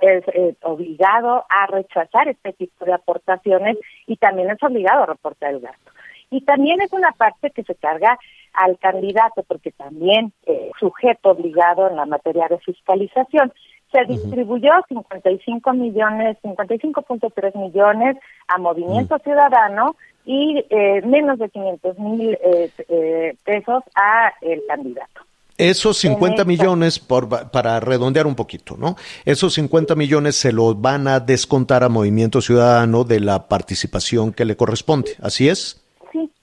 es, 0.01 0.25
obligado 0.63 1.45
a 1.49 1.67
rechazar 1.69 2.27
este 2.27 2.55
tipo 2.55 2.85
de 2.85 2.95
aportaciones 2.95 3.77
y 4.09 4.17
también 4.17 4.51
es 4.51 4.61
obligado 4.61 5.05
a 5.05 5.07
reportar 5.07 5.55
el 5.55 5.61
gasto. 5.61 5.93
Y 6.31 6.41
también 6.41 6.81
es 6.83 6.93
una 6.93 7.13
parte 7.13 7.53
que 7.53 7.63
se 7.63 7.77
carga 7.77 8.19
al 8.53 8.77
candidato, 8.79 9.45
porque 9.45 9.71
también 9.71 10.33
es 10.45 10.73
sujeto 10.81 11.31
obligado 11.31 11.89
en 11.89 11.95
la 11.95 12.07
materia 12.07 12.49
de 12.49 12.59
fiscalización. 12.59 13.53
Se 13.93 14.05
distribuyó 14.07 14.73
55 14.89 15.73
millones, 15.73 16.37
55.3 16.43 17.57
millones 17.57 18.17
a 18.49 18.59
Movimiento 18.59 19.19
Ciudadano 19.21 19.95
y 20.27 20.65
eh, 20.69 21.01
menos 21.07 21.39
de 21.39 21.49
500 21.49 21.99
mil 21.99 22.35
eh, 22.43 22.71
eh, 22.89 23.37
pesos 23.45 23.83
a 23.95 24.33
el 24.43 24.63
candidato. 24.67 25.23
Esos 25.57 25.97
50 25.99 26.45
millones, 26.45 26.99
por, 26.99 27.51
para 27.51 27.81
redondear 27.81 28.27
un 28.27 28.35
poquito, 28.35 28.77
¿no? 28.77 28.97
Esos 29.25 29.55
50 29.55 29.95
millones 29.95 30.37
se 30.37 30.53
los 30.53 30.79
van 30.79 31.09
a 31.09 31.21
descontar 31.21 31.83
a 31.83 31.89
Movimiento 31.89 32.43
Ciudadano 32.43 33.05
de 33.05 33.21
la 33.21 33.49
participación 33.49 34.35
que 34.35 34.45
le 34.45 34.57
corresponde, 34.57 35.13
¿así 35.23 35.49
es? 35.49 35.83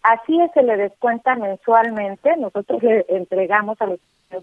Así 0.02 0.40
es, 0.42 0.52
se 0.54 0.64
le 0.64 0.78
descuenta 0.78 1.36
mensualmente. 1.36 2.36
Nosotros 2.38 2.82
le 2.82 3.06
entregamos 3.08 3.80
a 3.82 3.86
los 3.86 4.00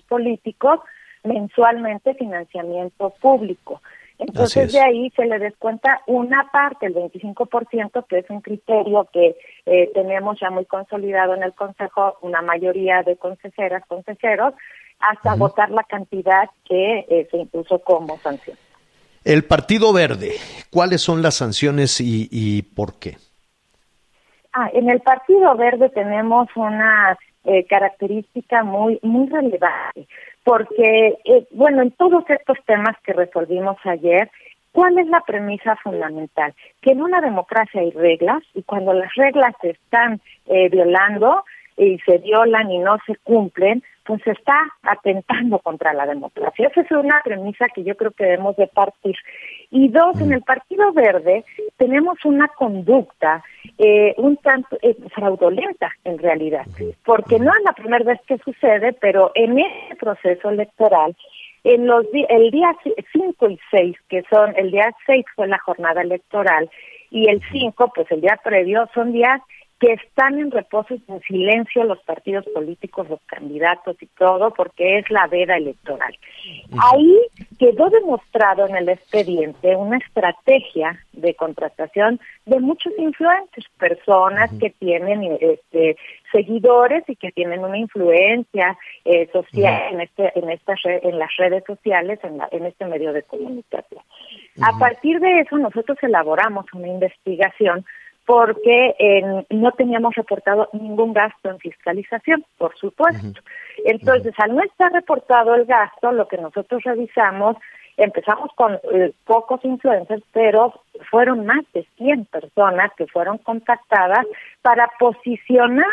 políticos 0.09 0.80
mensualmente 1.24 2.14
financiamiento 2.14 3.11
público. 3.20 3.82
Entonces 4.20 4.72
de 4.72 4.80
ahí 4.80 5.10
se 5.16 5.24
le 5.24 5.38
descuenta 5.38 6.02
una 6.06 6.50
parte, 6.52 6.86
el 6.86 6.94
25%, 6.94 8.06
que 8.06 8.18
es 8.18 8.30
un 8.30 8.40
criterio 8.40 9.08
que 9.12 9.36
eh, 9.66 9.90
tenemos 9.94 10.38
ya 10.38 10.50
muy 10.50 10.66
consolidado 10.66 11.34
en 11.34 11.42
el 11.42 11.54
Consejo, 11.54 12.18
una 12.20 12.42
mayoría 12.42 13.02
de 13.02 13.16
consejeras, 13.16 13.82
consejeros, 13.86 14.54
hasta 15.00 15.34
votar 15.34 15.70
la 15.70 15.82
cantidad 15.84 16.50
que 16.66 17.06
eh, 17.08 17.28
se 17.30 17.38
impuso 17.38 17.78
como 17.78 18.18
sanción. 18.18 18.56
El 19.24 19.44
Partido 19.44 19.92
Verde, 19.92 20.32
¿cuáles 20.70 21.00
son 21.00 21.22
las 21.22 21.34
sanciones 21.36 22.00
y 22.00 22.62
por 22.62 22.98
qué? 22.98 23.16
Ah, 24.52 24.68
en 24.72 24.90
el 24.90 25.00
Partido 25.00 25.54
Verde 25.56 25.90
tenemos 25.90 26.48
una 26.56 27.16
eh, 27.45 27.64
característica 27.64 28.62
muy 28.64 28.99
muy 29.03 29.28
relevante, 29.28 30.07
porque, 30.45 31.18
eh, 31.24 31.47
bueno, 31.53 31.82
en 31.82 31.91
todos 31.93 32.24
estos 32.28 32.59
temas 32.66 32.97
que 33.05 33.12
resolvimos 33.12 33.76
ayer, 33.84 34.30
¿cuál 34.72 34.99
es 34.99 35.07
la 35.07 35.20
premisa 35.20 35.76
fundamental? 35.76 36.55
Que 36.82 36.93
en 36.93 37.03
una 37.03 37.20
democracia 37.20 37.80
hay 37.80 37.91
reglas 37.93 38.43
y 38.55 38.62
cuando 38.62 38.93
las 38.93 39.14
reglas 39.14 39.55
se 39.61 39.70
están 39.70 40.20
eh, 40.47 40.68
violando 40.68 41.45
y 41.76 41.99
se 42.01 42.18
violan 42.18 42.70
y 42.70 42.78
no 42.78 42.99
se 43.07 43.16
cumplen, 43.16 43.82
pues 44.11 44.22
se 44.24 44.32
está 44.32 44.58
atentando 44.82 45.61
contra 45.61 45.94
la 45.94 46.04
democracia. 46.04 46.66
Esa 46.66 46.80
es 46.80 46.90
una 46.90 47.20
premisa 47.22 47.68
que 47.72 47.84
yo 47.84 47.96
creo 47.96 48.11
que 48.11 48.24
debemos 48.24 48.56
de 48.56 48.66
partir. 48.66 49.14
Y 49.70 49.88
dos, 49.88 50.20
en 50.20 50.32
el 50.32 50.42
Partido 50.42 50.92
Verde 50.92 51.44
tenemos 51.76 52.18
una 52.24 52.48
conducta 52.48 53.44
eh, 53.78 54.12
un 54.16 54.36
tanto 54.38 54.76
eh, 54.82 54.96
fraudulenta 55.14 55.92
en 56.02 56.18
realidad, 56.18 56.66
porque 57.04 57.38
no 57.38 57.52
es 57.52 57.62
la 57.64 57.72
primera 57.72 58.04
vez 58.04 58.18
que 58.26 58.38
sucede, 58.38 58.94
pero 58.94 59.30
en 59.36 59.61
este 59.61 59.94
proceso 59.94 60.50
electoral 60.50 61.14
En 61.62 61.86
los 61.86 62.04
el 62.12 62.50
día 62.50 62.74
5 63.12 63.48
y 63.48 63.61
6, 63.70 63.96
que 64.08 64.24
son, 64.28 64.56
el 64.56 64.72
día 64.72 64.92
6 65.06 65.24
fue 65.36 65.46
la 65.46 65.58
jornada 65.58 66.02
electoral 66.02 66.68
y 67.11 67.28
el 67.28 67.40
5, 67.52 67.92
pues 67.94 68.11
el 68.11 68.22
día 68.22 68.40
previo, 68.42 68.88
son 68.92 69.12
días 69.12 69.40
que 69.81 69.95
están 69.95 70.39
en 70.39 70.51
reposo 70.51 70.95
y 70.95 71.03
en 71.09 71.20
silencio 71.22 71.85
los 71.85 71.99
partidos 72.03 72.45
políticos, 72.55 73.09
los 73.09 73.20
candidatos 73.22 73.97
y 74.01 74.07
todo, 74.07 74.53
porque 74.53 74.99
es 74.99 75.11
la 75.11 75.26
veda 75.26 75.57
electoral. 75.57 76.14
Ahí 76.93 77.18
quedó 77.59 77.89
demostrado 77.89 78.66
en 78.66 78.76
el 78.76 78.91
expediente 78.91 79.74
una 79.74 79.97
estrategia 79.97 81.01
de 81.14 81.35
contratación 81.35 82.20
de 82.45 82.61
muchos 82.61 82.93
influencers, 82.99 83.66
personas 83.78 84.51
que 84.61 84.68
tienen 84.68 85.39
este, 85.41 85.97
seguidores 86.31 87.03
y 87.09 87.16
que 87.16 87.33
tienen 87.33 87.64
una 87.64 87.78
influencia 87.78 88.76
eh, 89.07 89.31
social 89.33 89.95
en 89.95 90.03
este, 90.03 90.39
en 90.39 90.51
esta 90.51 90.74
en 90.85 91.18
las 91.18 91.35
redes 91.39 91.64
sociales, 91.66 92.20
en, 92.22 92.37
la, 92.37 92.49
en 92.53 92.66
este 92.66 92.85
medio 92.85 93.14
de 93.14 93.22
comunicación. 93.22 94.03
A 94.61 94.78
partir 94.78 95.20
de 95.20 95.41
eso 95.41 95.57
nosotros 95.57 95.97
elaboramos 96.03 96.66
una 96.74 96.89
investigación 96.89 97.87
porque 98.31 98.95
eh, 98.97 99.45
no 99.51 99.72
teníamos 99.72 100.14
reportado 100.14 100.68
ningún 100.72 101.12
gasto 101.12 101.51
en 101.51 101.59
fiscalización, 101.59 102.45
por 102.59 102.76
supuesto. 102.76 103.41
Entonces, 103.85 104.33
al 104.39 104.55
no 104.55 104.62
estar 104.62 104.93
reportado 104.93 105.57
el 105.57 105.64
gasto, 105.64 106.12
lo 106.12 106.28
que 106.28 106.39
nosotros 106.39 106.81
revisamos, 106.85 107.57
empezamos 107.97 108.53
con 108.55 108.78
eh, 108.93 109.11
pocos 109.26 109.64
influencers, 109.64 110.22
pero 110.33 110.81
fueron 111.11 111.45
más 111.45 111.64
de 111.74 111.85
100 111.97 112.26
personas 112.26 112.93
que 112.97 113.09
fueron 113.09 113.39
contactadas 113.39 114.24
para 114.62 114.89
posicionar 115.01 115.93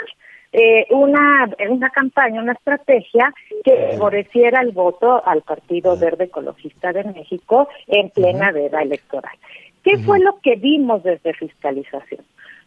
eh, 0.52 0.86
una, 0.92 1.50
una 1.70 1.90
campaña, 1.90 2.40
una 2.40 2.54
estrategia 2.54 3.34
que 3.64 3.94
favoreciera 3.94 4.62
el 4.62 4.74
voto 4.74 5.26
al 5.26 5.42
Partido 5.42 5.98
Verde 5.98 6.26
Ecologista 6.26 6.94
de 6.94 7.04
México 7.04 7.68
en 7.88 8.12
plena 8.12 8.52
veda 8.52 8.84
electoral. 8.84 9.36
¿Qué 9.88 9.98
fue 10.00 10.20
lo 10.20 10.38
que 10.42 10.56
vimos 10.56 11.02
desde 11.04 11.34
fiscalización? 11.34 12.26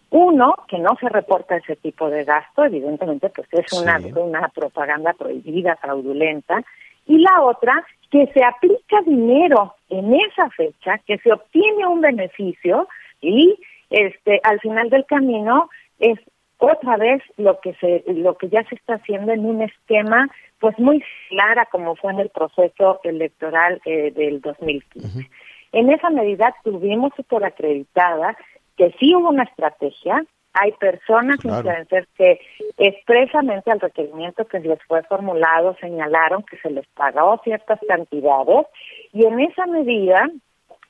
Uno, 0.09 0.55
que 0.69 0.79
no 0.79 0.97
se 0.99 1.09
reporta 1.11 1.57
ese 1.57 1.77
tipo 1.77 2.09
de 2.09 2.25
gasto, 2.25 2.65
evidentemente, 2.65 3.29
pues 3.29 3.47
es 3.53 3.73
una, 3.75 4.01
una 4.17 4.49
propaganda 4.49 5.13
prohibida, 5.13 5.77
fraudulenta. 5.77 6.63
Y 7.07 7.19
la 7.19 7.43
otra, 7.43 7.85
que 8.11 8.27
se 8.33 8.43
aplica 8.43 9.03
dinero 9.05 9.75
en 9.91 10.15
esa 10.15 10.49
fecha, 10.49 10.99
que 11.07 11.19
se 11.19 11.31
obtiene 11.31 11.87
un 11.87 12.01
beneficio 12.01 12.89
y 13.21 13.55
este 13.91 14.41
al 14.43 14.59
final 14.61 14.89
del 14.89 15.05
camino 15.05 15.69
es 15.99 16.19
otra 16.59 16.97
vez 16.97 17.23
lo 17.37 17.61
que 17.61 17.75
se 17.75 18.05
lo 18.07 18.39
que 18.39 18.49
ya 18.49 18.65
se 18.65 18.77
está 18.77 18.95
haciendo 18.95 19.33
en 19.33 19.45
un 19.45 19.63
esquema 19.63 20.29
pues 20.59 20.79
muy 20.79 21.05
clara 21.29 21.67
como 21.67 21.97
fue 21.97 22.13
en 22.13 22.21
el 22.21 22.31
proceso 22.31 23.01
electoral 23.03 23.81
eh, 23.85 24.13
del 24.13 24.41
2015. 24.41 25.29
En 25.73 25.91
esa 25.91 26.11
medida 26.11 26.55
tuvimos 26.65 27.13
por 27.29 27.45
acreditada 27.45 28.37
que 28.77 28.93
sí 28.99 29.15
hubo 29.15 29.29
una 29.29 29.45
estrategia, 29.45 30.25
hay 30.53 30.73
personas 30.73 31.45
influencers 31.45 32.09
que 32.17 32.41
expresamente 32.77 33.71
al 33.71 33.81
requerimiento 33.81 34.47
que 34.47 34.59
les 34.59 34.83
fue 34.85 35.03
formulado 35.05 35.77
señalaron 35.81 36.43
que 36.43 36.57
se 36.59 36.71
les 36.71 36.87
pagó 36.89 37.41
ciertas 37.45 37.79
cantidades. 37.87 38.67
Y 39.13 39.27
en 39.27 39.39
esa 39.41 39.67
medida, 39.67 40.29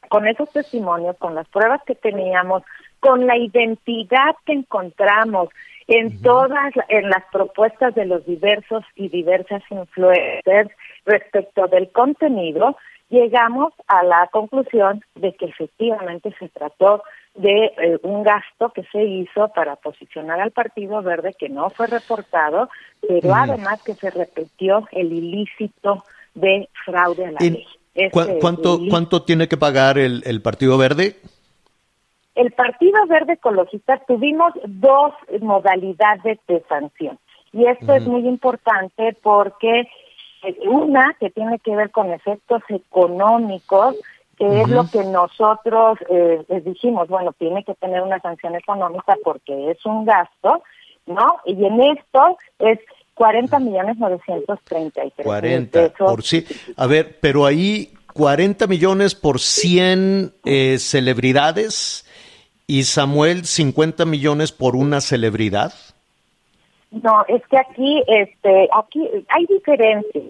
con 0.08 0.26
esos 0.26 0.50
testimonios, 0.50 1.16
con 1.18 1.34
las 1.34 1.46
pruebas 1.48 1.82
que 1.84 1.94
teníamos, 1.94 2.62
con 3.00 3.26
la 3.26 3.36
identidad 3.36 4.34
que 4.46 4.52
encontramos 4.54 5.50
en 5.88 6.22
todas 6.22 6.72
en 6.88 7.10
las 7.10 7.24
propuestas 7.32 7.94
de 7.94 8.06
los 8.06 8.24
diversos 8.24 8.84
y 8.94 9.08
diversas 9.08 9.62
influencers 9.70 10.70
respecto 11.04 11.66
del 11.66 11.90
contenido, 11.90 12.76
llegamos 13.10 13.72
a 13.86 14.02
la 14.04 14.28
conclusión 14.28 15.04
de 15.16 15.34
que 15.34 15.46
efectivamente 15.46 16.34
se 16.38 16.48
trató 16.48 17.02
de 17.34 17.66
eh, 17.66 17.98
un 18.02 18.22
gasto 18.22 18.70
que 18.70 18.84
se 18.84 19.02
hizo 19.02 19.48
para 19.48 19.76
posicionar 19.76 20.40
al 20.40 20.52
Partido 20.52 21.02
Verde 21.02 21.34
que 21.38 21.48
no 21.48 21.70
fue 21.70 21.86
reportado, 21.86 22.68
pero 23.06 23.34
además 23.34 23.82
que 23.82 23.94
se 23.94 24.10
repitió 24.10 24.88
el 24.92 25.12
ilícito 25.12 26.04
de 26.34 26.68
fraude 26.84 27.26
a 27.26 27.32
la 27.32 27.40
ley. 27.40 27.66
¿Cuánto, 28.40 28.78
¿Cuánto 28.88 29.22
tiene 29.22 29.48
que 29.48 29.56
pagar 29.56 29.98
el, 29.98 30.22
el 30.24 30.40
Partido 30.40 30.78
Verde? 30.78 31.16
El 32.34 32.52
Partido 32.52 33.06
Verde 33.08 33.34
Ecologista 33.34 34.00
tuvimos 34.06 34.52
dos 34.64 35.12
modalidades 35.40 36.38
de 36.46 36.62
sanción. 36.68 37.18
Y 37.52 37.66
esto 37.66 37.94
es 37.94 38.06
muy 38.06 38.26
importante 38.28 39.16
porque 39.22 39.88
una 40.66 41.16
que 41.18 41.30
tiene 41.30 41.58
que 41.58 41.74
ver 41.76 41.90
con 41.90 42.12
efectos 42.12 42.62
económicos, 42.68 43.96
que 44.36 44.62
es 44.62 44.68
lo 44.68 44.88
que 44.88 45.04
nosotros 45.04 45.98
eh, 46.08 46.42
les 46.48 46.64
dijimos, 46.64 47.08
bueno, 47.08 47.32
tiene 47.38 47.62
que 47.62 47.74
tener 47.74 48.02
una 48.02 48.20
sanción 48.20 48.54
económica 48.54 49.16
porque 49.22 49.70
es 49.70 49.84
un 49.84 50.04
gasto, 50.04 50.62
¿no? 51.06 51.36
Y 51.44 51.64
en 51.64 51.80
esto 51.80 52.38
es 52.58 52.78
40 53.14 53.58
millones 53.58 53.98
933 53.98 55.26
40 55.26 55.92
por 55.92 56.22
sí. 56.22 56.46
A 56.76 56.86
ver, 56.86 57.18
pero 57.20 57.44
ahí 57.44 57.92
40 58.14 58.66
millones 58.66 59.14
por 59.14 59.40
100 59.40 60.32
eh, 60.44 60.78
celebridades 60.78 62.06
y 62.66 62.84
Samuel 62.84 63.44
50 63.44 64.04
millones 64.06 64.52
por 64.52 64.74
una 64.76 65.00
celebridad. 65.00 65.74
No, 66.90 67.24
es 67.28 67.42
que 67.48 67.56
aquí, 67.58 68.02
este, 68.08 68.68
aquí 68.72 69.08
hay 69.28 69.46
diferencias. 69.46 70.24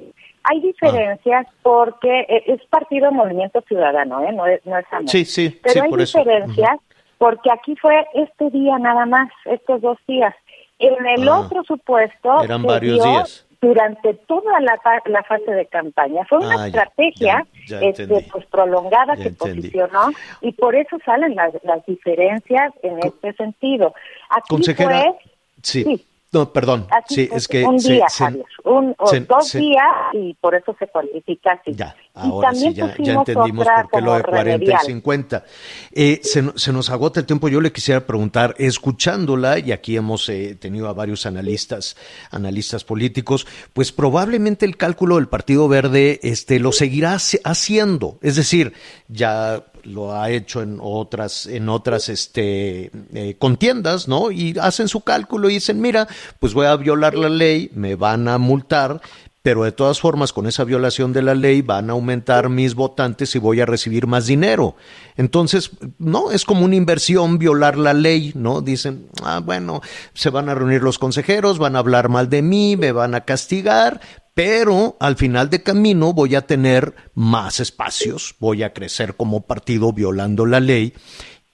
Hay 0.44 0.60
diferencias 0.60 1.46
porque 1.62 2.20
eh, 2.28 2.44
es 2.46 2.62
partido 2.66 3.12
Movimiento 3.12 3.60
Ciudadano, 3.68 4.22
¿eh? 4.24 4.32
No 4.32 4.46
es, 4.46 4.64
no 4.66 4.78
es 4.78 4.86
Sí, 5.06 5.24
sí, 5.24 5.60
Pero 5.62 5.82
hay 5.84 5.90
diferencias 5.92 6.78
porque 7.18 7.50
aquí 7.50 7.76
fue 7.76 8.06
este 8.14 8.48
día 8.50 8.78
nada 8.78 9.04
más, 9.06 9.28
estos 9.44 9.80
dos 9.82 9.98
días. 10.06 10.34
En 10.78 10.94
el 11.06 11.28
Ah. 11.28 11.40
otro 11.40 11.62
supuesto 11.64 12.42
Eran 12.42 12.62
varios 12.62 13.02
días. 13.04 13.46
durante 13.60 14.14
toda 14.14 14.58
la, 14.60 14.78
la 15.04 15.22
fase 15.24 15.50
de 15.50 15.66
campaña. 15.66 16.24
Fue 16.26 16.38
una 16.38 16.62
Ah, 16.62 16.66
estrategia 16.68 17.46
ya, 17.66 17.80
ya 17.80 17.86
este, 17.88 18.06
pues 18.32 18.46
prolongada 18.46 19.14
Ya 19.16 19.22
que 19.24 19.28
entendí. 19.28 19.56
posicionó 19.60 20.08
y 20.40 20.52
por 20.52 20.74
eso 20.74 20.96
salen 21.04 21.34
las, 21.34 21.52
las 21.64 21.84
diferencias 21.84 22.72
en 22.82 22.98
este 23.00 23.34
sentido. 23.34 23.92
Aquí 24.30 24.46
Consejera, 24.48 25.02
fue 25.02 25.14
Sí. 25.62 25.84
Sí. 25.84 26.06
No, 26.32 26.52
perdón. 26.52 26.86
Así 26.90 27.14
sí, 27.14 27.28
es 27.32 27.48
que 27.48 27.64
un 27.64 27.76
día, 27.78 28.08
se- 28.08 28.24
Javier, 28.24 28.44
un, 28.64 28.94
o 28.98 29.06
se- 29.08 29.20
dos 29.20 29.48
se- 29.48 29.58
días 29.58 29.84
y 30.12 30.32
por 30.34 30.54
eso 30.54 30.76
se 30.78 30.86
cuantifica 30.86 31.54
así. 31.60 31.74
Ya, 31.74 31.96
ahora 32.14 32.54
sí, 32.54 32.72
ya, 32.72 32.94
entendimos 32.98 33.66
por 33.66 33.90
qué 33.90 34.00
lo 34.00 34.14
de 34.14 34.22
como 34.22 34.30
40 34.36 34.50
y 34.50 34.52
remedial. 34.58 34.80
50. 34.86 35.44
Eh, 35.90 36.20
se, 36.22 36.42
no- 36.42 36.52
se 36.56 36.72
nos 36.72 36.88
agota 36.90 37.18
el 37.18 37.26
tiempo. 37.26 37.48
Yo 37.48 37.60
le 37.60 37.72
quisiera 37.72 38.06
preguntar, 38.06 38.54
escuchándola, 38.58 39.58
y 39.58 39.72
aquí 39.72 39.96
hemos 39.96 40.28
eh, 40.28 40.54
tenido 40.54 40.88
a 40.88 40.92
varios 40.92 41.26
analistas, 41.26 41.96
analistas 42.30 42.84
políticos, 42.84 43.46
pues 43.72 43.90
probablemente 43.90 44.66
el 44.66 44.76
cálculo 44.76 45.16
del 45.16 45.26
Partido 45.26 45.66
Verde 45.68 46.20
este, 46.22 46.60
lo 46.60 46.70
seguirá 46.70 47.14
haci- 47.14 47.40
haciendo. 47.42 48.18
Es 48.22 48.36
decir, 48.36 48.72
ya 49.08 49.64
lo 49.84 50.14
ha 50.14 50.30
hecho 50.30 50.62
en 50.62 50.78
otras, 50.80 51.46
en 51.46 51.68
otras 51.68 52.08
este, 52.08 52.90
eh, 53.12 53.36
contiendas, 53.38 54.08
¿no? 54.08 54.30
Y 54.30 54.56
hacen 54.60 54.88
su 54.88 55.00
cálculo 55.02 55.50
y 55.50 55.54
dicen, 55.54 55.80
mira, 55.80 56.08
pues 56.38 56.54
voy 56.54 56.66
a 56.66 56.76
violar 56.76 57.14
la 57.14 57.28
ley, 57.28 57.70
me 57.74 57.94
van 57.94 58.28
a 58.28 58.38
multar, 58.38 59.00
pero 59.42 59.64
de 59.64 59.72
todas 59.72 60.00
formas, 60.00 60.32
con 60.32 60.46
esa 60.46 60.64
violación 60.64 61.12
de 61.14 61.22
la 61.22 61.34
ley 61.34 61.62
van 61.62 61.88
a 61.88 61.94
aumentar 61.94 62.50
mis 62.50 62.74
votantes 62.74 63.34
y 63.34 63.38
voy 63.38 63.60
a 63.60 63.66
recibir 63.66 64.06
más 64.06 64.26
dinero. 64.26 64.76
Entonces, 65.16 65.70
no, 65.98 66.30
es 66.30 66.44
como 66.44 66.64
una 66.66 66.76
inversión 66.76 67.38
violar 67.38 67.78
la 67.78 67.94
ley, 67.94 68.32
¿no? 68.34 68.60
Dicen, 68.60 69.06
ah, 69.24 69.40
bueno, 69.42 69.80
se 70.12 70.28
van 70.28 70.50
a 70.50 70.54
reunir 70.54 70.82
los 70.82 70.98
consejeros, 70.98 71.58
van 71.58 71.74
a 71.74 71.78
hablar 71.78 72.10
mal 72.10 72.28
de 72.28 72.42
mí, 72.42 72.76
me 72.76 72.92
van 72.92 73.14
a 73.14 73.22
castigar, 73.22 74.00
pero 74.34 74.96
al 75.00 75.16
final 75.16 75.48
de 75.48 75.62
camino 75.62 76.12
voy 76.12 76.34
a 76.34 76.46
tener 76.46 76.94
más 77.14 77.60
espacios, 77.60 78.34
voy 78.40 78.62
a 78.62 78.74
crecer 78.74 79.16
como 79.16 79.40
partido 79.42 79.92
violando 79.92 80.44
la 80.44 80.60
ley 80.60 80.92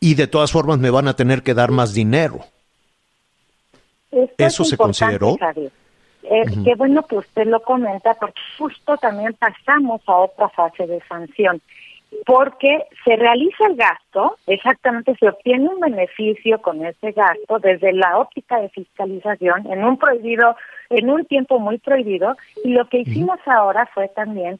y 0.00 0.14
de 0.14 0.26
todas 0.26 0.50
formas 0.50 0.78
me 0.78 0.90
van 0.90 1.06
a 1.06 1.14
tener 1.14 1.42
que 1.44 1.54
dar 1.54 1.70
más 1.70 1.94
dinero. 1.94 2.44
Esto 4.10 4.34
¿Eso 4.38 4.62
es 4.64 4.68
se 4.70 4.76
consideró? 4.76 5.36
Javier. 5.38 5.70
Eh. 6.28 6.44
Qué 6.64 6.74
bueno 6.74 7.02
que 7.04 7.16
usted 7.16 7.46
lo 7.46 7.60
comenta, 7.60 8.14
porque 8.14 8.40
justo 8.58 8.96
también 8.96 9.34
pasamos 9.34 10.00
a 10.06 10.16
otra 10.16 10.48
fase 10.48 10.86
de 10.86 11.00
sanción, 11.08 11.60
porque 12.24 12.84
se 13.04 13.16
realiza 13.16 13.66
el 13.66 13.76
gasto, 13.76 14.36
exactamente 14.46 15.14
se 15.20 15.28
obtiene 15.28 15.68
un 15.68 15.80
beneficio 15.80 16.60
con 16.60 16.84
ese 16.84 17.12
gasto 17.12 17.58
desde 17.60 17.92
la 17.92 18.18
óptica 18.18 18.60
de 18.60 18.68
fiscalización 18.70 19.70
en 19.70 19.84
un 19.84 19.98
prohibido, 19.98 20.56
en 20.90 21.10
un 21.10 21.24
tiempo 21.26 21.60
muy 21.60 21.78
prohibido, 21.78 22.36
y 22.64 22.70
lo 22.70 22.88
que 22.88 22.98
hicimos 22.98 23.38
ahora 23.46 23.86
fue 23.94 24.08
también 24.08 24.58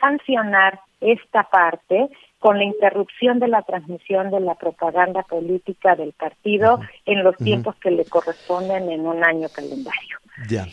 sancionar 0.00 0.80
esta 1.00 1.44
parte 1.44 2.08
con 2.38 2.58
la 2.58 2.64
interrupción 2.64 3.40
de 3.40 3.48
la 3.48 3.62
transmisión 3.62 4.30
de 4.30 4.38
la 4.38 4.54
propaganda 4.54 5.22
política 5.22 5.96
del 5.96 6.12
partido 6.12 6.80
en 7.04 7.24
los 7.24 7.36
tiempos 7.36 7.74
que 7.76 7.90
le 7.90 8.04
corresponden 8.04 8.88
en 8.90 9.06
un 9.06 9.24
año 9.24 9.48
calendario. 9.48 10.18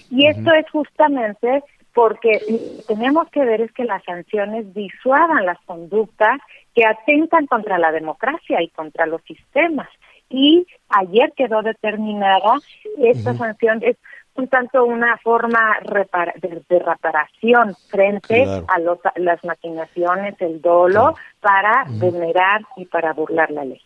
Y 0.10 0.28
esto 0.28 0.54
es 0.54 0.70
justamente 0.72 1.64
porque 1.94 2.42
tenemos 2.88 3.30
que 3.30 3.44
ver 3.46 3.62
es 3.62 3.72
que 3.72 3.86
las 3.86 4.04
sanciones 4.04 4.74
disuadan 4.74 5.46
las 5.46 5.60
conductas 5.66 6.40
que 6.76 6.86
atentan 6.86 7.48
contra 7.48 7.80
la 7.80 7.92
democracia 7.92 8.62
y 8.62 8.68
contra 8.70 9.06
los 9.06 9.22
sistemas. 9.24 9.88
Y 10.30 10.68
ayer 10.90 11.32
quedó 11.38 11.62
determinada 11.62 12.60
esta 12.98 13.34
sanción, 13.36 13.80
es 13.82 13.96
un 14.36 14.50
tanto 14.50 14.84
una 14.84 15.18
forma 15.18 15.78
de, 15.84 16.80
reparación 16.80 17.76
frente 17.90 18.44
a 18.68 18.80
los, 18.80 19.00
las 19.16 19.44
maquinaciones, 19.46 20.36
el 20.42 20.62
dolo, 20.62 21.16
para 21.40 21.86
venerar 21.88 22.62
y 22.76 22.86
para 22.86 23.14
burlar 23.14 23.52
la 23.52 23.64
ley. 23.64 23.82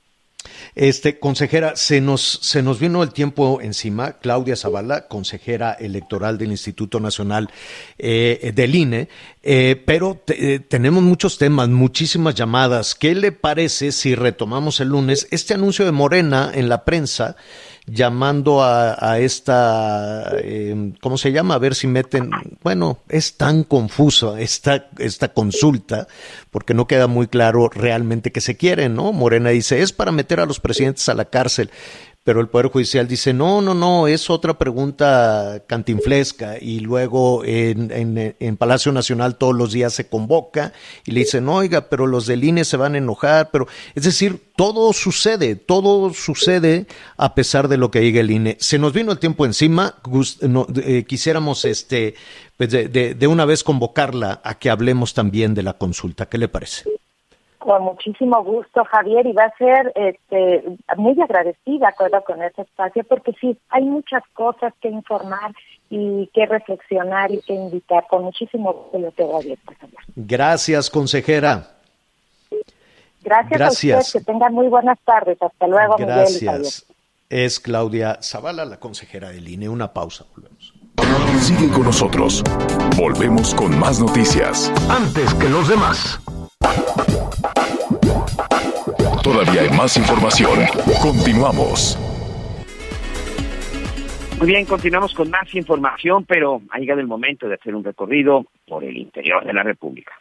Este, 0.79 1.19
consejera, 1.19 1.75
se 1.75 1.99
nos, 1.99 2.21
se 2.41 2.63
nos 2.63 2.79
vino 2.79 3.03
el 3.03 3.11
tiempo 3.11 3.59
encima. 3.61 4.13
Claudia 4.13 4.55
Zavala, 4.55 5.09
consejera 5.09 5.73
electoral 5.73 6.37
del 6.37 6.51
Instituto 6.51 7.01
Nacional 7.01 7.49
eh, 7.97 8.53
del 8.55 8.73
INE, 8.73 9.09
eh, 9.43 9.83
pero 9.85 10.23
eh, 10.27 10.61
tenemos 10.65 11.03
muchos 11.03 11.37
temas, 11.37 11.67
muchísimas 11.67 12.33
llamadas. 12.35 12.95
¿Qué 12.95 13.13
le 13.13 13.33
parece 13.33 13.91
si 13.91 14.15
retomamos 14.15 14.79
el 14.79 14.87
lunes 14.87 15.27
este 15.31 15.53
anuncio 15.53 15.83
de 15.83 15.91
Morena 15.91 16.49
en 16.53 16.69
la 16.69 16.85
prensa? 16.85 17.35
Llamando 17.91 18.63
a, 18.63 19.19
esta, 19.19 20.31
eh, 20.37 20.93
¿cómo 21.01 21.17
se 21.17 21.31
llama? 21.31 21.55
A 21.55 21.59
ver 21.59 21.75
si 21.75 21.87
meten, 21.87 22.31
bueno, 22.63 22.99
es 23.09 23.37
tan 23.37 23.63
confusa 23.63 24.39
esta, 24.39 24.89
esta 24.97 25.29
consulta, 25.33 26.07
porque 26.51 26.73
no 26.73 26.87
queda 26.87 27.07
muy 27.07 27.27
claro 27.27 27.69
realmente 27.69 28.31
qué 28.31 28.41
se 28.41 28.57
quiere, 28.57 28.89
¿no? 28.89 29.11
Morena 29.13 29.49
dice, 29.49 29.81
es 29.81 29.93
para 29.93 30.11
meter 30.11 30.39
a 30.39 30.45
los 30.45 30.59
presidentes 30.59 31.09
a 31.09 31.13
la 31.13 31.25
cárcel 31.25 31.69
pero 32.23 32.41
el 32.41 32.47
Poder 32.49 32.67
Judicial 32.67 33.07
dice, 33.07 33.33
no, 33.33 33.61
no, 33.61 33.73
no, 33.73 34.07
es 34.07 34.29
otra 34.29 34.57
pregunta 34.57 35.63
cantinflesca 35.67 36.57
y 36.59 36.81
luego 36.81 37.43
en, 37.45 38.35
en, 38.39 38.57
Palacio 38.57 38.91
Nacional 38.91 39.37
todos 39.37 39.55
los 39.55 39.71
días 39.71 39.93
se 39.93 40.09
convoca 40.09 40.73
y 41.05 41.11
le 41.11 41.21
dicen, 41.21 41.47
oiga, 41.47 41.89
pero 41.89 42.07
los 42.07 42.25
del 42.25 42.43
INE 42.43 42.65
se 42.65 42.77
van 42.77 42.95
a 42.95 42.97
enojar, 42.97 43.49
pero 43.51 43.67
es 43.95 44.03
decir, 44.03 44.51
todo 44.57 44.91
sucede, 44.91 45.55
todo 45.55 46.13
sucede 46.13 46.87
a 47.15 47.33
pesar 47.35 47.69
de 47.69 47.77
lo 47.77 47.89
que 47.89 48.01
diga 48.01 48.19
el 48.19 48.31
INE. 48.31 48.57
Se 48.59 48.77
nos 48.77 48.91
vino 48.91 49.13
el 49.13 49.19
tiempo 49.19 49.45
encima, 49.45 49.95
eh, 50.75 51.05
quisiéramos 51.07 51.63
este, 51.63 52.15
pues 52.57 52.69
de, 52.69 52.89
de 52.89 53.27
una 53.27 53.45
vez 53.45 53.63
convocarla 53.63 54.41
a 54.43 54.59
que 54.59 54.69
hablemos 54.69 55.13
también 55.13 55.53
de 55.53 55.63
la 55.63 55.77
consulta. 55.77 56.27
¿Qué 56.27 56.37
le 56.37 56.49
parece? 56.49 56.98
Con 57.69 57.83
muchísimo 57.83 58.43
gusto, 58.43 58.83
Javier, 58.83 59.27
y 59.27 59.31
va 59.31 59.43
a 59.43 59.55
ser 59.55 59.93
este, 59.93 60.63
muy 60.97 61.21
agradecida 61.21 61.93
con 62.25 62.41
este 62.41 62.63
espacio, 62.63 63.03
porque 63.03 63.31
sí, 63.39 63.55
hay 63.69 63.83
muchas 63.83 64.23
cosas 64.33 64.73
que 64.81 64.89
informar 64.89 65.51
y 65.87 66.25
que 66.33 66.47
reflexionar 66.47 67.31
y 67.31 67.39
que 67.41 67.53
invitar. 67.53 68.07
Con 68.09 68.23
muchísimo 68.23 68.73
gusto 68.73 68.97
lo 68.97 69.11
tengo 69.11 69.37
abierto, 69.37 69.71
Gracias, 70.15 70.89
consejera. 70.89 71.67
Gracias, 73.21 73.59
Gracias. 73.59 73.95
a 73.95 73.99
usted, 73.99 74.19
que 74.19 74.25
tengan 74.25 74.51
muy 74.51 74.67
buenas 74.67 74.97
tardes. 75.05 75.39
Hasta 75.39 75.67
luego, 75.67 75.95
Gracias. 75.99 76.87
es 77.29 77.59
Claudia 77.59 78.17
Zavala, 78.23 78.65
la 78.65 78.79
consejera 78.79 79.29
del 79.29 79.47
INE. 79.47 79.69
Una 79.69 79.93
pausa, 79.93 80.25
volvemos. 80.35 80.73
Sigue 81.39 81.69
con 81.69 81.83
nosotros. 81.83 82.43
Volvemos 82.97 83.53
con 83.53 83.77
más 83.77 83.99
noticias. 83.99 84.73
Antes 84.89 85.35
que 85.35 85.47
los 85.47 85.69
demás. 85.69 86.19
Todavía 89.23 89.61
hay 89.61 89.69
más 89.69 89.97
información. 89.97 90.59
Continuamos. 91.01 91.97
Muy 94.39 94.47
bien, 94.47 94.65
continuamos 94.65 95.13
con 95.13 95.29
más 95.29 95.53
información, 95.53 96.23
pero 96.25 96.61
ha 96.69 96.79
llegado 96.79 97.01
el 97.01 97.07
momento 97.07 97.47
de 97.47 97.55
hacer 97.55 97.75
un 97.75 97.83
recorrido 97.83 98.45
por 98.67 98.83
el 98.83 98.95
interior 98.97 99.45
de 99.45 99.53
la 99.53 99.63
República. 99.63 100.13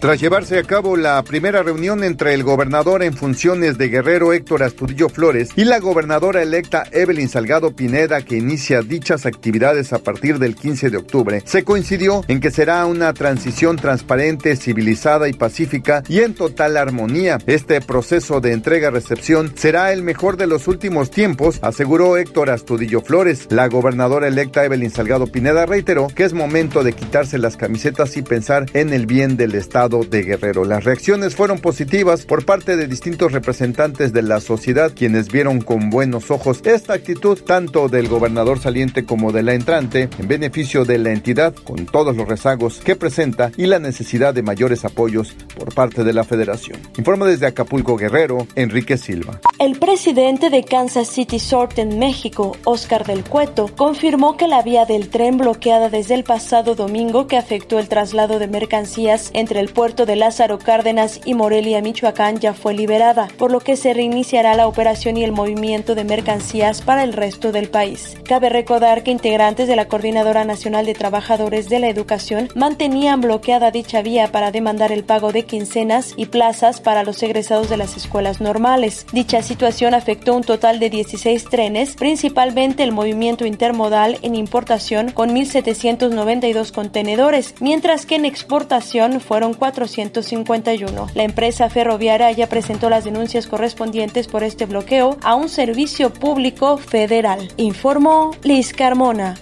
Tras 0.00 0.20
llevarse 0.20 0.60
a 0.60 0.62
cabo 0.62 0.96
la 0.96 1.20
primera 1.24 1.64
reunión 1.64 2.04
entre 2.04 2.32
el 2.32 2.44
gobernador 2.44 3.02
en 3.02 3.14
funciones 3.14 3.78
de 3.78 3.88
Guerrero 3.88 4.32
Héctor 4.32 4.62
Astudillo 4.62 5.08
Flores 5.08 5.48
y 5.56 5.64
la 5.64 5.80
gobernadora 5.80 6.40
electa 6.40 6.84
Evelyn 6.92 7.28
Salgado 7.28 7.74
Pineda 7.74 8.22
que 8.22 8.36
inicia 8.36 8.82
dichas 8.82 9.26
actividades 9.26 9.92
a 9.92 9.98
partir 9.98 10.38
del 10.38 10.54
15 10.54 10.90
de 10.90 10.98
octubre, 10.98 11.42
se 11.44 11.64
coincidió 11.64 12.22
en 12.28 12.38
que 12.38 12.52
será 12.52 12.86
una 12.86 13.12
transición 13.12 13.74
transparente, 13.74 14.54
civilizada 14.54 15.28
y 15.28 15.32
pacífica 15.32 16.04
y 16.08 16.20
en 16.20 16.34
total 16.34 16.76
armonía. 16.76 17.38
Este 17.48 17.80
proceso 17.80 18.40
de 18.40 18.52
entrega-recepción 18.52 19.52
será 19.56 19.92
el 19.92 20.04
mejor 20.04 20.36
de 20.36 20.46
los 20.46 20.68
últimos 20.68 21.10
tiempos, 21.10 21.58
aseguró 21.60 22.16
Héctor 22.16 22.50
Astudillo 22.50 23.00
Flores. 23.00 23.48
La 23.50 23.66
gobernadora 23.66 24.28
electa 24.28 24.64
Evelyn 24.64 24.92
Salgado 24.92 25.26
Pineda 25.26 25.66
reiteró 25.66 26.06
que 26.06 26.22
es 26.22 26.34
momento 26.34 26.84
de 26.84 26.92
quitarse 26.92 27.36
las 27.36 27.56
camisetas 27.56 28.16
y 28.16 28.22
pensar 28.22 28.66
en 28.74 28.92
el 28.92 29.06
bien 29.06 29.36
del 29.36 29.56
Estado 29.56 29.87
de 29.88 30.22
Guerrero. 30.22 30.64
Las 30.64 30.84
reacciones 30.84 31.34
fueron 31.34 31.60
positivas 31.60 32.26
por 32.26 32.44
parte 32.44 32.76
de 32.76 32.86
distintos 32.86 33.32
representantes 33.32 34.12
de 34.12 34.20
la 34.20 34.40
sociedad, 34.40 34.92
quienes 34.94 35.32
vieron 35.32 35.62
con 35.62 35.88
buenos 35.88 36.30
ojos 36.30 36.60
esta 36.64 36.92
actitud 36.92 37.38
tanto 37.40 37.88
del 37.88 38.06
gobernador 38.06 38.60
saliente 38.60 39.06
como 39.06 39.32
de 39.32 39.42
la 39.42 39.54
entrante 39.54 40.10
en 40.18 40.28
beneficio 40.28 40.84
de 40.84 40.98
la 40.98 41.12
entidad, 41.12 41.54
con 41.54 41.86
todos 41.86 42.14
los 42.14 42.28
rezagos 42.28 42.80
que 42.80 42.96
presenta 42.96 43.50
y 43.56 43.64
la 43.64 43.78
necesidad 43.78 44.34
de 44.34 44.42
mayores 44.42 44.84
apoyos 44.84 45.34
por 45.58 45.74
parte 45.74 46.04
de 46.04 46.12
la 46.12 46.24
federación. 46.24 46.78
Informa 46.98 47.26
desde 47.26 47.46
Acapulco 47.46 47.96
Guerrero, 47.96 48.46
Enrique 48.56 48.98
Silva. 48.98 49.40
El 49.58 49.78
presidente 49.78 50.50
de 50.50 50.64
Kansas 50.64 51.08
City 51.08 51.38
Sort 51.38 51.78
en 51.78 51.98
México, 51.98 52.56
Oscar 52.64 53.06
del 53.06 53.24
Cueto, 53.24 53.70
confirmó 53.74 54.36
que 54.36 54.48
la 54.48 54.62
vía 54.62 54.84
del 54.84 55.08
tren 55.08 55.38
bloqueada 55.38 55.88
desde 55.88 56.14
el 56.14 56.24
pasado 56.24 56.74
domingo 56.74 57.26
que 57.26 57.38
afectó 57.38 57.78
el 57.78 57.88
traslado 57.88 58.38
de 58.38 58.48
mercancías 58.48 59.30
entre 59.32 59.60
el 59.60 59.70
puerto 59.78 60.06
de 60.06 60.16
Lázaro 60.16 60.58
Cárdenas 60.58 61.20
y 61.24 61.34
Morelia, 61.34 61.80
Michoacán, 61.80 62.40
ya 62.40 62.52
fue 62.52 62.74
liberada, 62.74 63.28
por 63.38 63.52
lo 63.52 63.60
que 63.60 63.76
se 63.76 63.94
reiniciará 63.94 64.56
la 64.56 64.66
operación 64.66 65.16
y 65.16 65.22
el 65.22 65.30
movimiento 65.30 65.94
de 65.94 66.02
mercancías 66.02 66.82
para 66.82 67.04
el 67.04 67.12
resto 67.12 67.52
del 67.52 67.70
país. 67.70 68.16
Cabe 68.24 68.48
recordar 68.48 69.04
que 69.04 69.12
integrantes 69.12 69.68
de 69.68 69.76
la 69.76 69.86
Coordinadora 69.86 70.44
Nacional 70.44 70.84
de 70.84 70.94
Trabajadores 70.94 71.68
de 71.68 71.78
la 71.78 71.88
Educación 71.88 72.48
mantenían 72.56 73.20
bloqueada 73.20 73.70
dicha 73.70 74.02
vía 74.02 74.32
para 74.32 74.50
demandar 74.50 74.90
el 74.90 75.04
pago 75.04 75.30
de 75.30 75.44
quincenas 75.44 76.12
y 76.16 76.26
plazas 76.26 76.80
para 76.80 77.04
los 77.04 77.22
egresados 77.22 77.70
de 77.70 77.76
las 77.76 77.96
escuelas 77.96 78.40
normales. 78.40 79.06
Dicha 79.12 79.42
situación 79.42 79.94
afectó 79.94 80.34
un 80.34 80.42
total 80.42 80.80
de 80.80 80.90
16 80.90 81.44
trenes, 81.44 81.94
principalmente 81.94 82.82
el 82.82 82.90
movimiento 82.90 83.46
intermodal 83.46 84.18
en 84.22 84.34
importación 84.34 85.12
con 85.12 85.30
1.792 85.36 86.72
contenedores, 86.72 87.54
mientras 87.60 88.06
que 88.06 88.16
en 88.16 88.24
exportación 88.24 89.20
fueron 89.20 89.54
451. 89.72 91.08
La 91.14 91.22
empresa 91.22 91.68
ferroviaria 91.68 92.30
ya 92.32 92.48
presentó 92.48 92.88
las 92.88 93.04
denuncias 93.04 93.46
correspondientes 93.46 94.26
por 94.26 94.42
este 94.42 94.66
bloqueo 94.66 95.16
a 95.22 95.34
un 95.34 95.48
servicio 95.48 96.12
público 96.12 96.78
federal. 96.78 97.48
Informó 97.56 98.30
Liz 98.42 98.72
Carmona. 98.72 99.36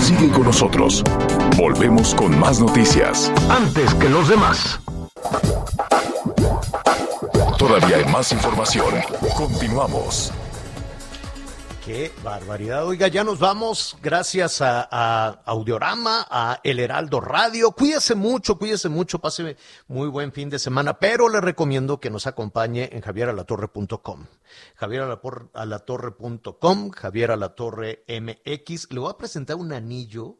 Sigue 0.00 0.30
con 0.30 0.44
nosotros. 0.44 1.02
Volvemos 1.56 2.14
con 2.14 2.38
más 2.38 2.60
noticias. 2.60 3.30
Antes 3.50 3.92
que 3.94 4.08
los 4.08 4.28
demás. 4.28 4.80
Todavía 7.58 7.96
hay 7.96 8.04
más 8.06 8.32
información. 8.32 8.94
Continuamos. 9.36 10.32
Qué 11.88 12.12
barbaridad. 12.22 12.86
Oiga, 12.86 13.08
ya 13.08 13.24
nos 13.24 13.38
vamos. 13.38 13.96
Gracias 14.02 14.60
a, 14.60 15.28
Audiorama, 15.46 16.26
a 16.30 16.60
El 16.62 16.80
Heraldo 16.80 17.18
Radio. 17.18 17.70
Cuídese 17.70 18.14
mucho, 18.14 18.58
cuídese 18.58 18.90
mucho. 18.90 19.20
Pase 19.20 19.56
muy 19.86 20.08
buen 20.08 20.30
fin 20.30 20.50
de 20.50 20.58
semana. 20.58 20.98
Pero 20.98 21.30
le 21.30 21.40
recomiendo 21.40 21.98
que 21.98 22.10
nos 22.10 22.26
acompañe 22.26 22.90
en 22.92 23.00
javieralatorre.com. 23.00 24.26
Javieralatorre.com, 24.74 26.90
Javier 26.90 27.30
Alatorre 27.30 28.04
MX. 28.06 28.92
Le 28.92 29.00
voy 29.00 29.10
a 29.10 29.16
presentar 29.16 29.56
un 29.56 29.72
anillo. 29.72 30.36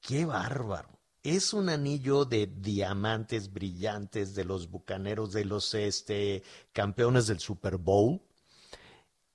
Qué 0.00 0.24
bárbaro. 0.24 0.88
Es 1.22 1.52
un 1.52 1.68
anillo 1.68 2.24
de 2.24 2.46
diamantes 2.46 3.52
brillantes 3.52 4.34
de 4.34 4.46
los 4.46 4.70
bucaneros, 4.70 5.34
de 5.34 5.44
los 5.44 5.74
este, 5.74 6.42
campeones 6.72 7.26
del 7.26 7.40
Super 7.40 7.76
Bowl. 7.76 8.22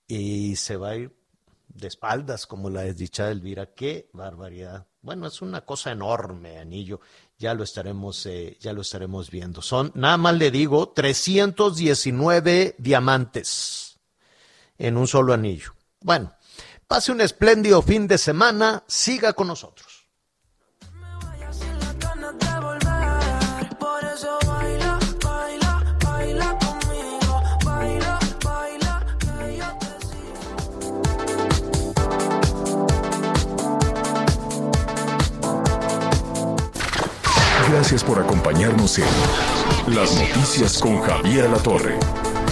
Y 0.08 0.56
se 0.56 0.78
va 0.78 0.92
a 0.92 0.96
ir 0.96 1.17
de 1.78 1.88
espaldas 1.88 2.48
como 2.48 2.70
la 2.70 2.82
desdichada 2.82 3.32
Elvira. 3.32 3.74
Qué 3.74 4.10
barbaridad. 4.14 4.88
Bueno, 5.02 5.28
es 5.28 5.42
una 5.42 5.62
cosa 5.62 5.92
enorme, 5.92 6.58
anillo. 6.58 7.00
Ya 7.38 7.54
lo 7.54 7.64
estaremos, 7.64 8.26
eh, 8.26 8.58
ya 8.60 8.74
lo 8.74 8.82
estaremos 8.82 9.30
viendo. 9.32 9.62
Son, 9.62 9.92
nada 9.96 10.18
más 10.18 10.36
le 10.36 10.52
digo, 10.52 10.90
319 10.90 12.76
diamantes 12.78 14.00
en 14.78 14.98
un 14.98 15.08
solo 15.08 15.34
anillo. 15.34 15.74
Bueno, 16.02 16.34
pase 16.88 17.12
un 17.12 17.22
espléndido 17.22 17.82
fin 17.82 18.08
de 18.08 18.18
semana. 18.18 18.84
Siga 18.88 19.34
con 19.34 19.48
nosotros. 19.48 19.97
Gracias 37.90 38.04
por 38.04 38.20
acompañarnos 38.20 39.00
en 39.00 39.96
Las 39.96 40.14
Noticias 40.20 40.78
con 40.78 41.00
Javier 41.04 41.50
La. 41.50 41.58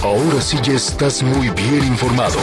Ahora 0.01 0.39
sí 0.39 0.57
ya 0.63 0.71
estás 0.71 1.21
muy 1.21 1.49
bien 1.49 1.83
informado. 1.83 2.39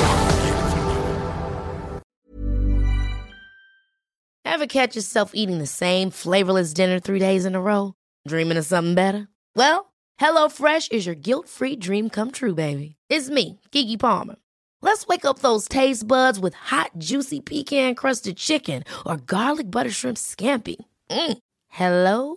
Ever 4.44 4.66
catch 4.66 4.94
yourself 4.94 5.30
eating 5.32 5.56
the 5.58 5.66
same 5.66 6.10
flavorless 6.10 6.74
dinner 6.74 7.00
three 7.00 7.18
days 7.18 7.46
in 7.46 7.54
a 7.54 7.60
row? 7.62 7.94
Dreaming 8.28 8.58
of 8.58 8.66
something 8.66 8.94
better? 8.94 9.28
Well, 9.56 9.90
HelloFresh 10.20 10.92
is 10.92 11.06
your 11.06 11.14
guilt-free 11.14 11.76
dream 11.76 12.10
come 12.10 12.30
true, 12.30 12.54
baby. 12.54 12.96
It's 13.08 13.30
me, 13.30 13.58
Kiki 13.70 13.96
Palmer. 13.96 14.36
Let's 14.82 15.06
wake 15.06 15.24
up 15.24 15.38
those 15.38 15.66
taste 15.66 16.06
buds 16.06 16.38
with 16.38 16.52
hot, 16.52 16.90
juicy 16.98 17.40
pecan-crusted 17.40 18.36
chicken 18.36 18.84
or 19.06 19.16
garlic 19.16 19.70
butter 19.70 19.90
shrimp 19.90 20.18
scampi. 20.18 20.76
Mm. 21.10 21.38
Hello 21.68 22.36